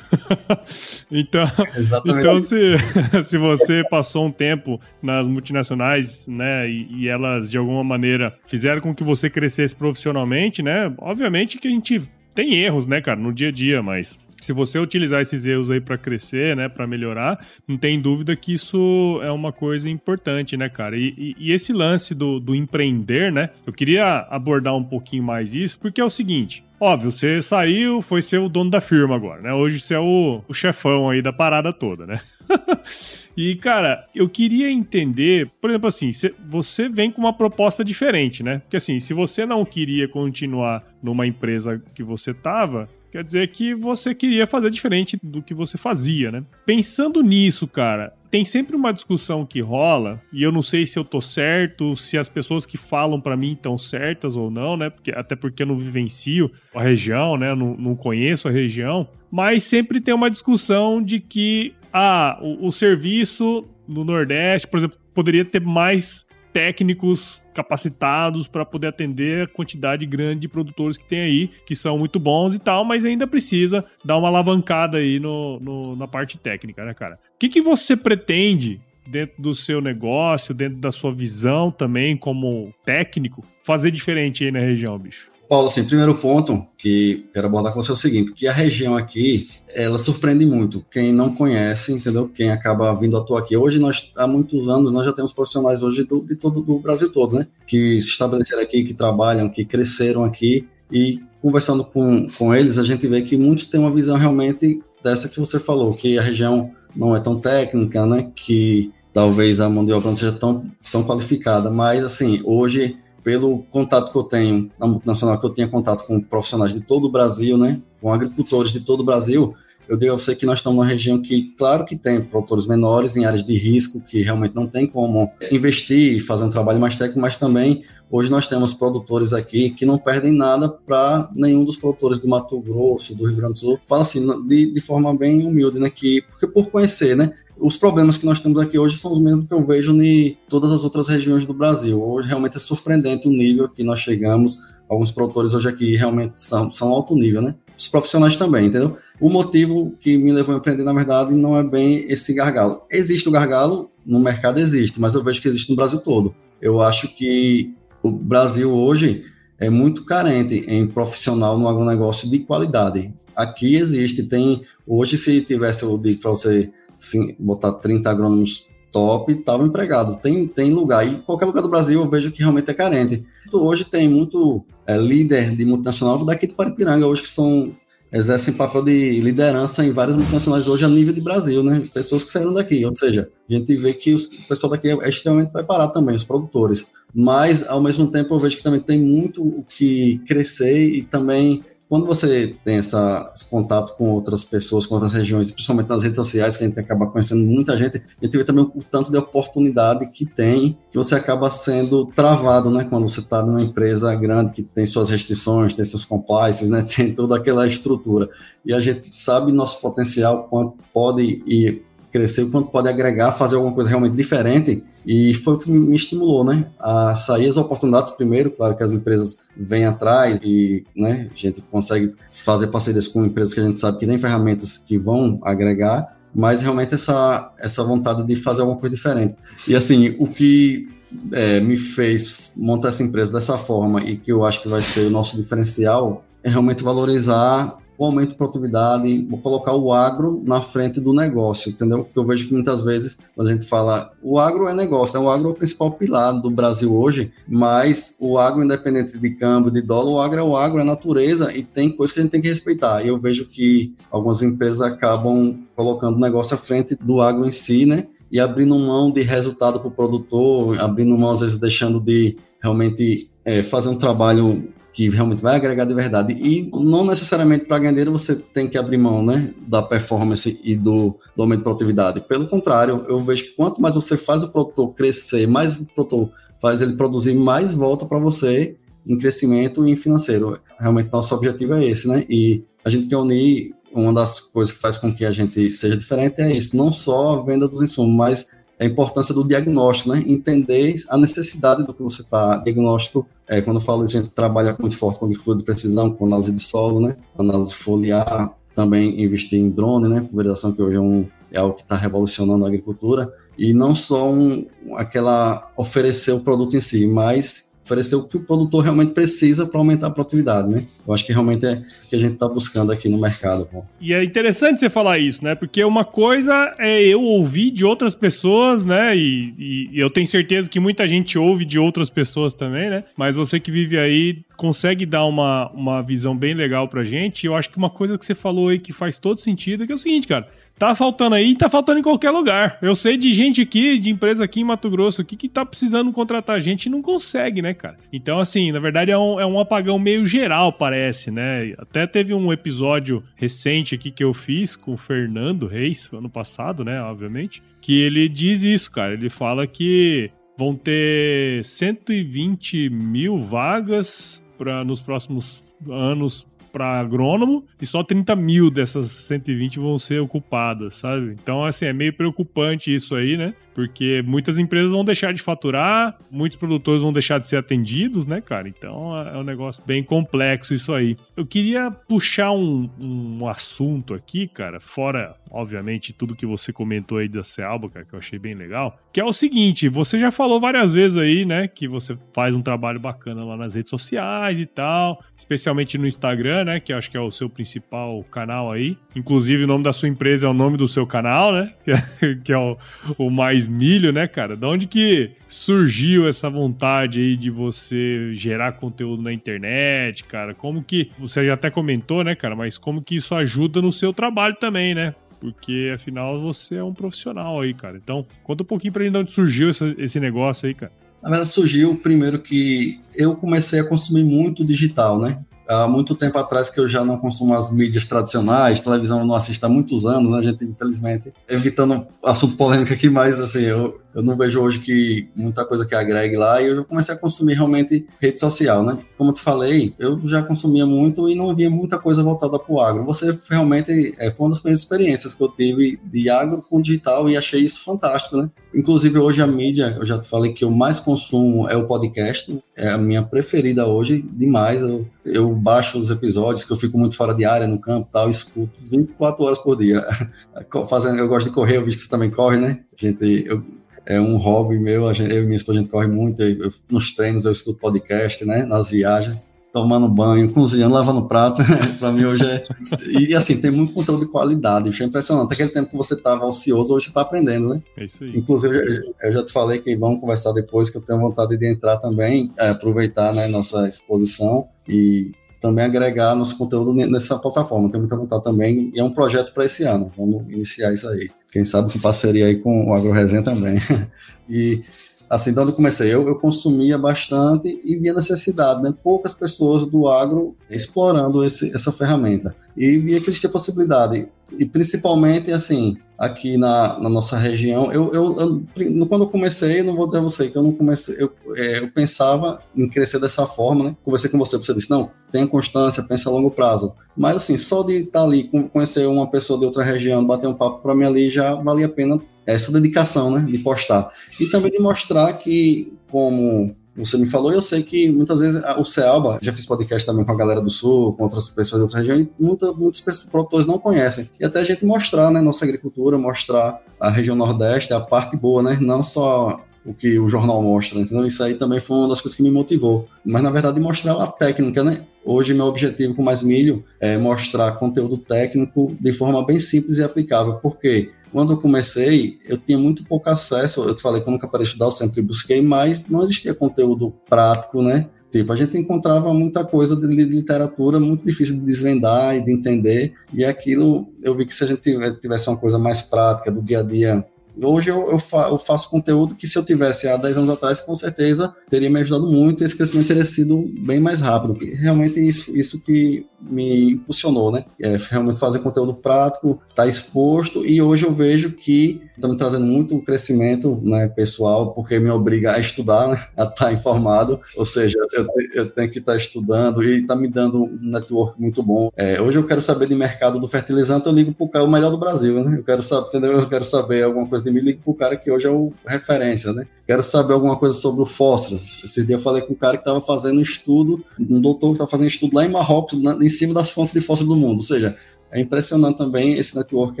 então, 1.12 1.44
Exatamente. 1.76 2.20
então 2.20 2.40
se, 2.40 2.56
se 3.22 3.36
você 3.36 3.84
passou 3.90 4.24
um 4.24 4.32
tempo 4.32 4.80
nas 5.02 5.28
multinacionais, 5.28 6.26
né, 6.26 6.66
e, 6.70 7.02
e, 7.02 7.08
elas 7.08 7.50
de 7.50 7.58
alguma 7.58 7.84
maneira 7.84 8.34
fizeram 8.46 8.80
com 8.80 8.94
que 8.94 9.04
você 9.04 9.28
crescesse 9.28 9.76
profissionalmente, 9.76 10.62
né? 10.62 10.90
Obviamente 11.00 11.58
que 11.58 11.68
a 11.68 11.70
gente 11.70 12.00
tem 12.34 12.54
erros, 12.54 12.86
né, 12.86 13.02
cara, 13.02 13.20
no 13.20 13.30
dia 13.30 13.48
a 13.48 13.52
dia, 13.52 13.82
mas 13.82 14.18
se 14.42 14.52
você 14.52 14.78
utilizar 14.78 15.20
esses 15.20 15.46
erros 15.46 15.70
aí 15.70 15.80
para 15.80 15.96
crescer, 15.96 16.56
né, 16.56 16.68
para 16.68 16.84
melhorar, 16.84 17.46
não 17.66 17.78
tem 17.78 17.98
dúvida 17.98 18.34
que 18.34 18.54
isso 18.54 19.20
é 19.22 19.30
uma 19.30 19.52
coisa 19.52 19.88
importante, 19.88 20.56
né, 20.56 20.68
cara? 20.68 20.96
E, 20.96 21.14
e, 21.16 21.36
e, 21.38 21.52
esse 21.52 21.72
lance 21.72 22.12
do, 22.12 22.40
do 22.40 22.54
empreender, 22.54 23.30
né? 23.30 23.50
Eu 23.64 23.72
queria 23.72 24.26
abordar 24.28 24.74
um 24.74 24.82
pouquinho 24.82 25.22
mais 25.22 25.54
isso, 25.54 25.78
porque 25.78 26.00
é 26.00 26.04
o 26.04 26.10
seguinte. 26.10 26.64
Óbvio, 26.80 27.12
você 27.12 27.40
saiu, 27.40 28.02
foi 28.02 28.20
ser 28.20 28.38
o 28.38 28.48
dono 28.48 28.68
da 28.68 28.80
firma 28.80 29.14
agora, 29.14 29.40
né? 29.40 29.54
Hoje 29.54 29.78
você 29.78 29.94
é 29.94 30.00
o, 30.00 30.42
o 30.48 30.52
chefão 30.52 31.08
aí 31.08 31.22
da 31.22 31.32
parada 31.32 31.72
toda, 31.72 32.04
né? 32.04 32.20
e, 33.36 33.54
cara, 33.54 34.04
eu 34.12 34.28
queria 34.28 34.68
entender, 34.68 35.48
por 35.60 35.70
exemplo, 35.70 35.86
assim, 35.86 36.10
você 36.48 36.88
vem 36.88 37.12
com 37.12 37.20
uma 37.20 37.32
proposta 37.32 37.84
diferente, 37.84 38.42
né? 38.42 38.58
Porque, 38.58 38.76
assim, 38.76 38.98
se 38.98 39.14
você 39.14 39.46
não 39.46 39.64
queria 39.64 40.08
continuar 40.08 40.82
numa 41.00 41.24
empresa 41.24 41.80
que 41.94 42.02
você 42.02 42.34
tava, 42.34 42.88
Quer 43.12 43.22
dizer 43.22 43.48
que 43.48 43.74
você 43.74 44.14
queria 44.14 44.46
fazer 44.46 44.70
diferente 44.70 45.18
do 45.22 45.42
que 45.42 45.52
você 45.52 45.76
fazia, 45.76 46.32
né? 46.32 46.42
Pensando 46.64 47.22
nisso, 47.22 47.68
cara, 47.68 48.14
tem 48.30 48.42
sempre 48.42 48.74
uma 48.74 48.90
discussão 48.90 49.44
que 49.44 49.60
rola, 49.60 50.18
e 50.32 50.42
eu 50.42 50.50
não 50.50 50.62
sei 50.62 50.86
se 50.86 50.98
eu 50.98 51.04
tô 51.04 51.20
certo, 51.20 51.94
se 51.94 52.16
as 52.16 52.30
pessoas 52.30 52.64
que 52.64 52.78
falam 52.78 53.20
para 53.20 53.36
mim 53.36 53.52
estão 53.52 53.76
certas 53.76 54.34
ou 54.34 54.50
não, 54.50 54.78
né? 54.78 54.88
Porque, 54.88 55.10
até 55.10 55.36
porque 55.36 55.62
eu 55.62 55.66
não 55.66 55.76
vivencio 55.76 56.50
a 56.74 56.82
região, 56.82 57.36
né? 57.36 57.54
Não, 57.54 57.76
não 57.76 57.94
conheço 57.94 58.48
a 58.48 58.50
região. 58.50 59.06
Mas 59.30 59.64
sempre 59.64 60.00
tem 60.00 60.14
uma 60.14 60.30
discussão 60.30 61.02
de 61.02 61.20
que 61.20 61.74
ah, 61.92 62.38
o, 62.40 62.68
o 62.68 62.72
serviço 62.72 63.68
no 63.86 64.04
Nordeste, 64.04 64.66
por 64.66 64.78
exemplo, 64.78 64.96
poderia 65.12 65.44
ter 65.44 65.60
mais 65.60 66.26
técnicos 66.52 67.42
capacitados 67.54 68.46
para 68.46 68.64
poder 68.64 68.88
atender 68.88 69.44
a 69.44 69.46
quantidade 69.46 70.06
grande 70.06 70.40
de 70.40 70.48
produtores 70.48 70.96
que 70.96 71.04
tem 71.04 71.20
aí, 71.20 71.50
que 71.66 71.74
são 71.74 71.98
muito 71.98 72.18
bons 72.18 72.54
e 72.54 72.58
tal, 72.58 72.84
mas 72.84 73.04
ainda 73.04 73.26
precisa 73.26 73.84
dar 74.04 74.16
uma 74.16 74.28
alavancada 74.28 74.98
aí 74.98 75.18
no, 75.18 75.58
no 75.60 75.96
na 75.96 76.06
parte 76.06 76.38
técnica, 76.38 76.84
né, 76.84 76.94
cara? 76.94 77.18
O 77.34 77.38
que, 77.38 77.48
que 77.48 77.60
você 77.60 77.96
pretende 77.96 78.80
dentro 79.06 79.40
do 79.42 79.54
seu 79.54 79.80
negócio, 79.80 80.54
dentro 80.54 80.78
da 80.78 80.90
sua 80.90 81.12
visão 81.12 81.70
também 81.70 82.16
como 82.16 82.72
técnico, 82.84 83.44
fazer 83.62 83.90
diferente 83.90 84.44
aí 84.44 84.50
na 84.50 84.60
região, 84.60 84.98
bicho? 84.98 85.31
Paulo, 85.52 85.68
assim, 85.68 85.84
primeiro 85.84 86.14
ponto 86.14 86.66
que 86.78 87.26
quero 87.30 87.46
abordar 87.46 87.74
com 87.74 87.82
você 87.82 87.90
é 87.90 87.92
o 87.92 87.96
seguinte, 87.96 88.32
que 88.32 88.48
a 88.48 88.52
região 88.54 88.96
aqui, 88.96 89.50
ela 89.68 89.98
surpreende 89.98 90.46
muito. 90.46 90.82
Quem 90.90 91.12
não 91.12 91.34
conhece, 91.34 91.92
entendeu? 91.92 92.26
Quem 92.26 92.50
acaba 92.50 92.90
vindo 92.94 93.18
atuar 93.18 93.40
aqui. 93.40 93.54
Hoje, 93.54 93.78
nós, 93.78 94.10
há 94.16 94.26
muitos 94.26 94.66
anos, 94.70 94.90
nós 94.90 95.04
já 95.04 95.12
temos 95.12 95.30
profissionais 95.30 95.82
hoje 95.82 96.04
do, 96.04 96.22
de 96.22 96.36
todo 96.36 96.62
do 96.62 96.78
Brasil 96.78 97.12
todo, 97.12 97.36
né? 97.36 97.46
Que 97.66 98.00
se 98.00 98.08
estabeleceram 98.08 98.62
aqui, 98.62 98.82
que 98.82 98.94
trabalham, 98.94 99.46
que 99.50 99.62
cresceram 99.62 100.24
aqui. 100.24 100.66
E 100.90 101.20
conversando 101.42 101.84
com, 101.84 102.26
com 102.30 102.54
eles, 102.54 102.78
a 102.78 102.84
gente 102.84 103.06
vê 103.06 103.20
que 103.20 103.36
muitos 103.36 103.66
têm 103.66 103.78
uma 103.78 103.92
visão 103.92 104.16
realmente 104.16 104.82
dessa 105.04 105.28
que 105.28 105.38
você 105.38 105.58
falou, 105.58 105.92
que 105.92 106.18
a 106.18 106.22
região 106.22 106.70
não 106.96 107.14
é 107.14 107.20
tão 107.20 107.38
técnica, 107.38 108.06
né? 108.06 108.32
Que 108.34 108.90
talvez 109.12 109.60
a 109.60 109.68
mão 109.68 109.84
de 109.84 109.92
obra 109.92 110.08
não 110.08 110.16
seja 110.16 110.32
tão, 110.32 110.64
tão 110.90 111.04
qualificada. 111.04 111.70
Mas, 111.70 112.02
assim, 112.02 112.40
hoje 112.42 112.96
pelo 113.22 113.62
contato 113.70 114.10
que 114.10 114.18
eu 114.18 114.24
tenho 114.24 114.70
na 114.78 114.86
multinacional, 114.86 115.38
que 115.38 115.46
eu 115.46 115.50
tenho 115.50 115.70
contato 115.70 116.04
com 116.06 116.20
profissionais 116.20 116.72
de 116.72 116.80
todo 116.80 117.06
o 117.06 117.10
Brasil, 117.10 117.56
né, 117.56 117.80
com 118.00 118.12
agricultores 118.12 118.72
de 118.72 118.80
todo 118.80 119.00
o 119.00 119.04
Brasil, 119.04 119.54
eu 119.88 119.96
digo 119.96 120.12
a 120.12 120.16
você 120.16 120.34
que 120.34 120.46
nós 120.46 120.58
estamos 120.58 120.78
numa 120.78 120.86
região 120.86 121.20
que, 121.20 121.54
claro 121.56 121.84
que 121.84 121.96
tem 121.96 122.20
produtores 122.20 122.66
menores 122.66 123.16
em 123.16 123.24
áreas 123.24 123.44
de 123.44 123.56
risco, 123.56 124.00
que 124.00 124.22
realmente 124.22 124.54
não 124.54 124.66
tem 124.66 124.86
como 124.86 125.30
investir 125.50 126.16
e 126.16 126.20
fazer 126.20 126.44
um 126.44 126.50
trabalho 126.50 126.80
mais 126.80 126.96
técnico, 126.96 127.20
mas 127.20 127.36
também 127.36 127.84
hoje 128.10 128.30
nós 128.30 128.46
temos 128.46 128.72
produtores 128.72 129.32
aqui 129.32 129.70
que 129.70 129.84
não 129.84 129.98
perdem 129.98 130.32
nada 130.32 130.68
para 130.68 131.30
nenhum 131.34 131.64
dos 131.64 131.76
produtores 131.76 132.18
do 132.18 132.28
Mato 132.28 132.60
Grosso, 132.60 133.14
do 133.14 133.26
Rio 133.26 133.36
Grande 133.36 133.54
do 133.54 133.58
Sul. 133.58 133.80
Fala 133.86 134.02
assim, 134.02 134.26
de, 134.46 134.72
de 134.72 134.80
forma 134.80 135.16
bem 135.16 135.46
humilde, 135.46 135.78
né? 135.78 135.90
Que, 135.90 136.22
porque 136.22 136.46
por 136.46 136.70
conhecer, 136.70 137.16
né? 137.16 137.32
os 137.58 137.76
problemas 137.76 138.16
que 138.16 138.26
nós 138.26 138.40
temos 138.40 138.58
aqui 138.58 138.76
hoje 138.78 138.96
são 138.96 139.12
os 139.12 139.20
mesmos 139.20 139.46
que 139.46 139.54
eu 139.54 139.64
vejo 139.64 139.92
em 140.02 140.36
todas 140.48 140.72
as 140.72 140.82
outras 140.82 141.06
regiões 141.06 141.46
do 141.46 141.54
Brasil. 141.54 142.02
Hoje 142.02 142.28
realmente 142.28 142.56
é 142.56 142.60
surpreendente 142.60 143.28
o 143.28 143.30
nível 143.30 143.68
que 143.68 143.84
nós 143.84 144.00
chegamos. 144.00 144.58
Alguns 144.88 145.12
produtores 145.12 145.54
hoje 145.54 145.68
aqui 145.68 145.96
realmente 145.96 146.34
são, 146.42 146.72
são 146.72 146.88
alto 146.88 147.14
nível, 147.14 147.40
né? 147.40 147.54
Os 147.76 147.88
profissionais 147.88 148.36
também, 148.36 148.66
entendeu? 148.66 148.96
O 149.20 149.28
motivo 149.28 149.94
que 149.98 150.16
me 150.16 150.32
levou 150.32 150.54
a 150.54 150.58
empreender, 150.58 150.82
na 150.82 150.92
verdade, 150.92 151.34
não 151.34 151.56
é 151.56 151.62
bem 151.62 152.04
esse 152.08 152.32
gargalo. 152.34 152.82
Existe 152.90 153.28
o 153.28 153.32
gargalo, 153.32 153.90
no 154.04 154.20
mercado 154.20 154.58
existe, 154.58 155.00
mas 155.00 155.14
eu 155.14 155.22
vejo 155.22 155.40
que 155.40 155.48
existe 155.48 155.70
no 155.70 155.76
Brasil 155.76 155.98
todo. 155.98 156.34
Eu 156.60 156.80
acho 156.80 157.08
que 157.08 157.74
o 158.02 158.10
Brasil 158.10 158.70
hoje 158.70 159.24
é 159.58 159.70
muito 159.70 160.04
carente 160.04 160.64
em 160.66 160.86
profissional 160.86 161.58
no 161.58 161.68
agronegócio 161.68 162.30
de 162.30 162.40
qualidade. 162.40 163.12
Aqui 163.34 163.76
existe, 163.76 164.24
tem. 164.24 164.62
Hoje, 164.86 165.16
se 165.16 165.40
tivesse, 165.40 165.84
eu 165.84 165.96
digo 165.96 166.20
para 166.20 166.30
você, 166.30 166.70
sim, 166.98 167.34
botar 167.38 167.72
30 167.74 168.10
agrônomos 168.10 168.66
top, 168.92 169.32
estava 169.32 169.64
empregado. 169.64 170.16
Tem, 170.16 170.46
tem 170.46 170.72
lugar, 170.72 171.06
e 171.06 171.16
qualquer 171.18 171.46
lugar 171.46 171.62
do 171.62 171.68
Brasil 171.68 172.00
eu 172.00 172.10
vejo 172.10 172.30
que 172.30 172.40
realmente 172.40 172.70
é 172.70 172.74
carente. 172.74 173.24
Hoje 173.52 173.84
tem 173.84 174.08
muito 174.08 174.64
é, 174.86 174.96
líder 174.96 175.54
de 175.54 175.64
multinacional 175.64 176.24
daqui 176.24 176.46
de 176.46 176.54
Paripiranga, 176.54 177.06
hoje 177.06 177.22
que 177.22 177.28
são 177.28 177.74
exercem 178.12 178.52
papel 178.52 178.84
de 178.84 179.20
liderança 179.20 179.82
em 179.84 179.90
várias 179.90 180.16
multinacionais 180.16 180.68
hoje 180.68 180.84
a 180.84 180.88
nível 180.88 181.14
de 181.14 181.20
Brasil, 181.20 181.62
né? 181.62 181.82
Pessoas 181.94 182.24
que 182.24 182.30
saíram 182.30 182.52
daqui, 182.52 182.84
ou 182.84 182.94
seja, 182.94 183.30
a 183.48 183.52
gente 183.52 183.74
vê 183.76 183.94
que 183.94 184.12
os, 184.12 184.26
o 184.26 184.48
pessoal 184.48 184.70
daqui 184.70 184.88
é 184.88 185.08
extremamente 185.08 185.50
preparado 185.50 185.94
também, 185.94 186.14
os 186.14 186.24
produtores. 186.24 186.86
Mas, 187.14 187.66
ao 187.66 187.82
mesmo 187.82 188.10
tempo, 188.10 188.34
eu 188.34 188.38
vejo 188.38 188.58
que 188.58 188.62
também 188.62 188.80
tem 188.80 188.98
muito 188.98 189.42
o 189.42 189.64
que 189.64 190.20
crescer 190.26 190.90
e 190.90 191.02
também 191.02 191.64
quando 191.92 192.06
você 192.06 192.56
tem 192.64 192.78
essa, 192.78 193.30
esse 193.36 193.44
contato 193.50 193.94
com 193.98 194.08
outras 194.08 194.42
pessoas, 194.42 194.86
com 194.86 194.94
outras 194.94 195.12
regiões, 195.12 195.52
principalmente 195.52 195.90
nas 195.90 196.02
redes 196.02 196.16
sociais, 196.16 196.56
que 196.56 196.64
a 196.64 196.66
gente 196.66 196.80
acaba 196.80 197.06
conhecendo 197.06 197.44
muita 197.44 197.76
gente, 197.76 197.98
a 197.98 198.24
gente 198.24 198.34
vê 198.34 198.42
também 198.44 198.64
o 198.64 198.82
tanto 198.82 199.12
de 199.12 199.18
oportunidade 199.18 200.06
que 200.06 200.24
tem, 200.24 200.78
que 200.90 200.96
você 200.96 201.14
acaba 201.14 201.50
sendo 201.50 202.06
travado, 202.06 202.70
né? 202.70 202.86
Quando 202.88 203.06
você 203.06 203.20
está 203.20 203.44
numa 203.44 203.60
empresa 203.60 204.14
grande 204.14 204.52
que 204.52 204.62
tem 204.62 204.86
suas 204.86 205.10
restrições, 205.10 205.74
tem 205.74 205.84
seus 205.84 206.06
compliances, 206.06 206.70
né? 206.70 206.80
Tem 206.96 207.14
toda 207.14 207.36
aquela 207.36 207.68
estrutura. 207.68 208.30
E 208.64 208.72
a 208.72 208.80
gente 208.80 209.10
sabe 209.12 209.52
nosso 209.52 209.78
potencial, 209.82 210.44
quanto 210.44 210.78
pode 210.94 211.42
ir 211.46 211.84
crescer, 212.12 212.42
o 212.42 212.50
quanto 212.50 212.70
pode 212.70 212.88
agregar, 212.88 213.32
fazer 213.32 213.56
alguma 213.56 213.74
coisa 213.74 213.88
realmente 213.88 214.14
diferente. 214.14 214.84
E 215.04 215.34
foi 215.34 215.54
o 215.54 215.58
que 215.58 215.70
me 215.70 215.96
estimulou, 215.96 216.44
né? 216.44 216.70
A 216.78 217.14
sair 217.16 217.48
as 217.48 217.56
oportunidades 217.56 218.12
primeiro, 218.12 218.50
claro 218.50 218.76
que 218.76 218.82
as 218.82 218.92
empresas 218.92 219.38
vêm 219.56 219.86
atrás 219.86 220.38
e 220.44 220.84
né, 220.94 221.28
a 221.32 221.36
gente 221.36 221.60
consegue 221.62 222.14
fazer 222.44 222.68
parcerias 222.68 223.08
com 223.08 223.24
empresas 223.24 223.54
que 223.54 223.60
a 223.60 223.64
gente 223.64 223.78
sabe 223.78 223.98
que 223.98 224.06
tem 224.06 224.18
ferramentas 224.18 224.78
que 224.78 224.96
vão 224.96 225.40
agregar, 225.42 226.18
mas 226.34 226.62
realmente 226.62 226.94
essa, 226.94 227.52
essa 227.58 227.82
vontade 227.82 228.24
de 228.24 228.36
fazer 228.36 228.60
alguma 228.60 228.78
coisa 228.78 228.94
diferente. 228.94 229.34
E 229.66 229.74
assim, 229.74 230.14
o 230.18 230.28
que 230.28 230.88
é, 231.32 231.60
me 231.60 231.76
fez 231.76 232.52
montar 232.56 232.88
essa 232.88 233.02
empresa 233.02 233.32
dessa 233.32 233.58
forma 233.58 234.02
e 234.02 234.16
que 234.16 234.30
eu 234.30 234.44
acho 234.44 234.62
que 234.62 234.68
vai 234.68 234.80
ser 234.80 235.06
o 235.06 235.10
nosso 235.10 235.36
diferencial 235.36 236.24
é 236.42 236.50
realmente 236.50 236.82
valorizar 236.82 237.78
o 238.02 238.06
aumento 238.06 238.30
de 238.30 238.34
produtividade, 238.34 239.28
colocar 239.42 239.74
o 239.74 239.92
agro 239.92 240.42
na 240.44 240.60
frente 240.60 241.00
do 241.00 241.12
negócio, 241.12 241.70
entendeu? 241.70 242.04
Porque 242.04 242.18
eu 242.18 242.26
vejo 242.26 242.48
que 242.48 242.52
muitas 242.52 242.82
vezes, 242.82 243.16
quando 243.34 243.48
a 243.48 243.52
gente 243.52 243.66
fala, 243.66 244.12
o 244.20 244.40
agro 244.40 244.66
é 244.66 244.74
negócio, 244.74 245.18
né? 245.18 245.24
o 245.24 245.30
agro 245.30 245.48
é 245.48 245.52
o 245.52 245.54
principal 245.54 245.92
pilar 245.92 246.32
do 246.32 246.50
Brasil 246.50 246.92
hoje, 246.92 247.32
mas 247.48 248.16
o 248.18 248.38
agro, 248.38 248.64
independente 248.64 249.16
de 249.16 249.30
câmbio, 249.30 249.70
de 249.70 249.80
dólar, 249.80 250.10
o 250.10 250.20
agro 250.20 250.40
é 250.40 250.42
o 250.42 250.56
agro, 250.56 250.80
é 250.80 250.84
natureza 250.84 251.56
e 251.56 251.62
tem 251.62 251.90
coisas 251.90 252.12
que 252.12 252.18
a 252.18 252.22
gente 252.24 252.32
tem 252.32 252.42
que 252.42 252.48
respeitar. 252.48 253.04
E 253.04 253.08
eu 253.08 253.20
vejo 253.20 253.46
que 253.46 253.94
algumas 254.10 254.42
empresas 254.42 254.80
acabam 254.80 255.60
colocando 255.76 256.16
o 256.16 256.20
negócio 256.20 256.54
à 256.54 256.58
frente 256.58 256.96
do 256.96 257.20
agro 257.20 257.46
em 257.46 257.52
si, 257.52 257.86
né? 257.86 258.08
E 258.32 258.40
abrindo 258.40 258.76
mão 258.76 259.12
de 259.12 259.22
resultado 259.22 259.78
para 259.78 259.88
o 259.88 259.92
produtor, 259.92 260.80
abrindo 260.80 261.16
mão, 261.16 261.30
às 261.30 261.40
vezes, 261.40 261.58
deixando 261.58 262.00
de 262.00 262.36
realmente 262.60 263.30
é, 263.44 263.62
fazer 263.62 263.90
um 263.90 263.98
trabalho 263.98 264.72
que 264.92 265.08
realmente 265.08 265.42
vai 265.42 265.56
agregar 265.56 265.84
de 265.84 265.94
verdade. 265.94 266.34
E 266.34 266.70
não 266.72 267.04
necessariamente 267.04 267.64
para 267.64 267.78
gandeiro 267.78 268.12
você 268.12 268.36
tem 268.36 268.68
que 268.68 268.76
abrir 268.76 268.98
mão 268.98 269.24
né, 269.24 269.52
da 269.66 269.82
performance 269.82 270.60
e 270.62 270.76
do, 270.76 271.18
do 271.34 271.42
aumento 271.42 271.58
de 271.58 271.64
produtividade. 271.64 272.20
Pelo 272.20 272.46
contrário, 272.46 273.04
eu 273.08 273.18
vejo 273.20 273.44
que 273.44 273.50
quanto 273.50 273.80
mais 273.80 273.94
você 273.94 274.16
faz 274.16 274.42
o 274.42 274.52
produtor 274.52 274.94
crescer, 274.94 275.46
mais 275.46 275.78
o 275.78 275.86
produtor 275.86 276.30
faz 276.60 276.82
ele 276.82 276.94
produzir, 276.94 277.34
mais 277.34 277.72
volta 277.72 278.06
para 278.06 278.18
você 278.18 278.76
em 279.06 279.18
crescimento 279.18 279.86
e 279.86 279.90
em 279.90 279.96
financeiro. 279.96 280.58
Realmente 280.78 281.10
nosso 281.12 281.34
objetivo 281.34 281.74
é 281.74 281.84
esse, 281.84 282.06
né? 282.06 282.24
E 282.28 282.64
a 282.84 282.90
gente 282.90 283.06
quer 283.06 283.16
unir 283.16 283.74
uma 283.92 284.12
das 284.12 284.40
coisas 284.40 284.72
que 284.72 284.80
faz 284.80 284.96
com 284.96 285.12
que 285.12 285.24
a 285.24 285.32
gente 285.32 285.70
seja 285.70 285.96
diferente 285.96 286.40
é 286.40 286.50
isso, 286.52 286.76
não 286.76 286.92
só 286.92 287.38
a 287.38 287.42
venda 287.42 287.68
dos 287.68 287.82
insumos, 287.82 288.14
mas 288.14 288.48
a 288.82 288.86
importância 288.86 289.34
do 289.34 289.44
diagnóstico, 289.44 290.10
né? 290.10 290.24
Entender 290.26 290.96
a 291.08 291.16
necessidade 291.16 291.84
do 291.84 291.94
que 291.94 292.02
você 292.02 292.22
está 292.22 292.56
diagnóstico. 292.56 293.26
É, 293.46 293.60
quando 293.60 293.76
eu 293.76 293.80
falo 293.80 294.02
a 294.02 294.06
gente 294.06 294.30
trabalha 294.30 294.76
muito 294.78 294.96
forte 294.96 295.20
com 295.20 295.26
agricultura 295.26 295.58
de 295.58 295.64
precisão, 295.64 296.10
com 296.10 296.26
análise 296.26 296.52
de 296.52 296.62
solo, 296.62 297.00
né? 297.00 297.16
Análise 297.38 297.74
foliar, 297.74 298.52
também 298.74 299.22
investir 299.22 299.58
em 299.58 299.70
drone, 299.70 300.08
né? 300.08 300.20
Pulverização 300.20 300.72
que 300.72 300.82
hoje 300.82 300.96
é, 300.96 301.00
um, 301.00 301.26
é 301.50 301.58
algo 301.58 301.74
que 301.74 301.82
está 301.82 301.96
revolucionando 301.96 302.64
a 302.64 302.68
agricultura. 302.68 303.32
E 303.56 303.72
não 303.72 303.94
só 303.94 304.30
um, 304.30 304.66
aquela 304.96 305.70
oferecer 305.76 306.32
o 306.32 306.40
produto 306.40 306.76
em 306.76 306.80
si, 306.80 307.06
mas 307.06 307.70
oferecer 307.84 308.14
o 308.14 308.24
que 308.24 308.36
o 308.36 308.40
produtor 308.40 308.84
realmente 308.84 309.12
precisa 309.12 309.66
para 309.66 309.78
aumentar 309.78 310.06
a 310.06 310.10
produtividade, 310.10 310.68
né? 310.68 310.84
Eu 311.06 311.12
acho 311.12 311.24
que 311.26 311.32
realmente 311.32 311.66
é 311.66 311.72
o 311.72 312.08
que 312.08 312.16
a 312.16 312.18
gente 312.18 312.34
está 312.34 312.48
buscando 312.48 312.92
aqui 312.92 313.08
no 313.08 313.20
mercado. 313.20 313.66
Pô. 313.66 313.84
E 314.00 314.12
é 314.14 314.22
interessante 314.22 314.80
você 314.80 314.88
falar 314.88 315.18
isso, 315.18 315.42
né? 315.44 315.54
Porque 315.54 315.82
uma 315.82 316.04
coisa 316.04 316.74
é 316.78 317.02
eu 317.02 317.22
ouvir 317.22 317.70
de 317.70 317.84
outras 317.84 318.14
pessoas, 318.14 318.84
né? 318.84 319.16
E, 319.16 319.88
e 319.92 319.98
eu 319.98 320.08
tenho 320.08 320.26
certeza 320.26 320.70
que 320.70 320.78
muita 320.78 321.06
gente 321.08 321.38
ouve 321.38 321.64
de 321.64 321.78
outras 321.78 322.08
pessoas 322.08 322.54
também, 322.54 322.88
né? 322.88 323.04
Mas 323.16 323.36
você 323.36 323.58
que 323.58 323.70
vive 323.70 323.98
aí 323.98 324.42
consegue 324.56 325.04
dar 325.04 325.24
uma, 325.24 325.70
uma 325.72 326.02
visão 326.02 326.36
bem 326.36 326.54
legal 326.54 326.86
pra 326.86 327.02
gente. 327.02 327.44
E 327.44 327.46
eu 327.46 327.56
acho 327.56 327.68
que 327.68 327.76
uma 327.76 327.90
coisa 327.90 328.16
que 328.16 328.24
você 328.24 328.34
falou 328.34 328.68
aí 328.68 328.78
que 328.78 328.92
faz 328.92 329.18
todo 329.18 329.40
sentido 329.40 329.82
é 329.82 329.86
que 329.86 329.92
é 329.92 329.94
o 329.94 329.98
seguinte, 329.98 330.28
cara. 330.28 330.46
Tá 330.82 330.96
faltando 330.96 331.36
aí, 331.36 331.54
tá 331.54 331.68
faltando 331.68 332.00
em 332.00 332.02
qualquer 332.02 332.32
lugar. 332.32 332.76
Eu 332.82 332.96
sei 332.96 333.16
de 333.16 333.30
gente 333.30 333.62
aqui, 333.62 334.00
de 334.00 334.10
empresa 334.10 334.42
aqui 334.42 334.62
em 334.62 334.64
Mato 334.64 334.90
Grosso 334.90 335.22
aqui, 335.22 335.36
que 335.36 335.48
tá 335.48 335.64
precisando 335.64 336.10
contratar 336.10 336.60
gente 336.60 336.86
e 336.86 336.90
não 336.90 337.00
consegue, 337.00 337.62
né, 337.62 337.72
cara? 337.72 337.98
Então, 338.12 338.40
assim, 338.40 338.72
na 338.72 338.80
verdade 338.80 339.12
é 339.12 339.16
um, 339.16 339.38
é 339.38 339.46
um 339.46 339.60
apagão 339.60 339.96
meio 339.96 340.26
geral, 340.26 340.72
parece, 340.72 341.30
né? 341.30 341.72
Até 341.78 342.04
teve 342.04 342.34
um 342.34 342.52
episódio 342.52 343.22
recente 343.36 343.94
aqui 343.94 344.10
que 344.10 344.24
eu 344.24 344.34
fiz 344.34 344.74
com 344.74 344.94
o 344.94 344.96
Fernando 344.96 345.68
Reis, 345.68 346.12
ano 346.12 346.28
passado, 346.28 346.84
né, 346.84 347.00
obviamente, 347.00 347.62
que 347.80 348.00
ele 348.00 348.28
diz 348.28 348.64
isso, 348.64 348.90
cara. 348.90 349.12
Ele 349.12 349.30
fala 349.30 349.68
que 349.68 350.32
vão 350.58 350.74
ter 350.74 351.64
120 351.64 352.90
mil 352.90 353.38
vagas 353.38 354.44
para 354.58 354.84
nos 354.84 355.00
próximos 355.00 355.62
anos 355.88 356.44
para 356.72 356.98
agrônomo 356.98 357.64
e 357.80 357.86
só 357.86 358.02
30 358.02 358.34
mil 358.34 358.70
dessas 358.70 359.08
120 359.10 359.78
vão 359.78 359.98
ser 359.98 360.20
ocupadas, 360.20 360.96
sabe? 360.96 361.36
Então, 361.40 361.64
assim, 361.64 361.84
é 361.84 361.92
meio 361.92 362.12
preocupante 362.12 362.92
isso 362.92 363.14
aí, 363.14 363.36
né? 363.36 363.54
Porque 363.74 364.22
muitas 364.26 364.58
empresas 364.58 364.92
vão 364.92 365.04
deixar 365.04 365.32
de 365.32 365.42
faturar, 365.42 366.16
muitos 366.30 366.56
produtores 366.56 367.02
vão 367.02 367.12
deixar 367.12 367.38
de 367.38 367.48
ser 367.48 367.56
atendidos, 367.56 368.26
né, 368.26 368.40
cara? 368.40 368.68
Então 368.68 369.16
é 369.16 369.36
um 369.36 369.44
negócio 369.44 369.82
bem 369.86 370.02
complexo 370.02 370.74
isso 370.74 370.92
aí. 370.92 371.16
Eu 371.36 371.46
queria 371.46 371.90
puxar 371.90 372.52
um, 372.52 372.88
um 372.98 373.46
assunto 373.46 374.14
aqui, 374.14 374.46
cara, 374.46 374.80
fora, 374.80 375.36
obviamente, 375.50 376.12
tudo 376.12 376.36
que 376.36 376.46
você 376.46 376.72
comentou 376.72 377.18
aí 377.18 377.28
da 377.28 377.42
Cealba, 377.42 377.88
cara, 377.88 378.04
que 378.04 378.14
eu 378.14 378.18
achei 378.18 378.38
bem 378.38 378.54
legal, 378.54 378.98
que 379.12 379.20
é 379.20 379.24
o 379.24 379.32
seguinte: 379.32 379.88
você 379.88 380.18
já 380.18 380.30
falou 380.30 380.60
várias 380.60 380.94
vezes 380.94 381.18
aí, 381.18 381.44
né, 381.44 381.68
que 381.68 381.86
você 381.88 382.16
faz 382.32 382.54
um 382.54 382.62
trabalho 382.62 383.00
bacana 383.00 383.44
lá 383.44 383.56
nas 383.56 383.74
redes 383.74 383.90
sociais 383.90 384.58
e 384.58 384.66
tal, 384.66 385.22
especialmente 385.36 385.98
no 385.98 386.06
Instagram, 386.06 386.61
né, 386.64 386.80
que 386.80 386.92
acho 386.92 387.10
que 387.10 387.16
é 387.16 387.20
o 387.20 387.30
seu 387.30 387.48
principal 387.48 388.22
canal 388.30 388.70
aí. 388.70 388.96
Inclusive, 389.14 389.64
o 389.64 389.66
nome 389.66 389.84
da 389.84 389.92
sua 389.92 390.08
empresa 390.08 390.46
é 390.46 390.50
o 390.50 390.54
nome 390.54 390.76
do 390.76 390.88
seu 390.88 391.06
canal, 391.06 391.52
né, 391.52 391.72
que 392.44 392.52
é, 392.52 392.58
o, 392.58 392.76
o 393.18 393.30
Mais 393.30 393.68
Milho, 393.68 394.12
né, 394.12 394.26
cara? 394.26 394.56
Da 394.56 394.68
onde 394.68 394.86
que 394.86 395.32
surgiu 395.46 396.26
essa 396.26 396.48
vontade 396.48 397.20
aí 397.20 397.36
de 397.36 397.50
você 397.50 398.32
gerar 398.32 398.72
conteúdo 398.72 399.22
na 399.22 399.32
internet, 399.32 400.24
cara? 400.24 400.54
Como 400.54 400.82
que 400.82 401.10
você 401.18 401.44
já 401.46 401.54
até 401.54 401.70
comentou, 401.70 402.24
né, 402.24 402.34
cara? 402.34 402.56
Mas 402.56 402.78
como 402.78 403.02
que 403.02 403.16
isso 403.16 403.34
ajuda 403.34 403.82
no 403.82 403.92
seu 403.92 404.12
trabalho 404.12 404.56
também, 404.56 404.94
né? 404.94 405.14
Porque 405.40 405.90
afinal 405.92 406.40
você 406.40 406.76
é 406.76 406.84
um 406.84 406.94
profissional 406.94 407.60
aí, 407.60 407.74
cara. 407.74 407.96
Então, 407.96 408.24
conta 408.44 408.62
um 408.62 408.66
pouquinho 408.66 408.92
pra 408.92 409.02
gente 409.02 409.12
de 409.12 409.18
onde 409.18 409.32
surgiu 409.32 409.68
esse 409.68 410.20
negócio 410.20 410.68
aí, 410.68 410.74
cara. 410.74 410.92
Na 411.22 411.30
verdade, 411.30 411.50
surgiu 411.50 411.96
primeiro 411.96 412.40
que 412.40 413.00
eu 413.16 413.34
comecei 413.36 413.80
a 413.80 413.84
consumir 413.84 414.24
muito 414.24 414.64
digital, 414.64 415.20
né? 415.20 415.40
Há 415.72 415.88
muito 415.88 416.14
tempo 416.14 416.38
atrás 416.38 416.68
que 416.68 416.78
eu 416.78 416.88
já 416.88 417.04
não 417.04 417.18
consumo 417.18 417.54
as 417.54 417.70
mídias 417.70 418.06
tradicionais, 418.06 418.80
televisão 418.80 419.20
eu 419.20 419.24
não 419.24 419.34
assisto 419.34 419.64
há 419.64 419.68
muitos 419.68 420.04
anos, 420.04 420.30
né, 420.30 420.38
a 420.38 420.42
gente, 420.42 420.64
infelizmente, 420.64 421.32
evitando 421.48 422.06
assunto 422.22 422.56
polêmico 422.56 422.92
aqui, 422.92 423.08
mas 423.08 423.40
assim, 423.40 423.62
eu, 423.62 424.01
eu 424.14 424.22
não 424.22 424.36
vejo 424.36 424.60
hoje 424.60 424.78
que 424.78 425.28
muita 425.34 425.64
coisa 425.64 425.86
que 425.86 425.94
agregue 425.94 426.36
lá 426.36 426.60
e 426.60 426.66
eu 426.66 426.84
comecei 426.84 427.14
a 427.14 427.18
consumir 427.18 427.54
realmente 427.54 428.06
rede 428.20 428.38
social, 428.38 428.84
né? 428.84 428.98
Como 429.16 429.30
eu 429.30 429.34
te 429.34 429.40
falei, 429.40 429.94
eu 429.98 430.20
já 430.26 430.42
consumia 430.42 430.84
muito 430.84 431.28
e 431.28 431.34
não 431.34 431.54
via 431.54 431.70
muita 431.70 431.98
coisa 431.98 432.22
voltada 432.22 432.58
para 432.58 432.72
o 432.72 432.80
agro. 432.80 433.04
Você 433.04 433.30
realmente 433.48 434.14
é, 434.18 434.30
foi 434.30 434.46
uma 434.46 434.50
das 434.50 434.60
primeiras 434.60 434.80
experiências 434.80 435.34
que 435.34 435.42
eu 435.42 435.48
tive 435.48 435.98
de 436.04 436.28
agro 436.28 436.62
com 436.68 436.80
digital 436.80 437.28
e 437.28 437.36
achei 437.36 437.60
isso 437.60 437.82
fantástico, 437.84 438.36
né? 438.36 438.50
Inclusive 438.74 439.18
hoje 439.18 439.42
a 439.42 439.46
mídia, 439.46 439.96
eu 439.98 440.06
já 440.06 440.18
te 440.18 440.28
falei 440.28 440.52
que 440.52 440.64
eu 440.64 440.70
mais 440.70 440.98
consumo 440.98 441.68
é 441.68 441.76
o 441.76 441.86
podcast, 441.86 442.62
é 442.76 442.88
a 442.88 442.98
minha 442.98 443.22
preferida 443.22 443.86
hoje, 443.86 444.22
demais. 444.32 444.82
Eu, 444.82 445.06
eu 445.24 445.54
baixo 445.54 445.98
os 445.98 446.10
episódios 446.10 446.64
que 446.64 446.72
eu 446.72 446.76
fico 446.76 446.98
muito 446.98 447.16
fora 447.16 447.34
de 447.34 447.44
área 447.44 447.66
no 447.66 447.78
campo, 447.78 448.08
tal, 448.10 448.28
escuto 448.30 448.72
24 448.90 449.44
horas 449.44 449.58
por 449.58 449.76
dia. 449.76 450.04
Fazendo, 450.88 451.18
eu 451.18 451.28
gosto 451.28 451.48
de 451.48 451.54
correr, 451.54 451.76
eu 451.76 451.84
vi 451.84 451.92
que 451.92 451.98
você 451.98 452.08
também 452.08 452.30
corre, 452.30 452.58
né? 452.58 452.80
A 452.92 453.06
gente, 453.06 453.44
eu, 453.46 453.62
é 454.06 454.20
um 454.20 454.36
hobby 454.36 454.78
meu, 454.78 455.08
a 455.08 455.12
gente, 455.12 455.32
eu 455.32 455.42
e 455.42 455.44
minha 455.44 455.56
esposa 455.56 455.78
a 455.78 455.82
gente 455.82 455.90
corre 455.90 456.06
muito, 456.06 456.42
eu, 456.42 456.64
eu, 456.64 456.70
nos 456.90 457.14
treinos 457.14 457.44
eu 457.44 457.52
escuto 457.52 457.78
podcast, 457.78 458.44
né, 458.44 458.64
nas 458.64 458.90
viagens, 458.90 459.50
tomando 459.72 460.06
banho, 460.06 460.52
cozinhando, 460.52 460.94
lavando 460.94 461.26
prato, 461.26 461.62
para 461.98 462.12
mim 462.12 462.24
hoje 462.24 462.44
é... 462.44 462.62
E 463.06 463.34
assim, 463.34 463.58
tem 463.60 463.70
muito 463.70 463.94
conteúdo 463.94 464.26
de 464.26 464.30
qualidade, 464.30 464.90
isso 464.90 465.02
é 465.02 465.06
impressionante, 465.06 465.54
aquele 465.54 465.70
tempo 465.70 465.90
que 465.90 465.96
você 465.96 466.14
estava 466.14 466.44
ocioso, 466.44 466.94
hoje 466.94 467.06
você 467.06 467.10
está 467.10 467.22
aprendendo, 467.22 467.70
né? 467.70 467.82
É 467.96 468.04
isso 468.04 468.22
aí. 468.22 468.36
Inclusive, 468.36 468.84
eu 469.22 469.32
já 469.32 469.46
te 469.46 469.52
falei 469.52 469.78
que 469.78 469.96
vamos 469.96 470.20
conversar 470.20 470.52
depois, 470.52 470.90
que 470.90 470.98
eu 470.98 471.02
tenho 471.02 471.20
vontade 471.20 471.56
de 471.56 471.66
entrar 471.66 471.96
também, 471.98 472.52
é, 472.58 472.68
aproveitar, 472.68 473.32
né, 473.32 473.46
nossa 473.48 473.88
exposição 473.88 474.68
e 474.86 475.32
também 475.62 475.84
agregar 475.84 476.34
nosso 476.34 476.58
conteúdo 476.58 476.92
nessa 476.92 477.38
plataforma. 477.38 477.88
Tenho 477.88 478.02
muita 478.02 478.16
vontade 478.16 478.42
também, 478.42 478.90
e 478.92 479.00
é 479.00 479.04
um 479.04 479.14
projeto 479.14 479.54
para 479.54 479.64
esse 479.64 479.84
ano. 479.84 480.10
Vamos 480.18 480.42
iniciar 480.52 480.92
isso 480.92 481.08
aí. 481.08 481.30
Quem 481.52 481.64
sabe 481.66 481.92
com 481.92 481.98
parceria 481.98 482.46
aí 482.46 482.56
com 482.56 482.86
o 482.86 482.94
AgroResenha 482.94 483.42
também. 483.42 483.76
e 484.48 484.82
assim, 485.28 485.50
então 485.50 485.64
eu 485.64 485.72
comecei, 485.72 486.12
eu, 486.12 486.26
eu 486.26 486.38
consumia 486.38 486.96
bastante 486.96 487.78
e 487.84 487.94
via 487.96 488.14
necessidade, 488.14 488.82
né? 488.82 488.92
Poucas 489.04 489.34
pessoas 489.34 489.86
do 489.86 490.08
agro 490.08 490.56
explorando 490.70 491.44
esse, 491.44 491.70
essa 491.74 491.92
ferramenta. 491.92 492.56
E 492.74 492.96
via 492.96 493.20
que 493.20 493.28
existia 493.28 493.50
possibilidade. 493.50 494.26
E 494.58 494.64
principalmente, 494.64 495.52
assim, 495.52 495.98
aqui 496.22 496.56
na, 496.56 497.00
na 497.00 497.08
nossa 497.08 497.36
região, 497.36 497.90
eu, 497.90 498.12
eu, 498.14 498.64
eu, 498.76 499.06
quando 499.08 499.22
eu 499.24 499.28
comecei, 499.28 499.82
não 499.82 499.96
vou 499.96 500.06
dizer 500.06 500.18
a 500.18 500.22
você 500.22 500.48
que 500.48 500.56
eu 500.56 500.62
não 500.62 500.70
comecei, 500.70 501.16
eu, 501.18 501.32
é, 501.56 501.80
eu 501.80 501.90
pensava 501.90 502.62
em 502.76 502.88
crescer 502.88 503.18
dessa 503.18 503.44
forma, 503.44 503.82
né? 503.86 503.96
Conversei 504.04 504.30
com 504.30 504.38
você, 504.38 504.56
você 504.56 504.72
disse, 504.72 504.88
não, 504.88 505.10
tenha 505.32 505.48
constância, 505.48 506.00
pensa 506.04 506.30
a 506.30 506.32
longo 506.32 506.48
prazo. 506.48 506.94
Mas 507.16 507.34
assim, 507.34 507.56
só 507.56 507.82
de 507.82 508.04
estar 508.04 508.22
ali, 508.22 508.48
conhecer 508.72 509.04
uma 509.08 509.28
pessoa 509.32 509.58
de 509.58 509.64
outra 509.64 509.82
região, 509.82 510.24
bater 510.24 510.46
um 510.46 510.54
papo 510.54 510.80
para 510.80 510.94
mim 510.94 511.06
ali, 511.06 511.28
já 511.28 511.56
valia 511.56 511.86
a 511.86 511.88
pena 511.88 512.22
essa 512.46 512.70
dedicação, 512.70 513.28
né, 513.32 513.40
de 513.40 513.58
postar. 513.58 514.08
E 514.38 514.46
também 514.46 514.70
de 514.70 514.78
mostrar 514.78 515.32
que, 515.32 515.98
como 516.08 516.76
você 516.96 517.16
me 517.16 517.26
falou, 517.26 517.52
eu 517.52 517.62
sei 517.62 517.82
que 517.82 518.10
muitas 518.10 518.40
vezes 518.40 518.62
o 518.76 518.84
Cealba, 518.84 519.38
já 519.40 519.52
fiz 519.52 519.64
podcast 519.66 520.04
também 520.04 520.24
com 520.24 520.32
a 520.32 520.36
galera 520.36 520.60
do 520.60 520.70
Sul, 520.70 521.14
com 521.14 521.24
outras 521.24 521.48
pessoas 521.48 521.80
de 521.80 521.84
outras 521.84 521.94
regiões, 521.94 522.28
e 522.38 522.44
muita, 522.44 522.72
muitos 522.72 523.00
produtores 523.30 523.66
não 523.66 523.78
conhecem. 523.78 524.28
E 524.38 524.44
até 524.44 524.60
a 524.60 524.64
gente 524.64 524.84
mostrar, 524.84 525.30
né, 525.30 525.40
nossa 525.40 525.64
agricultura, 525.64 526.18
mostrar 526.18 526.80
a 527.00 527.08
região 527.08 527.34
Nordeste, 527.34 527.92
a 527.92 528.00
parte 528.00 528.36
boa, 528.36 528.62
né, 528.62 528.78
não 528.80 529.02
só 529.02 529.64
o 529.84 529.92
que 529.92 530.18
o 530.18 530.28
jornal 530.28 530.62
mostra, 530.62 531.00
então 531.00 531.26
isso 531.26 531.42
aí 531.42 531.54
também 531.54 531.80
foi 531.80 531.96
uma 531.96 532.08
das 532.08 532.20
coisas 532.20 532.36
que 532.36 532.42
me 532.42 532.50
motivou. 532.50 533.08
Mas 533.24 533.42
na 533.42 533.50
verdade 533.50 533.80
mostrar 533.80 534.12
a 534.14 534.26
técnica, 534.28 534.84
né? 534.84 535.04
Hoje 535.24 535.54
meu 535.54 535.66
objetivo 535.66 536.14
com 536.14 536.22
Mais 536.22 536.42
Milho 536.42 536.84
é 537.00 537.18
mostrar 537.18 537.72
conteúdo 537.72 538.16
técnico 538.16 538.96
de 539.00 539.12
forma 539.12 539.44
bem 539.44 539.58
simples 539.58 539.98
e 539.98 540.04
aplicável. 540.04 540.54
Por 540.54 540.78
quê? 540.78 541.10
Quando 541.32 541.54
eu 541.54 541.56
comecei, 541.56 542.38
eu 542.46 542.58
tinha 542.58 542.78
muito 542.78 543.04
pouco 543.04 543.30
acesso. 543.30 543.82
Eu 543.82 543.94
te 543.94 544.02
falei, 544.02 544.20
como 544.20 544.38
que 544.38 544.46
para 544.46 544.62
estudar, 544.62 544.86
eu 544.86 544.92
sempre 544.92 545.22
busquei, 545.22 545.62
mas 545.62 546.06
não 546.08 546.22
existia 546.22 546.54
conteúdo 546.54 547.12
prático, 547.28 547.82
né? 547.82 548.08
Tipo, 548.30 548.52
a 548.52 548.56
gente 548.56 548.78
encontrava 548.78 549.32
muita 549.34 549.62
coisa 549.62 549.94
de 549.94 550.06
literatura 550.06 550.98
muito 550.98 551.22
difícil 551.22 551.56
de 551.56 551.62
desvendar 551.62 552.34
e 552.34 552.42
de 552.42 552.50
entender, 552.50 553.12
e 553.30 553.44
aquilo 553.44 554.08
eu 554.22 554.34
vi 554.34 554.46
que 554.46 554.54
se 554.54 554.64
a 554.64 554.66
gente 554.66 554.80
tivesse 555.20 555.50
uma 555.50 555.58
coisa 555.58 555.78
mais 555.78 556.00
prática 556.00 556.50
do 556.50 556.62
dia 556.62 556.80
a 556.80 556.82
dia 556.82 557.26
Hoje 557.60 557.90
eu, 557.90 558.10
eu, 558.10 558.18
fa 558.18 558.48
eu, 558.48 558.58
faço 558.58 558.88
conteúdo 558.90 559.34
que 559.34 559.46
se 559.46 559.58
eu 559.58 559.64
tivesse 559.64 560.08
há 560.08 560.16
10 560.16 560.36
anos 560.38 560.50
atrás, 560.50 560.80
com 560.80 560.96
certeza 560.96 561.54
teria 561.68 561.90
me 561.90 562.00
ajudado 562.00 562.26
muito 562.26 562.62
e 562.62 562.64
esse 562.64 562.76
crescimento 562.76 563.08
teria 563.08 563.24
sido 563.24 563.70
bem 563.80 564.00
mais 564.00 564.20
rápido. 564.20 564.58
Realmente 564.76 565.20
isso, 565.20 565.56
isso 565.56 565.80
que 565.80 566.26
me 566.40 566.92
impulsionou, 566.92 567.52
né? 567.52 567.64
É 567.80 567.96
realmente 568.10 568.38
fazer 568.38 568.60
conteúdo 568.60 568.94
prático, 568.94 569.60
estar 569.68 569.84
tá 569.84 569.88
exposto 569.88 570.66
e 570.66 570.80
hoje 570.82 571.06
eu 571.06 571.14
vejo 571.14 571.52
que 571.52 572.02
está 572.16 572.28
me 572.28 572.36
trazendo 572.36 572.66
muito 572.66 573.00
crescimento 573.02 573.80
né, 573.82 574.08
pessoal, 574.08 574.72
porque 574.72 574.98
me 574.98 575.10
obriga 575.10 575.54
a 575.54 575.58
estudar, 575.58 576.08
né, 576.08 576.14
a 576.36 576.44
estar 576.44 576.66
tá 576.66 576.72
informado, 576.72 577.40
ou 577.56 577.64
seja, 577.64 577.98
eu, 578.12 578.26
eu 578.54 578.70
tenho 578.70 578.90
que 578.90 578.98
estar 578.98 579.12
tá 579.12 579.18
estudando 579.18 579.82
e 579.82 580.00
está 580.00 580.14
me 580.14 580.28
dando 580.28 580.64
um 580.64 580.78
network 580.80 581.40
muito 581.40 581.62
bom. 581.62 581.90
É, 581.96 582.20
hoje 582.20 582.38
eu 582.38 582.46
quero 582.46 582.60
saber 582.60 582.86
de 582.86 582.94
mercado 582.94 583.40
do 583.40 583.48
fertilizante, 583.48 584.06
eu 584.06 584.12
ligo 584.12 584.32
para 584.32 584.62
o 584.62 584.70
melhor 584.70 584.90
do 584.90 584.98
Brasil, 584.98 585.42
né? 585.42 585.58
Eu 585.58 585.64
quero 585.64 585.82
saber, 585.82 586.08
entendeu? 586.08 586.32
Eu 586.32 586.48
quero 586.48 586.64
saber 586.64 587.02
alguma 587.02 587.26
coisa 587.26 587.41
de 587.42 587.50
mim, 587.50 587.60
ligo 587.60 587.80
para 587.82 587.90
o 587.90 587.94
cara 587.94 588.16
que 588.16 588.30
hoje 588.30 588.46
é 588.46 588.50
o 588.50 588.72
referência, 588.86 589.52
né? 589.52 589.66
Quero 589.86 590.02
saber 590.02 590.32
alguma 590.32 590.56
coisa 590.56 590.74
sobre 590.74 591.02
o 591.02 591.06
fósforo. 591.06 591.60
Esse 591.84 592.04
dia 592.06 592.16
eu 592.16 592.20
falei 592.20 592.42
com 592.42 592.52
um 592.52 592.56
cara 592.56 592.76
que 592.76 592.82
estava 592.82 593.00
fazendo 593.00 593.38
um 593.38 593.42
estudo, 593.42 594.04
um 594.18 594.40
doutor 594.40 594.68
que 594.68 594.74
estava 594.74 594.90
fazendo 594.90 595.08
estudo 595.08 595.36
lá 595.36 595.44
em 595.44 595.50
Marrocos, 595.50 596.00
na, 596.02 596.14
em 596.14 596.28
cima 596.28 596.54
das 596.54 596.70
fontes 596.70 596.92
de 596.92 597.00
fósforo 597.00 597.30
do 597.30 597.36
mundo. 597.36 597.58
Ou 597.58 597.62
seja, 597.62 597.96
é 598.30 598.40
impressionante 598.40 598.98
também 598.98 599.34
esse 599.34 599.56
network 599.56 600.00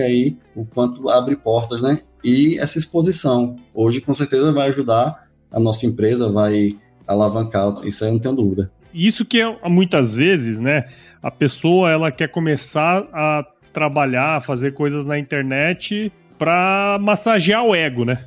aí, 0.00 0.36
o 0.56 0.64
quanto 0.64 1.08
abre 1.08 1.36
portas, 1.36 1.82
né? 1.82 2.00
E 2.24 2.58
essa 2.58 2.78
exposição, 2.78 3.56
hoje 3.74 4.00
com 4.00 4.14
certeza 4.14 4.52
vai 4.52 4.68
ajudar 4.68 5.28
a 5.50 5.60
nossa 5.60 5.84
empresa, 5.84 6.30
vai 6.30 6.78
alavancar, 7.06 7.86
isso 7.86 8.04
aí 8.04 8.10
eu 8.10 8.14
não 8.14 8.20
tenho 8.20 8.34
dúvida. 8.34 8.70
Isso 8.94 9.24
que 9.24 9.40
é, 9.40 9.68
muitas 9.68 10.16
vezes, 10.16 10.60
né, 10.60 10.88
a 11.22 11.30
pessoa 11.30 11.90
ela 11.90 12.10
quer 12.10 12.28
começar 12.28 13.08
a 13.12 13.44
trabalhar, 13.72 14.42
fazer 14.42 14.72
coisas 14.72 15.04
na 15.04 15.18
internet 15.18 16.12
para 16.42 16.98
massagear 17.00 17.64
o 17.64 17.72
ego, 17.72 18.04
né? 18.04 18.24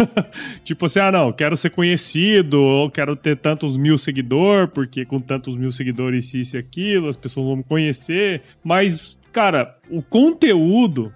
tipo 0.62 0.84
assim, 0.84 1.00
ah, 1.00 1.10
não, 1.10 1.32
quero 1.32 1.56
ser 1.56 1.70
conhecido, 1.70 2.60
ou 2.60 2.90
quero 2.90 3.16
ter 3.16 3.38
tantos 3.38 3.78
mil 3.78 3.96
seguidores, 3.96 4.68
porque 4.74 5.06
com 5.06 5.18
tantos 5.18 5.56
mil 5.56 5.72
seguidores 5.72 6.34
isso 6.34 6.56
e 6.56 6.58
aquilo, 6.58 7.08
as 7.08 7.16
pessoas 7.16 7.46
vão 7.46 7.56
me 7.56 7.64
conhecer. 7.64 8.42
Mas, 8.62 9.18
cara, 9.32 9.78
o 9.88 10.02
conteúdo, 10.02 11.10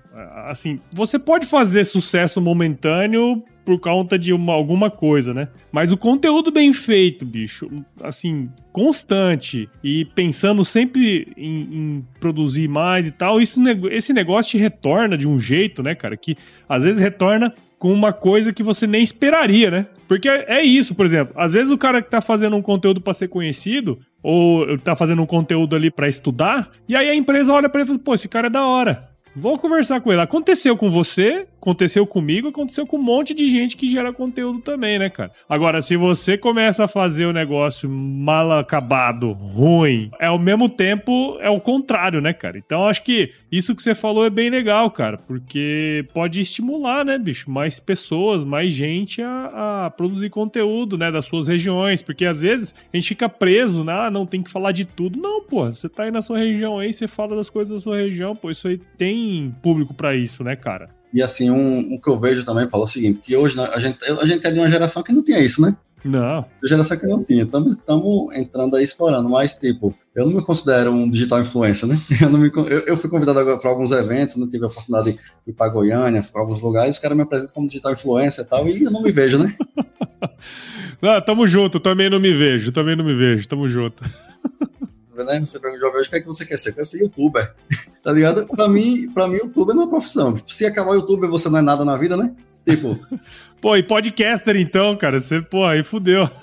assim, 0.47 0.81
você 0.91 1.19
pode 1.19 1.47
fazer 1.47 1.85
sucesso 1.85 2.41
momentâneo 2.41 3.45
por 3.68 3.78
conta 3.78 4.18
de 4.18 4.33
uma, 4.33 4.54
alguma 4.54 4.90
coisa, 4.90 5.35
né? 5.35 5.48
Mas 5.70 5.92
o 5.92 5.96
conteúdo 5.98 6.50
bem 6.50 6.72
feito, 6.72 7.26
bicho, 7.26 7.68
assim, 8.02 8.48
constante 8.72 9.68
e 9.85 10.07
pensando 10.07 10.64
sempre 10.64 11.31
em, 11.37 11.60
em, 11.60 12.04
produzir 12.19 12.66
mais 12.66 13.06
e 13.06 13.10
tal, 13.10 13.38
isso, 13.38 13.60
esse 13.90 14.14
negócio 14.14 14.52
te 14.52 14.56
retorna 14.56 15.19
de 15.19 15.29
um 15.29 15.38
jeito, 15.38 15.83
né, 15.83 15.94
cara? 15.94 16.16
Que 16.16 16.35
às 16.66 16.85
vezes 16.85 16.98
retorna 16.98 17.52
com 17.79 17.92
uma 17.92 18.10
coisa 18.10 18.54
que 18.54 18.62
você 18.62 18.87
nem 18.87 19.02
esperaria, 19.02 19.71
né? 19.71 19.87
Porque 20.08 20.31
é 20.31 20.62
isso, 20.62 20.94
por 20.94 21.04
exemplo, 21.04 21.35
às 21.37 21.52
vezes 21.52 21.71
o 21.71 21.77
cara 21.77 22.00
que 22.00 22.08
tá 22.08 22.23
fazendo 22.23 22.56
um 22.56 22.62
conteúdo 22.62 23.02
para 23.02 23.12
ser 23.12 23.29
conhecido, 23.29 23.98
ou 24.23 24.79
tá 24.79 24.96
fazendo 24.96 25.21
um 25.21 25.27
conteúdo 25.27 25.77
ali 25.77 25.90
para 25.90 26.08
estudar, 26.08 26.71
e 26.88 26.96
aí 26.96 27.10
a 27.10 27.14
empresa 27.14 27.52
olha 27.52 27.69
para 27.69 27.83
ele 27.83 27.90
e 27.90 27.92
fala, 27.92 28.02
pô, 28.02 28.14
esse 28.14 28.31
cara 28.31 28.46
é 28.46 28.50
da 28.50 28.64
hora. 28.64 29.10
Vou 29.37 29.58
conversar 29.58 30.00
com 30.00 30.10
ele. 30.10 30.21
Aconteceu 30.21 30.77
com 30.77 30.90
você, 30.90 31.46
aconteceu 31.61 32.06
comigo, 32.06 32.48
aconteceu 32.48 32.87
com 32.87 32.96
um 32.96 33.02
monte 33.02 33.35
de 33.35 33.48
gente 33.48 33.77
que 33.77 33.87
gera 33.87 34.13
conteúdo 34.13 34.61
também, 34.61 34.98
né, 34.98 35.11
cara? 35.11 35.33
Agora, 35.48 35.83
se 35.83 35.96
você 35.96 36.38
começa 36.38 36.85
a 36.85 36.88
fazer 36.88 37.27
o 37.27 37.33
negócio 37.33 37.88
mal 37.90 38.52
acabado, 38.52 39.33
ruim, 39.33 40.11
é 40.19 40.27
ao 40.27 40.38
mesmo 40.38 40.69
tempo 40.69 41.37
é 41.40 41.50
o 41.50 41.61
contrário, 41.61 42.21
né, 42.21 42.33
cara? 42.33 42.59
Então, 42.59 42.87
acho 42.87 43.02
que 43.02 43.33
isso 43.50 43.75
que 43.75 43.83
você 43.83 43.94
falou 43.94 44.25
é 44.25 44.31
bem 44.31 44.50
legal, 44.50 44.90
cara, 44.90 45.19
porque 45.19 46.06
pode 46.15 46.40
estimular, 46.40 47.04
né, 47.04 47.19
bicho, 47.19 47.50
mais 47.50 47.81
pessoas, 47.81 48.44
mais 48.44 48.73
gente 48.73 49.21
a, 49.21 49.87
a 49.87 49.90
produzir 49.90 50.31
conteúdo, 50.31 50.96
né, 50.96 51.11
das 51.11 51.27
suas 51.27 51.48
regiões, 51.48 52.00
porque 52.00 52.25
às 52.25 52.42
vezes 52.42 52.75
a 52.92 52.96
gente 52.96 53.09
fica 53.09 53.29
preso, 53.29 53.85
né, 53.85 53.92
ah, 53.92 54.11
não 54.11 54.25
tem 54.25 54.42
que 54.42 54.50
falar 54.50 54.73
de 54.73 54.85
tudo. 54.85 55.19
Não, 55.19 55.42
pô, 55.42 55.67
você 55.67 55.88
tá 55.88 56.04
aí 56.04 56.11
na 56.11 56.21
sua 56.21 56.38
região 56.38 56.79
aí, 56.79 56.92
você 56.92 57.09
fala 57.09 57.37
das 57.37 57.50
coisas 57.50 57.73
da 57.73 57.79
sua 57.79 57.96
região, 57.96 58.37
pô, 58.37 58.50
isso 58.50 58.69
aí 58.69 58.79
tem 58.96 59.54
público 59.63 59.92
para 59.94 60.15
isso, 60.15 60.44
né, 60.44 60.54
cara? 60.54 60.98
E 61.13 61.23
assim, 61.23 61.50
um, 61.50 61.94
um, 61.94 62.00
que 62.00 62.09
eu 62.09 62.19
vejo 62.19 62.44
também, 62.44 62.67
Paulo, 62.67 62.85
é 62.85 62.88
o 62.88 62.90
seguinte, 62.90 63.21
que 63.21 63.37
hoje 63.37 63.56
né, 63.56 63.69
a 63.73 63.79
gente, 63.79 63.98
a 64.04 64.27
gente 64.27 64.46
é 64.46 64.50
de 64.50 64.59
uma 64.59 64.71
geração 64.71 65.02
que 65.02 65.13
não 65.13 65.23
tinha 65.23 65.40
isso, 65.40 65.63
né? 65.63 65.77
Não. 66.04 66.44
Geração 66.63 66.96
que 66.96 67.06
não 67.06 67.23
tinha. 67.23 67.42
Estamos 67.42 67.77
entrando 68.35 68.77
aí 68.77 68.85
explorando, 68.85 69.29
mas 69.29 69.54
tipo, 69.54 69.94
eu 70.15 70.27
não 70.27 70.35
me 70.35 70.42
considero 70.42 70.92
um 70.92 71.09
digital 71.09 71.40
influencer, 71.40 71.88
né? 71.88 71.96
Eu, 72.21 72.31
não 72.31 72.38
me, 72.38 72.50
eu, 72.54 72.81
eu 72.81 72.96
fui 72.96 73.09
convidado 73.11 73.38
agora 73.38 73.59
para 73.59 73.71
alguns 73.71 73.90
eventos, 73.90 74.37
não 74.37 74.48
tive 74.48 74.65
a 74.65 74.69
oportunidade 74.69 75.13
de 75.13 75.50
ir 75.50 75.52
para 75.52 75.71
Goiânia, 75.71 76.23
para 76.23 76.40
alguns 76.40 76.61
lugares, 76.61 76.96
os 76.96 77.02
caras 77.02 77.17
me 77.17 77.23
apresentam 77.23 77.54
como 77.54 77.69
digital 77.69 77.92
influencer 77.92 78.44
e 78.44 78.48
tal, 78.48 78.69
e 78.69 78.83
eu 78.83 78.90
não 78.90 79.02
me 79.02 79.13
vejo, 79.13 79.38
né? 79.38 79.54
não, 81.00 81.21
tamo 81.21 81.46
junto, 81.46 81.81
também 81.81 82.11
não 82.11 82.21
me 82.21 82.33
vejo, 82.33 82.73
também 82.73 82.96
não 82.96 83.04
me 83.04 83.15
vejo, 83.15 83.48
tamo 83.48 83.69
junto. 83.69 84.02
Né? 85.25 85.40
Você 85.40 85.58
pergunta 85.58 85.85
jovem 85.85 86.00
hoje, 86.00 86.08
o 86.08 86.10
que 86.10 86.16
é 86.16 86.21
que 86.21 86.27
você 86.27 86.44
quer 86.44 86.58
ser? 86.58 86.71
Eu 86.71 86.75
quero 86.75 86.87
ser 86.87 87.00
youtuber. 87.00 87.54
tá 88.02 88.12
ligado? 88.12 88.46
Pra 88.46 88.69
mim, 88.69 89.10
pra 89.10 89.29
mim, 89.29 89.37
youtuber 89.37 89.75
não 89.75 89.85
é 89.85 89.88
profissão. 89.88 90.35
Tipo, 90.35 90.52
se 90.52 90.66
acabar 90.66 90.90
o 90.90 90.94
youtuber, 90.94 91.29
você 91.29 91.48
não 91.48 91.58
é 91.58 91.62
nada 91.62 91.85
na 91.85 91.96
vida, 91.96 92.16
né? 92.16 92.35
Tipo. 92.66 92.98
pô, 93.60 93.77
e 93.77 93.83
podcaster 93.83 94.56
então, 94.56 94.96
cara? 94.96 95.19
Você, 95.19 95.40
pô, 95.40 95.64
aí 95.64 95.83
fudeu. 95.83 96.29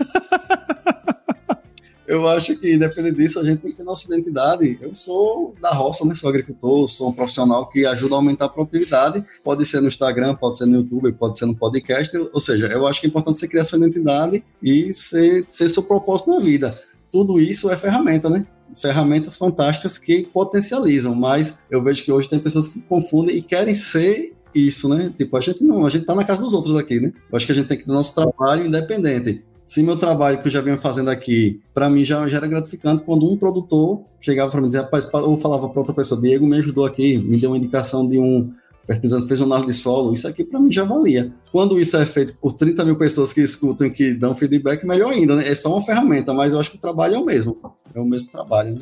eu 2.07 2.27
acho 2.27 2.57
que, 2.57 2.73
independente 2.73 3.17
disso, 3.17 3.39
a 3.39 3.43
gente 3.43 3.61
tem 3.61 3.71
que 3.71 3.77
ter 3.77 3.83
nossa 3.83 4.05
identidade. 4.05 4.77
Eu 4.81 4.93
sou 4.95 5.55
da 5.61 5.71
roça, 5.71 6.05
né? 6.05 6.15
Sou 6.15 6.29
agricultor, 6.29 6.87
sou 6.87 7.09
um 7.09 7.13
profissional 7.13 7.67
que 7.69 7.85
ajuda 7.85 8.15
a 8.15 8.17
aumentar 8.17 8.45
a 8.45 8.49
produtividade. 8.49 9.23
Pode 9.43 9.65
ser 9.65 9.81
no 9.81 9.87
Instagram, 9.87 10.35
pode 10.35 10.57
ser 10.57 10.65
no 10.65 10.77
YouTube, 10.77 11.11
pode 11.13 11.37
ser 11.37 11.45
no 11.45 11.55
podcast. 11.55 12.15
Ou 12.33 12.39
seja, 12.39 12.67
eu 12.67 12.87
acho 12.87 12.99
que 12.99 13.07
é 13.07 13.09
importante 13.09 13.37
você 13.37 13.47
criar 13.47 13.65
sua 13.65 13.77
identidade 13.77 14.43
e 14.61 14.93
você 14.93 15.43
ter 15.57 15.69
seu 15.69 15.83
propósito 15.83 16.31
na 16.31 16.39
vida. 16.39 16.77
Tudo 17.11 17.39
isso 17.39 17.69
é 17.69 17.77
ferramenta, 17.77 18.29
né? 18.29 18.45
Ferramentas 18.75 19.35
fantásticas 19.35 19.97
que 19.97 20.23
potencializam, 20.33 21.15
mas 21.15 21.59
eu 21.69 21.81
vejo 21.83 22.03
que 22.03 22.11
hoje 22.11 22.29
tem 22.29 22.39
pessoas 22.39 22.67
que 22.67 22.81
confundem 22.81 23.37
e 23.37 23.41
querem 23.41 23.73
ser 23.73 24.33
isso, 24.53 24.87
né? 24.87 25.13
Tipo, 25.17 25.35
a 25.35 25.41
gente 25.41 25.63
não, 25.63 25.85
a 25.85 25.89
gente 25.89 26.05
tá 26.05 26.15
na 26.15 26.23
casa 26.23 26.41
dos 26.41 26.53
outros 26.53 26.75
aqui, 26.75 26.99
né? 26.99 27.11
Eu 27.29 27.35
acho 27.35 27.45
que 27.45 27.51
a 27.51 27.55
gente 27.55 27.67
tem 27.67 27.77
que 27.77 27.85
ter 27.85 27.91
nosso 27.91 28.15
trabalho 28.15 28.65
independente. 28.65 29.43
Se 29.65 29.81
meu 29.81 29.97
trabalho 29.97 30.39
que 30.41 30.47
eu 30.47 30.51
já 30.51 30.61
venho 30.61 30.77
fazendo 30.77 31.09
aqui, 31.09 31.59
para 31.73 31.89
mim 31.89 32.05
já, 32.05 32.27
já, 32.29 32.37
era 32.37 32.47
gratificante 32.47 33.03
quando 33.03 33.25
um 33.25 33.35
produtor 33.35 34.03
chegava 34.21 34.51
para 34.51 34.61
mim 34.61 34.67
e 34.67 34.69
dizia, 34.69 34.83
rapaz, 34.83 35.11
ou 35.11 35.37
falava 35.37 35.67
para 35.67 35.79
outra 35.79 35.93
pessoa, 35.93 36.21
Diego 36.21 36.45
me 36.45 36.57
ajudou 36.57 36.85
aqui, 36.85 37.17
me 37.17 37.37
deu 37.37 37.49
uma 37.49 37.57
indicação 37.57 38.07
de 38.07 38.19
um 38.19 38.53
fertilizante, 38.85 39.27
fez 39.27 39.41
um 39.41 39.45
análise 39.45 39.67
de 39.67 39.73
solo, 39.73 40.13
isso 40.13 40.27
aqui 40.27 40.43
para 40.43 40.59
mim 40.59 40.71
já 40.71 40.83
valia. 40.83 41.33
Quando 41.51 41.79
isso 41.79 41.97
é 41.97 42.05
feito 42.05 42.37
por 42.37 42.53
30 42.53 42.85
mil 42.85 42.97
pessoas 42.97 43.33
que 43.33 43.41
escutam 43.41 43.87
e 43.87 43.91
que 43.91 44.13
dão 44.13 44.35
feedback, 44.35 44.85
melhor 44.85 45.11
ainda, 45.11 45.35
né? 45.35 45.47
É 45.47 45.55
só 45.55 45.71
uma 45.71 45.81
ferramenta, 45.81 46.33
mas 46.33 46.53
eu 46.53 46.59
acho 46.59 46.71
que 46.71 46.77
o 46.77 46.81
trabalho 46.81 47.15
é 47.15 47.19
o 47.19 47.25
mesmo. 47.25 47.57
É 47.93 47.99
o 47.99 48.05
mesmo 48.05 48.29
trabalho, 48.29 48.75
né? 48.75 48.81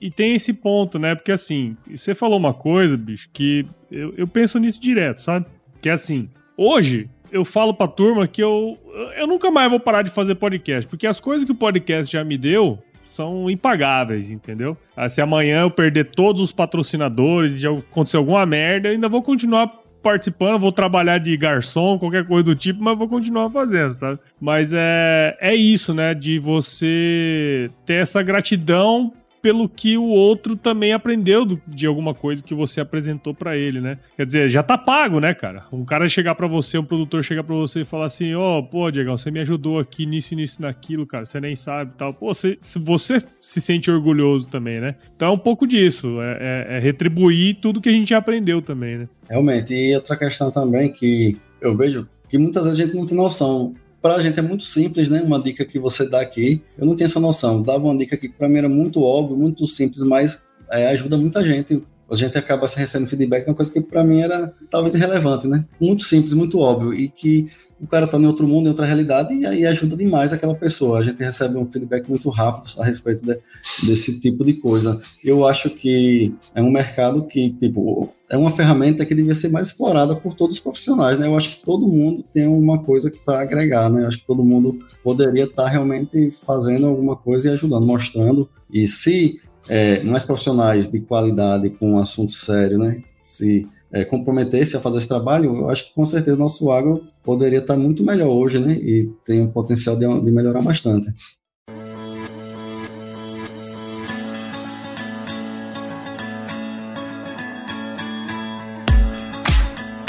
E 0.00 0.10
tem 0.10 0.34
esse 0.34 0.52
ponto, 0.52 0.98
né? 0.98 1.14
Porque 1.14 1.32
assim, 1.32 1.76
você 1.90 2.14
falou 2.14 2.38
uma 2.38 2.52
coisa, 2.52 2.96
bicho, 2.96 3.28
que 3.32 3.66
eu, 3.90 4.12
eu 4.16 4.26
penso 4.28 4.58
nisso 4.58 4.80
direto, 4.80 5.20
sabe? 5.20 5.46
Que 5.80 5.88
é 5.88 5.92
assim, 5.92 6.28
hoje 6.56 7.08
eu 7.30 7.44
falo 7.44 7.74
pra 7.74 7.88
turma 7.88 8.26
que 8.26 8.42
eu, 8.42 8.78
eu 9.16 9.26
nunca 9.26 9.50
mais 9.50 9.70
vou 9.70 9.80
parar 9.80 10.02
de 10.02 10.10
fazer 10.10 10.34
podcast, 10.34 10.88
porque 10.88 11.06
as 11.06 11.20
coisas 11.20 11.44
que 11.44 11.52
o 11.52 11.56
podcast 11.56 12.12
já 12.12 12.24
me 12.24 12.38
deu, 12.38 12.78
são 13.08 13.50
impagáveis, 13.50 14.30
entendeu? 14.30 14.76
Ah, 14.96 15.08
se 15.08 15.20
amanhã 15.20 15.62
eu 15.62 15.70
perder 15.70 16.10
todos 16.10 16.42
os 16.42 16.52
patrocinadores 16.52 17.60
já 17.60 17.70
acontecer 17.70 18.16
alguma 18.16 18.44
merda, 18.46 18.88
eu 18.88 18.92
ainda 18.92 19.08
vou 19.08 19.22
continuar 19.22 19.86
participando, 20.02 20.60
vou 20.60 20.70
trabalhar 20.70 21.18
de 21.18 21.36
garçom, 21.36 21.98
qualquer 21.98 22.24
coisa 22.24 22.44
do 22.44 22.54
tipo, 22.54 22.80
mas 22.80 22.96
vou 22.96 23.08
continuar 23.08 23.50
fazendo, 23.50 23.92
sabe? 23.94 24.20
Mas 24.40 24.72
é, 24.72 25.36
é 25.40 25.54
isso, 25.54 25.92
né? 25.92 26.14
De 26.14 26.38
você 26.38 27.68
ter 27.84 27.94
essa 27.94 28.22
gratidão 28.22 29.12
pelo 29.46 29.68
que 29.68 29.96
o 29.96 30.06
outro 30.06 30.56
também 30.56 30.92
aprendeu 30.92 31.44
do, 31.44 31.62
de 31.68 31.86
alguma 31.86 32.12
coisa 32.12 32.42
que 32.42 32.52
você 32.52 32.80
apresentou 32.80 33.32
para 33.32 33.56
ele, 33.56 33.80
né? 33.80 33.96
Quer 34.16 34.26
dizer, 34.26 34.48
já 34.48 34.60
tá 34.60 34.76
pago, 34.76 35.20
né, 35.20 35.32
cara? 35.34 35.62
Um 35.72 35.84
cara 35.84 36.08
chegar 36.08 36.34
para 36.34 36.48
você, 36.48 36.76
um 36.76 36.84
produtor 36.84 37.22
chegar 37.22 37.44
para 37.44 37.54
você 37.54 37.82
e 37.82 37.84
falar 37.84 38.06
assim: 38.06 38.34
Ó, 38.34 38.58
oh, 38.58 38.62
pô, 38.64 38.90
Diego, 38.90 39.12
você 39.12 39.30
me 39.30 39.38
ajudou 39.38 39.78
aqui 39.78 40.04
nisso, 40.04 40.34
nisso, 40.34 40.60
naquilo, 40.60 41.06
cara, 41.06 41.24
você 41.24 41.40
nem 41.40 41.54
sabe 41.54 41.92
tal. 41.96 42.12
Pô, 42.12 42.34
você, 42.34 42.58
você 42.80 43.22
se 43.36 43.60
sente 43.60 43.88
orgulhoso 43.88 44.48
também, 44.48 44.80
né? 44.80 44.96
Então 45.14 45.28
é 45.28 45.30
um 45.30 45.38
pouco 45.38 45.64
disso, 45.64 46.20
é, 46.20 46.38
é, 46.40 46.76
é 46.76 46.80
retribuir 46.80 47.60
tudo 47.60 47.80
que 47.80 47.88
a 47.88 47.92
gente 47.92 48.12
aprendeu 48.14 48.60
também, 48.60 48.98
né? 48.98 49.08
Realmente. 49.30 49.72
E 49.72 49.94
outra 49.94 50.16
questão 50.16 50.50
também 50.50 50.90
que 50.90 51.36
eu 51.60 51.76
vejo 51.76 52.08
que 52.28 52.36
muitas 52.36 52.64
vezes 52.64 52.80
a 52.80 52.82
gente 52.82 52.96
não 52.96 53.06
tem 53.06 53.16
noção 53.16 53.76
para 54.06 54.14
a 54.14 54.22
gente 54.22 54.38
é 54.38 54.42
muito 54.42 54.62
simples, 54.62 55.08
né? 55.08 55.20
Uma 55.20 55.42
dica 55.42 55.64
que 55.64 55.80
você 55.80 56.08
dá 56.08 56.20
aqui. 56.20 56.62
Eu 56.78 56.86
não 56.86 56.94
tinha 56.94 57.06
essa 57.06 57.18
noção. 57.18 57.60
Dava 57.60 57.86
uma 57.86 57.98
dica 57.98 58.14
aqui 58.14 58.28
que 58.28 58.36
para 58.36 58.48
mim 58.48 58.58
era 58.58 58.68
muito 58.68 59.02
óbvio, 59.02 59.36
muito 59.36 59.66
simples, 59.66 60.04
mas 60.04 60.46
é, 60.70 60.86
ajuda 60.86 61.18
muita 61.18 61.44
gente 61.44 61.82
a 62.10 62.14
gente 62.14 62.38
acaba 62.38 62.66
recebendo 62.66 63.08
feedback 63.08 63.44
de 63.44 63.50
uma 63.50 63.56
coisa 63.56 63.72
que 63.72 63.80
para 63.80 64.04
mim 64.04 64.20
era 64.20 64.52
talvez 64.70 64.94
irrelevante, 64.94 65.48
né? 65.48 65.64
Muito 65.80 66.04
simples, 66.04 66.34
muito 66.34 66.58
óbvio, 66.58 66.94
e 66.94 67.08
que 67.08 67.48
o 67.80 67.86
cara 67.86 68.06
tá 68.06 68.16
em 68.16 68.26
outro 68.26 68.46
mundo, 68.46 68.66
em 68.66 68.70
outra 68.70 68.86
realidade, 68.86 69.34
e 69.34 69.44
aí 69.44 69.66
ajuda 69.66 69.96
demais 69.96 70.32
aquela 70.32 70.54
pessoa. 70.54 70.98
A 70.98 71.02
gente 71.02 71.18
recebe 71.18 71.58
um 71.58 71.70
feedback 71.70 72.08
muito 72.08 72.30
rápido 72.30 72.80
a 72.80 72.84
respeito 72.84 73.24
de, 73.24 73.38
desse 73.86 74.20
tipo 74.20 74.44
de 74.44 74.54
coisa. 74.54 75.00
Eu 75.22 75.46
acho 75.46 75.68
que 75.70 76.34
é 76.54 76.62
um 76.62 76.70
mercado 76.70 77.26
que, 77.26 77.50
tipo, 77.50 78.12
é 78.30 78.36
uma 78.36 78.50
ferramenta 78.50 79.04
que 79.04 79.14
devia 79.14 79.34
ser 79.34 79.50
mais 79.50 79.68
explorada 79.68 80.16
por 80.16 80.34
todos 80.34 80.56
os 80.56 80.62
profissionais, 80.62 81.18
né? 81.18 81.26
Eu 81.26 81.36
acho 81.36 81.58
que 81.58 81.64
todo 81.64 81.86
mundo 81.86 82.24
tem 82.32 82.46
uma 82.46 82.82
coisa 82.82 83.10
que 83.10 83.18
para 83.18 83.42
agregar, 83.42 83.90
né? 83.90 84.02
Eu 84.02 84.08
acho 84.08 84.18
que 84.18 84.26
todo 84.26 84.44
mundo 84.44 84.78
poderia 85.02 85.44
estar 85.44 85.64
tá 85.64 85.68
realmente 85.68 86.30
fazendo 86.44 86.86
alguma 86.86 87.16
coisa 87.16 87.48
e 87.48 87.52
ajudando, 87.52 87.86
mostrando. 87.86 88.48
E 88.72 88.86
se 88.88 89.40
é, 89.68 90.02
mais 90.02 90.24
profissionais 90.24 90.90
de 90.90 91.00
qualidade 91.00 91.70
com 91.70 91.92
um 91.92 91.98
assunto 91.98 92.32
sério, 92.32 92.78
né? 92.78 93.02
Se 93.22 93.66
é, 93.92 94.04
comprometesse 94.04 94.76
a 94.76 94.80
fazer 94.80 94.98
esse 94.98 95.08
trabalho, 95.08 95.56
eu 95.56 95.70
acho 95.70 95.88
que 95.88 95.94
com 95.94 96.06
certeza 96.06 96.36
nosso 96.36 96.70
agro 96.70 97.02
poderia 97.24 97.58
estar 97.58 97.76
muito 97.76 98.04
melhor 98.04 98.28
hoje, 98.28 98.58
né? 98.58 98.72
E 98.72 99.10
tem 99.24 99.40
um 99.40 99.48
potencial 99.48 99.96
de, 99.96 100.06
de 100.20 100.30
melhorar 100.30 100.62
bastante. 100.62 101.12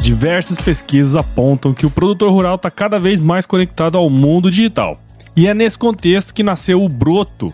Diversas 0.02 0.58
pesquisas 0.58 1.16
apontam 1.16 1.74
que 1.74 1.86
o 1.86 1.92
produtor 1.92 2.32
rural 2.32 2.56
está 2.56 2.72
cada 2.72 2.98
vez 2.98 3.22
mais 3.22 3.46
conectado 3.46 3.98
ao 3.98 4.10
mundo 4.10 4.50
digital. 4.50 4.98
E 5.36 5.48
é 5.48 5.54
nesse 5.54 5.78
contexto 5.78 6.34
que 6.34 6.44
nasceu 6.44 6.82
o 6.82 6.88
Broto, 6.88 7.54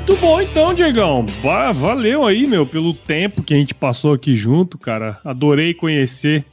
Muito 0.00 0.16
bom 0.16 0.40
então, 0.40 0.74
Diegão. 0.74 1.26
Valeu 1.74 2.26
aí, 2.26 2.46
meu, 2.46 2.66
pelo 2.66 2.94
tempo 2.94 3.42
que 3.42 3.52
a 3.52 3.56
gente 3.56 3.74
passou 3.74 4.14
aqui 4.14 4.34
junto, 4.34 4.78
cara. 4.78 5.18
Adorei 5.22 5.74
conhecer 5.74 6.44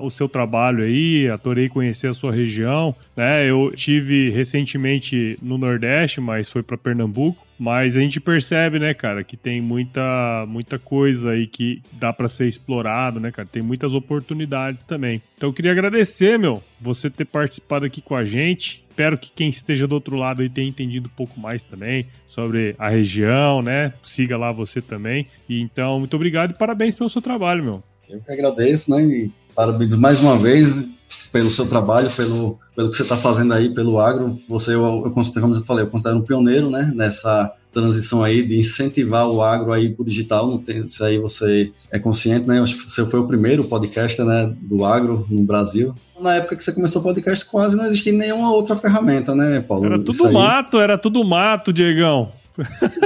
o 0.00 0.10
seu 0.10 0.28
trabalho 0.28 0.84
aí, 0.84 1.28
adorei 1.30 1.68
conhecer 1.68 2.08
a 2.08 2.12
sua 2.12 2.30
região. 2.30 2.94
Né? 3.16 3.48
Eu 3.48 3.72
tive 3.74 4.30
recentemente 4.30 5.38
no 5.42 5.56
Nordeste, 5.56 6.20
mas 6.20 6.50
foi 6.50 6.62
para 6.62 6.76
Pernambuco. 6.76 7.44
Mas 7.62 7.96
a 7.96 8.00
gente 8.00 8.20
percebe, 8.20 8.80
né, 8.80 8.92
cara, 8.92 9.22
que 9.22 9.36
tem 9.36 9.60
muita, 9.60 10.44
muita 10.48 10.80
coisa 10.80 11.30
aí 11.30 11.46
que 11.46 11.80
dá 11.92 12.12
para 12.12 12.26
ser 12.26 12.48
explorado, 12.48 13.20
né, 13.20 13.30
cara? 13.30 13.46
Tem 13.46 13.62
muitas 13.62 13.94
oportunidades 13.94 14.82
também. 14.82 15.22
Então 15.36 15.50
eu 15.50 15.52
queria 15.52 15.70
agradecer, 15.70 16.36
meu, 16.36 16.60
você 16.80 17.08
ter 17.08 17.24
participado 17.24 17.84
aqui 17.84 18.02
com 18.02 18.16
a 18.16 18.24
gente. 18.24 18.84
Espero 18.88 19.16
que 19.16 19.30
quem 19.30 19.48
esteja 19.48 19.86
do 19.86 19.92
outro 19.94 20.16
lado 20.16 20.42
aí 20.42 20.48
tenha 20.48 20.68
entendido 20.68 21.06
um 21.06 21.16
pouco 21.16 21.38
mais 21.38 21.62
também 21.62 22.08
sobre 22.26 22.74
a 22.76 22.88
região, 22.88 23.62
né? 23.62 23.94
Siga 24.02 24.36
lá 24.36 24.50
você 24.50 24.80
também. 24.80 25.28
E 25.48 25.60
então, 25.60 26.00
muito 26.00 26.16
obrigado 26.16 26.50
e 26.50 26.54
parabéns 26.54 26.96
pelo 26.96 27.08
seu 27.08 27.22
trabalho, 27.22 27.62
meu. 27.62 27.82
Eu 28.10 28.18
que 28.22 28.32
agradeço, 28.32 28.90
né? 28.90 29.04
E 29.04 29.32
parabéns 29.54 29.94
mais 29.94 30.18
uma 30.18 30.36
vez 30.36 30.84
pelo 31.30 31.50
seu 31.50 31.66
trabalho, 31.66 32.10
pelo, 32.10 32.58
pelo 32.76 32.90
que 32.90 32.96
você 32.96 33.02
está 33.02 33.16
fazendo 33.16 33.54
aí, 33.54 33.70
pelo 33.70 33.98
agro. 33.98 34.38
Você, 34.48 34.74
eu, 34.74 35.02
eu 35.04 35.10
considero, 35.12 35.42
como 35.42 35.56
eu 35.56 35.62
falei, 35.62 35.84
eu 35.84 35.90
considero 35.90 36.18
um 36.18 36.22
pioneiro, 36.22 36.70
né? 36.70 36.92
Nessa 36.94 37.52
transição 37.72 38.22
aí 38.22 38.42
de 38.42 38.58
incentivar 38.58 39.26
o 39.26 39.42
agro 39.42 39.72
aí 39.72 39.88
para 39.88 40.02
o 40.02 40.04
digital. 40.04 40.46
Não 40.46 40.58
tem, 40.58 40.84
isso 40.84 41.02
aí 41.02 41.18
você 41.18 41.72
é 41.90 41.98
consciente, 41.98 42.46
né? 42.46 42.58
Eu 42.58 42.64
acho 42.64 42.76
que 42.76 42.90
você 42.90 43.04
foi 43.06 43.20
o 43.20 43.26
primeiro 43.26 43.64
podcaster 43.64 44.24
né, 44.24 44.54
do 44.60 44.84
agro 44.84 45.26
no 45.30 45.42
Brasil. 45.42 45.94
Na 46.20 46.34
época 46.34 46.54
que 46.54 46.62
você 46.62 46.72
começou 46.72 47.00
o 47.00 47.04
podcast, 47.04 47.44
quase 47.46 47.76
não 47.76 47.86
existia 47.86 48.12
nenhuma 48.12 48.52
outra 48.52 48.76
ferramenta, 48.76 49.34
né, 49.34 49.60
Paulo? 49.60 49.86
Era 49.86 49.98
tudo 49.98 50.30
mato, 50.30 50.78
era 50.78 50.98
tudo 50.98 51.24
mato, 51.24 51.72
Diegão. 51.72 52.30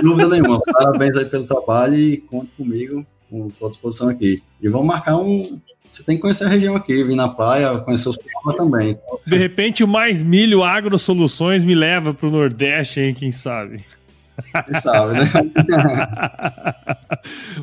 Dúvida 0.03 0.29
nenhuma. 0.29 0.61
Parabéns 0.61 1.17
aí 1.17 1.25
pelo 1.25 1.45
trabalho 1.45 1.95
e 1.95 2.19
conte 2.19 2.51
comigo, 2.57 3.07
com 3.31 3.49
toda 3.49 3.71
disposição 3.71 4.09
aqui. 4.09 4.43
E 4.61 4.69
vamos 4.69 4.87
marcar 4.87 5.17
um, 5.17 5.61
você 5.97 6.03
tem 6.03 6.17
que 6.17 6.23
conhecer 6.23 6.45
a 6.45 6.49
região 6.49 6.77
aqui, 6.77 7.03
vir 7.03 7.17
na 7.17 7.29
praia, 7.29 7.79
conhecer 7.79 8.11
os 8.11 8.19
povos 8.19 8.55
também. 8.55 8.99
De 9.27 9.37
repente, 9.37 9.83
o 9.83 9.89
Mais 9.89 10.23
Milho 10.23 10.63
Agro 10.63 10.99
Soluções 10.99 11.65
me 11.65 11.75
leva 11.75 12.13
para 12.13 12.29
o 12.29 12.31
Nordeste, 12.31 13.01
hein? 13.01 13.15
Quem 13.15 13.31
sabe? 13.31 13.83
Quem 14.67 14.81
sabe, 14.81 15.15
né? 15.15 15.21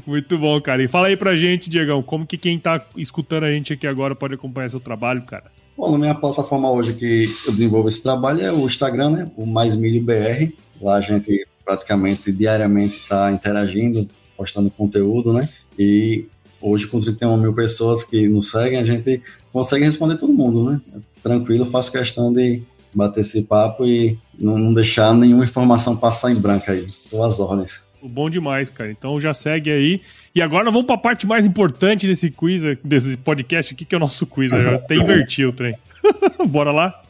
Muito 0.08 0.38
bom, 0.40 0.60
cara. 0.60 0.84
E 0.84 0.88
fala 0.88 1.08
aí 1.08 1.16
pra 1.16 1.36
gente, 1.36 1.70
Diegão, 1.70 2.02
como 2.02 2.26
que 2.26 2.38
quem 2.38 2.58
tá 2.58 2.84
escutando 2.98 3.44
a 3.44 3.52
gente 3.52 3.72
aqui 3.72 3.86
agora 3.86 4.16
pode 4.16 4.34
acompanhar 4.34 4.70
seu 4.70 4.80
trabalho, 4.80 5.22
cara? 5.22 5.46
Bom, 5.78 5.92
na 5.92 5.98
minha 6.00 6.16
plataforma 6.16 6.72
hoje 6.72 6.94
que 6.94 7.26
eu 7.46 7.52
desenvolvo 7.52 7.88
esse 7.88 8.02
trabalho 8.02 8.42
é 8.42 8.52
o 8.52 8.66
Instagram, 8.66 9.10
né? 9.12 9.32
O 9.38 9.46
Mais 9.46 9.76
Milho 9.76 10.04
BR. 10.04 10.52
Lá 10.82 10.96
a 10.96 11.02
gente 11.02 11.48
praticamente 11.64 12.32
diariamente 12.32 12.98
está 12.98 13.32
interagindo, 13.32 14.10
postando 14.36 14.72
conteúdo, 14.72 15.34
né? 15.34 15.48
E 15.78 16.26
Hoje, 16.66 16.88
com 16.88 16.98
31 16.98 17.36
mil 17.36 17.54
pessoas 17.54 18.06
que 18.06 18.26
nos 18.30 18.50
seguem, 18.50 18.80
a 18.80 18.86
gente 18.86 19.22
consegue 19.52 19.84
responder 19.84 20.16
todo 20.16 20.32
mundo, 20.32 20.72
né? 20.72 20.80
Tranquilo, 21.22 21.66
faço 21.66 21.92
questão 21.92 22.32
de 22.32 22.64
bater 22.94 23.20
esse 23.20 23.44
papo 23.44 23.86
e 23.86 24.18
não 24.40 24.74
deixar 24.74 25.14
nenhuma 25.14 25.44
informação 25.44 25.98
passar 25.98 26.32
em 26.32 26.40
branco 26.40 26.72
aí. 26.72 26.88
Tô 27.10 27.22
às 27.22 27.38
ordens. 27.38 27.86
Bom 28.02 28.30
demais, 28.30 28.70
cara. 28.70 28.90
Então 28.90 29.20
já 29.20 29.34
segue 29.34 29.72
aí. 29.72 30.02
E 30.34 30.42
agora 30.42 30.72
vamos 30.72 30.86
para 30.86 30.96
a 30.96 31.00
parte 31.00 31.28
mais 31.28 31.46
importante 31.46 32.08
desse 32.08 32.32
quiz, 32.32 32.64
desse 32.82 33.18
podcast 33.18 33.74
aqui, 33.74 33.84
que 33.84 33.94
é 33.94 33.98
o 33.98 34.02
nosso 34.02 34.26
quiz. 34.26 34.54
Eu 34.54 34.76
até 34.76 34.96
inverti 34.96 35.44
o 35.46 35.52
trem. 35.52 35.76
Bora 36.48 36.72
lá? 36.72 37.02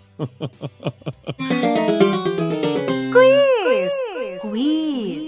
quiz! 3.11 3.93
Quiz! 4.41 5.22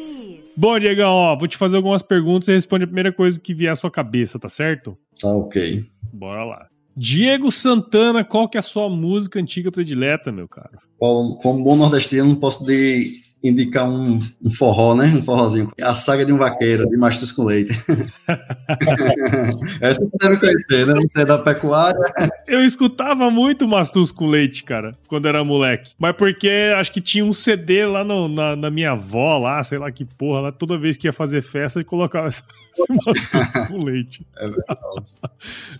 Bom, 0.58 0.80
Diegão, 0.80 1.12
ó, 1.12 1.36
vou 1.38 1.48
te 1.48 1.58
fazer 1.58 1.76
algumas 1.76 2.02
perguntas 2.02 2.48
e 2.48 2.54
responde 2.54 2.86
a 2.86 2.88
primeira 2.88 3.12
coisa 3.12 3.40
que 3.40 3.54
vier 3.54 3.72
à 3.72 3.76
sua 3.76 3.92
cabeça, 3.92 4.40
tá 4.40 4.48
certo? 4.48 4.98
Tá 5.20 5.30
ok. 5.30 5.86
Bora 6.14 6.44
lá. 6.44 6.68
Diego 6.96 7.52
Santana, 7.52 8.24
qual 8.24 8.48
que 8.48 8.58
é 8.58 8.60
a 8.60 8.64
sua 8.64 8.90
música 8.90 9.40
antiga 9.40 9.70
predileta, 9.70 10.32
meu 10.32 10.48
caro? 10.48 10.80
Como 10.98 11.64
bom 11.64 11.76
nordestino, 11.76 12.28
não 12.28 12.36
posso 12.36 12.66
de 12.66 13.25
indicar 13.44 13.90
um, 13.90 14.20
um, 14.44 14.50
forró, 14.50 14.96
né? 14.96 15.14
Um 15.16 15.22
forrozinho. 15.22 15.72
A 15.82 15.96
saga 15.96 16.26
de 16.26 16.34
um 16.34 16.38
vaqueiro, 16.38 16.90
de 16.90 16.98
mastros 16.98 17.32
com 17.32 17.44
leite. 17.44 17.74
Essa 19.82 20.02
você 20.02 20.18
deve 20.20 20.40
conhecer, 20.40 20.88
né? 20.88 20.94
Você 21.02 21.22
é 21.22 21.26
da 21.26 21.38
pecuária. 21.38 22.00
Eu 22.48 22.64
escutava 22.64 23.30
muito 23.30 23.68
Mastus 23.68 24.12
com 24.12 24.28
leite, 24.28 24.64
cara, 24.64 24.96
quando 25.08 25.28
era 25.28 25.44
moleque. 25.44 25.94
Mas 26.00 26.16
porque 26.16 26.74
acho 26.78 26.92
que 26.92 27.02
tinha 27.02 27.24
um 27.24 27.34
CD 27.34 27.86
lá 27.86 28.04
no, 28.04 28.28
na, 28.28 28.56
na, 28.56 28.70
minha 28.70 28.92
avó, 28.92 29.38
lá, 29.38 29.64
sei 29.64 29.78
lá 29.78 29.92
que 29.92 30.06
porra, 30.06 30.42
lá, 30.42 30.52
toda 30.52 30.78
vez 30.78 30.98
que 30.98 31.08
ia 31.08 31.14
fazer 31.14 31.42
festa, 31.42 31.80
ele 31.80 31.86
colocava 31.86 32.28
esse 32.28 32.44
Mastus 33.06 33.68
com 33.68 33.84
leite. 33.84 34.26
É 34.38 34.48
verdade. 34.48 34.82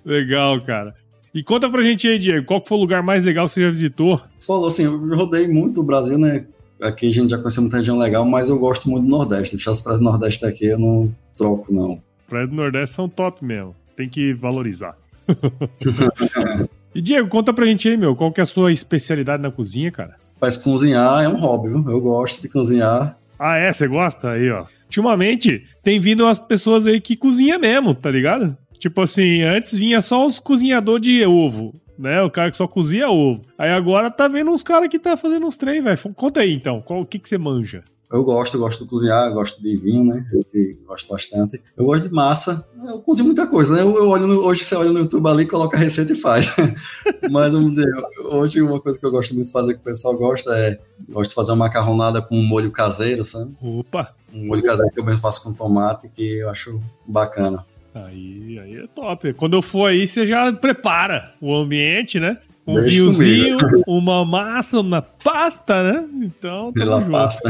Legal, 0.06 0.62
cara. 0.62 0.94
E 1.36 1.44
conta 1.44 1.70
pra 1.70 1.82
gente 1.82 2.08
aí, 2.08 2.18
Diego, 2.18 2.46
qual 2.46 2.64
foi 2.66 2.78
o 2.78 2.82
lugar 2.82 3.04
mais 3.04 3.22
legal 3.22 3.46
que 3.46 3.52
você 3.52 3.62
já 3.62 3.70
visitou? 3.70 4.22
Falou 4.40 4.68
assim, 4.68 4.84
eu 4.84 5.18
rodei 5.18 5.50
muito 5.50 5.82
o 5.82 5.84
Brasil, 5.84 6.18
né? 6.18 6.46
Aqui 6.82 7.10
a 7.10 7.14
gente 7.14 7.30
já 7.30 7.38
conheceu 7.38 7.62
muita 7.62 7.78
região 7.78 7.98
legal, 7.98 8.26
mas 8.26 8.50
eu 8.50 8.58
gosto 8.58 8.90
muito 8.90 9.06
do 9.06 9.10
Nordeste. 9.10 9.56
Deixar 9.56 9.72
as 9.72 9.82
praias 9.82 10.00
do 10.00 10.06
Nordeste 10.06 10.46
aqui, 10.46 10.66
eu 10.66 10.80
não 10.80 11.14
troco, 11.38 11.74
não. 11.74 12.02
As 12.20 12.26
praias 12.26 12.50
do 12.50 12.56
Nordeste 12.56 12.96
são 12.96 13.10
top 13.10 13.44
mesmo. 13.44 13.76
Tem 13.96 14.10
que 14.10 14.34
valorizar. 14.34 14.96
e 16.94 17.02
Diego, 17.02 17.30
conta 17.30 17.54
pra 17.54 17.66
gente 17.66 17.88
aí, 17.88 17.98
meu, 17.98 18.16
qual 18.16 18.32
que 18.32 18.40
é 18.40 18.44
a 18.44 18.46
sua 18.46 18.72
especialidade 18.72 19.42
na 19.42 19.52
cozinha, 19.52 19.92
cara? 19.92 20.16
Mas 20.40 20.58
cozinhar 20.58 21.24
é 21.24 21.30
um 21.30 21.38
hobby, 21.38 21.70
viu? 21.70 21.90
Eu 21.90 22.02
gosto 22.02 22.42
de 22.42 22.50
cozinhar. 22.50 23.18
Ah, 23.40 23.58
é? 23.58 23.72
Você 23.72 23.88
gosta? 23.88 24.32
Aí, 24.32 24.50
ó. 24.50 24.66
Ultimamente, 24.86 25.64
tem 25.84 26.00
vindo 26.00 26.26
as 26.26 26.40
pessoas 26.40 26.86
aí 26.86 27.02
que 27.02 27.16
cozinham 27.16 27.60
mesmo, 27.60 27.94
tá 27.94 28.12
ligado? 28.12 28.56
Tipo 28.78 29.02
assim, 29.02 29.42
antes 29.42 29.76
vinha 29.76 30.02
só 30.02 30.26
os 30.26 30.40
cozinhador 30.40 31.00
de 31.00 31.26
ovo 31.26 31.74
né? 31.98 32.22
O 32.22 32.30
cara 32.30 32.52
que 32.52 32.58
só 32.58 32.68
cozinha 32.68 33.10
ovo. 33.10 33.42
Aí 33.58 33.72
agora 33.72 34.12
tá 34.12 34.28
vendo 34.28 34.52
uns 34.52 34.64
caras 34.64 34.90
que 34.90 35.00
tá 35.00 35.16
fazendo 35.16 35.46
uns 35.46 35.58
trem, 35.58 35.82
velho. 35.82 35.98
Conta 36.16 36.42
aí 36.42 36.54
então, 36.54 36.82
qual, 36.82 37.02
o 37.02 37.06
que, 37.06 37.20
que 37.20 37.28
você 37.28 37.38
manja? 37.38 37.84
Eu 38.12 38.24
gosto, 38.24 38.58
gosto 38.58 38.84
de 38.84 38.90
cozinhar, 38.90 39.34
gosto 39.34 39.62
de 39.62 39.76
vinho, 39.76 40.06
né? 40.06 40.26
Eu 40.32 40.44
gosto 40.86 41.08
bastante. 41.08 41.62
Eu 41.76 41.86
gosto 41.86 42.08
de 42.08 42.14
massa. 42.14 42.66
Eu 42.88 43.00
cozinho 43.00 43.26
muita 43.26 43.48
coisa, 43.48 43.74
né? 43.74 43.82
Eu, 43.82 43.96
eu 43.98 44.08
olho 44.08 44.28
no, 44.28 44.46
hoje 44.46 44.64
você 44.64 44.76
olha 44.76 44.92
no 44.92 45.00
YouTube 45.00 45.28
ali, 45.28 45.46
coloca 45.46 45.76
a 45.76 45.80
receita 45.80 46.14
e 46.14 46.16
faz. 46.16 46.56
Mas 47.32 47.52
vamos 47.52 47.72
dizer, 47.72 47.92
hoje 48.24 48.62
uma 48.62 48.80
coisa 48.80 48.98
que 48.98 49.06
eu 49.06 49.12
gosto 49.12 49.34
muito 49.34 49.48
de 49.48 49.52
fazer 49.52 49.74
que 49.74 49.80
o 49.80 49.84
pessoal 49.84 50.16
gosta 50.16 50.56
é 50.56 50.80
gosto 51.10 51.32
de 51.32 51.36
fazer 51.36 51.52
uma 51.52 51.66
macarronada 51.66 52.22
com 52.22 52.38
um 52.38 52.44
molho 52.44 52.72
caseiro, 52.72 53.26
sabe? 53.26 53.54
Opa! 53.62 54.14
Um 54.32 54.48
molho 54.48 54.64
caseiro 54.64 54.94
que 54.94 55.00
eu 55.00 55.04
mesmo 55.04 55.20
faço 55.20 55.42
com 55.42 55.52
tomate, 55.52 56.08
que 56.10 56.38
eu 56.38 56.50
acho 56.50 56.80
bacana. 57.08 57.66
Aí, 57.96 58.60
aí 58.60 58.76
é 58.76 58.88
top. 58.88 59.34
Quando 59.34 59.56
eu 59.56 59.62
for 59.62 59.90
aí, 59.90 60.06
você 60.06 60.28
já 60.28 60.52
prepara 60.52 61.34
o 61.40 61.56
ambiente, 61.56 62.20
né? 62.20 62.38
Um 62.68 62.76
Deixa 62.76 62.90
vinhozinho, 62.90 63.58
comigo. 63.58 63.84
uma 63.88 64.26
massa, 64.26 64.82
uma 64.82 65.02
pasta, 65.02 65.84
né? 65.84 66.06
Então, 66.22 66.74
Pela 66.74 67.02
pasta. 67.02 67.50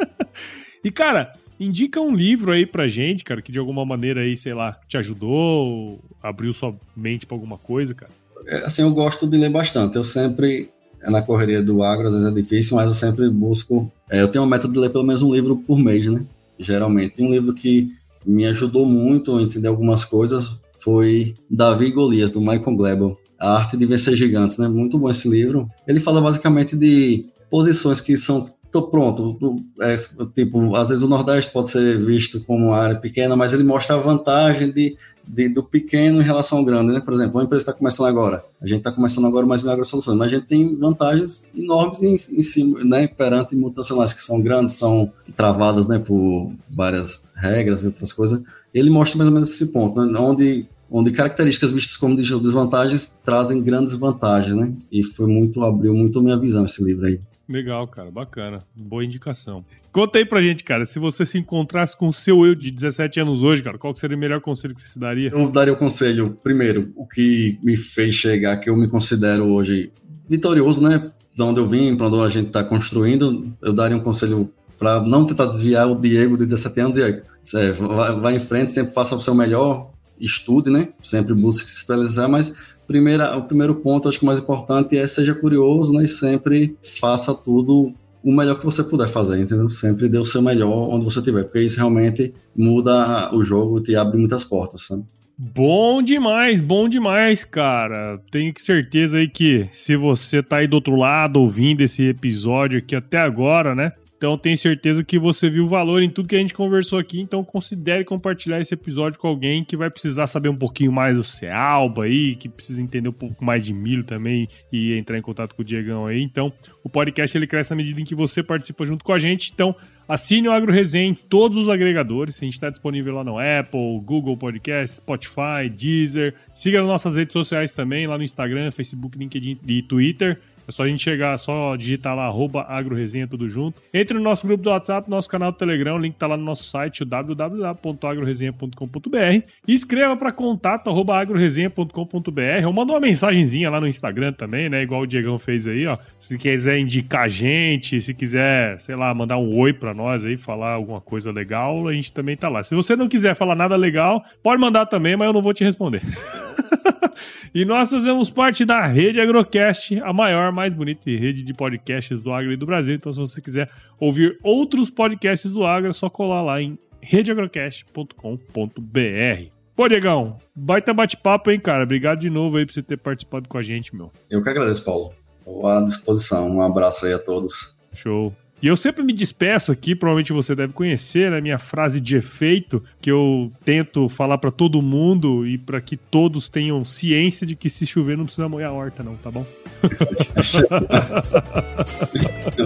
e, 0.84 0.90
cara, 0.90 1.32
indica 1.58 1.98
um 1.98 2.14
livro 2.14 2.52
aí 2.52 2.66
pra 2.66 2.86
gente, 2.86 3.24
cara, 3.24 3.40
que 3.40 3.50
de 3.50 3.58
alguma 3.58 3.86
maneira 3.86 4.20
aí, 4.20 4.36
sei 4.36 4.52
lá, 4.52 4.78
te 4.86 4.98
ajudou, 4.98 5.98
abriu 6.22 6.52
sua 6.52 6.74
mente 6.94 7.24
pra 7.24 7.34
alguma 7.34 7.56
coisa, 7.56 7.94
cara. 7.94 8.12
É, 8.46 8.66
assim, 8.66 8.82
eu 8.82 8.90
gosto 8.90 9.26
de 9.26 9.38
ler 9.38 9.50
bastante. 9.50 9.96
Eu 9.96 10.04
sempre, 10.04 10.68
é 11.00 11.08
na 11.08 11.22
correria 11.22 11.62
do 11.62 11.82
agro, 11.82 12.06
às 12.06 12.12
vezes 12.12 12.28
é 12.28 12.32
difícil, 12.34 12.76
mas 12.76 12.88
eu 12.88 12.94
sempre 12.94 13.30
busco. 13.30 13.90
É, 14.10 14.20
eu 14.20 14.28
tenho 14.28 14.44
um 14.44 14.48
método 14.48 14.74
de 14.74 14.80
ler 14.80 14.90
pelo 14.90 15.04
menos 15.04 15.22
um 15.22 15.32
livro 15.32 15.56
por 15.56 15.78
mês, 15.78 16.10
né? 16.10 16.22
Geralmente. 16.58 17.16
Tem 17.16 17.26
um 17.26 17.30
livro 17.30 17.54
que 17.54 17.94
me 18.26 18.46
ajudou 18.46 18.86
muito 18.86 19.36
a 19.36 19.42
entender 19.42 19.68
algumas 19.68 20.04
coisas 20.04 20.58
foi 20.84 21.34
Davi 21.50 21.90
Golias, 21.90 22.30
do 22.30 22.40
Michael 22.40 22.76
Glebel. 22.76 23.16
A 23.40 23.54
Arte 23.56 23.74
de 23.74 23.86
Vencer 23.86 24.14
Gigantes, 24.14 24.58
né? 24.58 24.68
Muito 24.68 24.98
bom 24.98 25.08
esse 25.08 25.26
livro. 25.26 25.66
Ele 25.88 25.98
fala 25.98 26.20
basicamente 26.20 26.76
de 26.76 27.24
posições 27.50 28.02
que 28.02 28.18
são 28.18 28.46
tô 28.74 28.82
pronto. 28.82 29.38
É, 29.80 29.96
tipo, 30.34 30.74
às 30.74 30.88
vezes 30.88 31.00
o 31.00 31.06
Nordeste 31.06 31.52
pode 31.52 31.70
ser 31.70 32.04
visto 32.04 32.40
como 32.40 32.66
uma 32.66 32.76
área 32.76 32.98
pequena, 32.98 33.36
mas 33.36 33.52
ele 33.52 33.62
mostra 33.62 33.94
a 33.94 34.00
vantagem 34.00 34.72
de, 34.72 34.96
de 35.24 35.48
do 35.48 35.62
pequeno 35.62 36.20
em 36.20 36.24
relação 36.24 36.58
ao 36.58 36.64
grande, 36.64 36.92
né? 36.92 36.98
Por 36.98 37.14
exemplo, 37.14 37.36
uma 37.36 37.44
empresa 37.44 37.62
está 37.62 37.72
começando 37.72 38.08
agora, 38.08 38.44
a 38.60 38.66
gente 38.66 38.78
está 38.78 38.90
começando 38.90 39.28
agora 39.28 39.46
mais 39.46 39.62
Milagre 39.62 39.84
Soluções, 39.84 40.18
mas 40.18 40.26
a 40.26 40.30
gente 40.34 40.46
tem 40.46 40.76
vantagens 40.76 41.46
enormes 41.56 42.02
em, 42.02 42.16
em 42.36 42.42
cima, 42.42 42.82
né? 42.82 43.06
Perante 43.06 43.54
multinacionais 43.54 44.12
que 44.12 44.20
são 44.20 44.40
grandes, 44.40 44.74
são 44.74 45.12
travadas, 45.36 45.86
né? 45.86 46.00
Por 46.00 46.50
várias 46.76 47.28
regras 47.36 47.84
e 47.84 47.86
outras 47.86 48.12
coisas. 48.12 48.42
Ele 48.74 48.90
mostra 48.90 49.18
mais 49.18 49.28
ou 49.28 49.34
menos 49.34 49.50
esse 49.50 49.66
ponto, 49.66 50.04
né? 50.04 50.18
Onde 50.18 50.66
onde 50.90 51.12
características 51.12 51.70
vistas 51.70 51.96
como 51.96 52.16
desvantagens 52.16 53.12
trazem 53.24 53.62
grandes 53.62 53.94
vantagens, 53.94 54.56
né? 54.56 54.72
E 54.90 55.04
foi 55.04 55.28
muito 55.28 55.62
abriu 55.62 55.94
muito 55.94 56.20
minha 56.20 56.36
visão 56.36 56.64
esse 56.64 56.82
livro 56.82 57.06
aí. 57.06 57.20
Legal, 57.48 57.86
cara, 57.86 58.10
bacana. 58.10 58.60
Boa 58.74 59.04
indicação. 59.04 59.64
Conta 59.92 60.18
aí 60.18 60.24
pra 60.24 60.40
gente, 60.40 60.64
cara, 60.64 60.86
se 60.86 60.98
você 60.98 61.24
se 61.24 61.38
encontrasse 61.38 61.96
com 61.96 62.08
o 62.08 62.12
seu 62.12 62.44
eu 62.44 62.54
de 62.54 62.70
17 62.70 63.20
anos 63.20 63.42
hoje, 63.42 63.62
cara, 63.62 63.78
qual 63.78 63.94
seria 63.94 64.16
o 64.16 64.20
melhor 64.20 64.40
conselho 64.40 64.74
que 64.74 64.80
você 64.80 64.88
se 64.88 64.98
daria? 64.98 65.30
Eu 65.30 65.50
daria 65.50 65.72
o 65.72 65.76
conselho, 65.76 66.38
primeiro, 66.42 66.92
o 66.96 67.06
que 67.06 67.58
me 67.62 67.76
fez 67.76 68.14
chegar, 68.14 68.56
que 68.56 68.68
eu 68.68 68.76
me 68.76 68.88
considero 68.88 69.44
hoje 69.44 69.92
vitorioso, 70.28 70.82
né? 70.82 71.12
De 71.36 71.42
onde 71.42 71.60
eu 71.60 71.66
vim, 71.66 71.96
para 71.96 72.06
onde 72.06 72.26
a 72.26 72.30
gente 72.30 72.48
está 72.48 72.64
construindo, 72.64 73.52
eu 73.60 73.72
daria 73.72 73.96
um 73.96 74.00
conselho 74.00 74.50
para 74.78 75.00
não 75.00 75.26
tentar 75.26 75.46
desviar 75.46 75.88
o 75.88 75.96
Diego 75.96 76.36
de 76.36 76.46
17 76.46 76.80
anos 76.80 76.98
aí, 76.98 77.22
é, 77.54 77.72
vai, 77.72 78.20
vai, 78.20 78.36
em 78.36 78.40
frente, 78.40 78.72
sempre 78.72 78.94
faça 78.94 79.14
o 79.14 79.20
seu 79.20 79.34
melhor, 79.34 79.90
estude, 80.18 80.70
né? 80.70 80.88
Sempre 81.02 81.34
busque 81.34 81.70
se 81.70 81.76
especializar, 81.76 82.28
mas 82.28 82.73
primeira, 82.86 83.36
o 83.36 83.42
primeiro 83.44 83.76
ponto, 83.76 84.08
acho 84.08 84.18
que 84.18 84.24
o 84.24 84.26
mais 84.26 84.38
importante 84.38 84.96
é 84.96 85.06
seja 85.06 85.34
curioso, 85.34 85.92
né? 85.92 86.04
E 86.04 86.08
sempre 86.08 86.76
faça 87.00 87.34
tudo 87.34 87.92
o 88.22 88.32
melhor 88.32 88.58
que 88.58 88.64
você 88.64 88.82
puder 88.82 89.08
fazer, 89.08 89.38
entendeu? 89.38 89.68
Sempre 89.68 90.08
dê 90.08 90.18
o 90.18 90.24
seu 90.24 90.40
melhor 90.40 90.88
onde 90.90 91.04
você 91.04 91.18
estiver, 91.18 91.44
porque 91.44 91.60
isso 91.60 91.76
realmente 91.76 92.32
muda 92.56 93.34
o 93.34 93.44
jogo 93.44 93.78
e 93.78 93.82
te 93.82 93.96
abre 93.96 94.18
muitas 94.18 94.44
portas, 94.44 94.86
sabe? 94.86 95.04
Bom 95.36 96.00
demais, 96.00 96.60
bom 96.60 96.88
demais, 96.88 97.42
cara. 97.44 98.20
Tenho 98.30 98.52
certeza 98.56 99.18
aí 99.18 99.28
que 99.28 99.68
se 99.72 99.96
você 99.96 100.42
tá 100.42 100.58
aí 100.58 100.68
do 100.68 100.74
outro 100.74 100.94
lado 100.94 101.40
ouvindo 101.40 101.82
esse 101.82 102.04
episódio 102.04 102.78
aqui 102.78 102.94
até 102.94 103.18
agora, 103.18 103.74
né? 103.74 103.92
Então 104.24 104.38
tenho 104.38 104.56
certeza 104.56 105.04
que 105.04 105.18
você 105.18 105.50
viu 105.50 105.66
valor 105.66 106.02
em 106.02 106.08
tudo 106.08 106.26
que 106.26 106.34
a 106.34 106.38
gente 106.38 106.54
conversou 106.54 106.98
aqui. 106.98 107.20
Então 107.20 107.44
considere 107.44 108.04
compartilhar 108.04 108.58
esse 108.58 108.72
episódio 108.72 109.18
com 109.18 109.28
alguém 109.28 109.62
que 109.62 109.76
vai 109.76 109.90
precisar 109.90 110.26
saber 110.26 110.48
um 110.48 110.56
pouquinho 110.56 110.90
mais 110.90 111.18
do 111.18 111.22
Cealba 111.22 112.04
aí, 112.04 112.34
que 112.34 112.48
precisa 112.48 112.80
entender 112.80 113.10
um 113.10 113.12
pouco 113.12 113.44
mais 113.44 113.62
de 113.66 113.74
milho 113.74 114.02
também 114.02 114.48
e 114.72 114.94
entrar 114.94 115.18
em 115.18 115.20
contato 115.20 115.54
com 115.54 115.60
o 115.60 115.64
Diegão 115.64 116.06
aí. 116.06 116.22
Então 116.22 116.50
o 116.82 116.88
podcast 116.88 117.36
ele 117.36 117.46
cresce 117.46 117.72
na 117.72 117.76
medida 117.76 118.00
em 118.00 118.04
que 118.04 118.14
você 118.14 118.42
participa 118.42 118.86
junto 118.86 119.04
com 119.04 119.12
a 119.12 119.18
gente. 119.18 119.50
Então 119.52 119.76
assine 120.08 120.48
o 120.48 120.52
Agro 120.52 120.72
Resenha 120.72 121.10
em 121.10 121.12
todos 121.12 121.58
os 121.58 121.68
agregadores. 121.68 122.38
A 122.38 122.46
gente 122.46 122.54
está 122.54 122.70
disponível 122.70 123.16
lá 123.16 123.24
no 123.24 123.38
Apple, 123.38 124.00
Google 124.02 124.38
Podcast, 124.38 124.96
Spotify, 124.96 125.68
Deezer. 125.70 126.34
Siga 126.54 126.78
nas 126.78 126.88
nossas 126.88 127.16
redes 127.16 127.34
sociais 127.34 127.72
também, 127.74 128.06
lá 128.06 128.16
no 128.16 128.24
Instagram, 128.24 128.70
Facebook, 128.70 129.18
LinkedIn 129.18 129.58
e 129.68 129.82
Twitter. 129.82 130.40
É 130.66 130.72
só 130.72 130.84
a 130.84 130.88
gente 130.88 131.02
chegar, 131.02 131.36
só 131.38 131.76
digitar 131.76 132.16
lá, 132.16 132.24
arroba 132.26 132.64
agroresenha, 132.68 133.26
tudo 133.26 133.48
junto. 133.48 133.80
Entre 133.92 134.16
no 134.16 134.22
nosso 134.22 134.46
grupo 134.46 134.62
do 134.62 134.70
WhatsApp, 134.70 135.10
nosso 135.10 135.28
canal 135.28 135.50
do 135.52 135.58
Telegram, 135.58 135.96
o 135.96 135.98
link 135.98 136.14
tá 136.14 136.26
lá 136.26 136.36
no 136.36 136.44
nosso 136.44 136.64
site, 136.64 137.04
www.agroresenha.com.br. 137.04 139.48
E 139.66 139.72
escreva 139.72 140.16
para 140.16 140.32
contato, 140.32 140.90
arroba 140.90 141.18
agroresenha.com.br, 141.18 142.66
ou 142.66 142.72
manda 142.72 142.92
uma 142.92 143.00
mensagenzinha 143.00 143.70
lá 143.70 143.80
no 143.80 143.86
Instagram 143.86 144.32
também, 144.32 144.68
né? 144.68 144.82
Igual 144.82 145.02
o 145.02 145.06
Diegão 145.06 145.38
fez 145.38 145.66
aí, 145.66 145.86
ó. 145.86 145.96
Se 146.18 146.38
quiser 146.38 146.78
indicar 146.78 147.24
a 147.24 147.28
gente, 147.28 148.00
se 148.00 148.14
quiser, 148.14 148.80
sei 148.80 148.96
lá, 148.96 149.12
mandar 149.14 149.38
um 149.38 149.56
oi 149.56 149.72
para 149.72 149.94
nós 149.94 150.24
aí, 150.24 150.36
falar 150.36 150.72
alguma 150.72 151.00
coisa 151.00 151.30
legal, 151.30 151.88
a 151.88 151.92
gente 151.92 152.12
também 152.12 152.36
tá 152.36 152.48
lá. 152.48 152.62
Se 152.62 152.74
você 152.74 152.96
não 152.96 153.08
quiser 153.08 153.34
falar 153.34 153.54
nada 153.54 153.76
legal, 153.76 154.24
pode 154.42 154.60
mandar 154.60 154.86
também, 154.86 155.16
mas 155.16 155.26
eu 155.26 155.32
não 155.32 155.42
vou 155.42 155.52
te 155.52 155.64
responder. 155.64 156.02
e 157.54 157.64
nós 157.64 157.90
fazemos 157.90 158.30
parte 158.30 158.64
da 158.64 158.84
Rede 158.84 159.20
Agrocast, 159.20 160.00
a 160.00 160.12
maior, 160.12 160.50
mais 160.50 160.74
bonita 160.74 161.08
rede 161.08 161.44
de 161.44 161.54
podcasts 161.54 162.20
do 162.20 162.32
Agro 162.32 162.52
e 162.52 162.56
do 162.56 162.66
Brasil. 162.66 162.96
Então, 162.96 163.12
se 163.12 163.20
você 163.20 163.40
quiser 163.40 163.70
ouvir 164.00 164.36
outros 164.42 164.90
podcasts 164.90 165.52
do 165.52 165.64
Agro, 165.64 165.88
é 165.88 165.92
só 165.92 166.10
colar 166.10 166.42
lá 166.42 166.60
em 166.60 166.76
redeagrocast.com.br. 167.00 169.50
Pô, 169.76 169.88
Diegão, 169.88 170.38
baita 170.54 170.92
bate-papo, 170.92 171.50
hein, 171.50 171.60
cara? 171.60 171.84
Obrigado 171.84 172.18
de 172.18 172.30
novo 172.30 172.56
aí 172.56 172.66
por 172.66 172.72
você 172.72 172.82
ter 172.82 172.96
participado 172.96 173.48
com 173.48 173.56
a 173.56 173.62
gente, 173.62 173.94
meu. 173.94 174.10
Eu 174.28 174.42
que 174.42 174.48
agradeço, 174.48 174.84
Paulo. 174.84 175.12
Estou 175.38 175.68
à 175.68 175.80
disposição. 175.80 176.50
Um 176.50 176.60
abraço 176.60 177.06
aí 177.06 177.12
a 177.12 177.18
todos. 177.18 177.76
Show. 177.92 178.34
E 178.64 178.66
eu 178.66 178.76
sempre 178.76 179.04
me 179.04 179.12
despeço 179.12 179.70
aqui, 179.70 179.94
provavelmente 179.94 180.32
você 180.32 180.54
deve 180.54 180.72
conhecer 180.72 181.26
a 181.26 181.32
né, 181.32 181.40
minha 181.42 181.58
frase 181.58 182.00
de 182.00 182.16
efeito, 182.16 182.82
que 182.98 183.10
eu 183.10 183.52
tento 183.62 184.08
falar 184.08 184.38
para 184.38 184.50
todo 184.50 184.80
mundo 184.80 185.46
e 185.46 185.58
para 185.58 185.82
que 185.82 185.98
todos 185.98 186.48
tenham 186.48 186.82
ciência 186.82 187.46
de 187.46 187.54
que 187.54 187.68
se 187.68 187.84
chover 187.84 188.16
não 188.16 188.24
precisa 188.24 188.48
molhar 188.48 188.70
a 188.70 188.72
horta, 188.72 189.02
não, 189.02 189.16
tá 189.16 189.30
bom? 189.30 189.44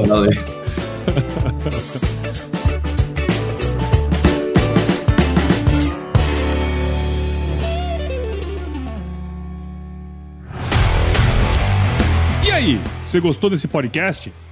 Valeu. 0.06 0.30
E 12.46 12.50
aí, 12.52 12.80
você 13.04 13.18
gostou 13.18 13.50
desse 13.50 13.66
podcast? 13.66 14.32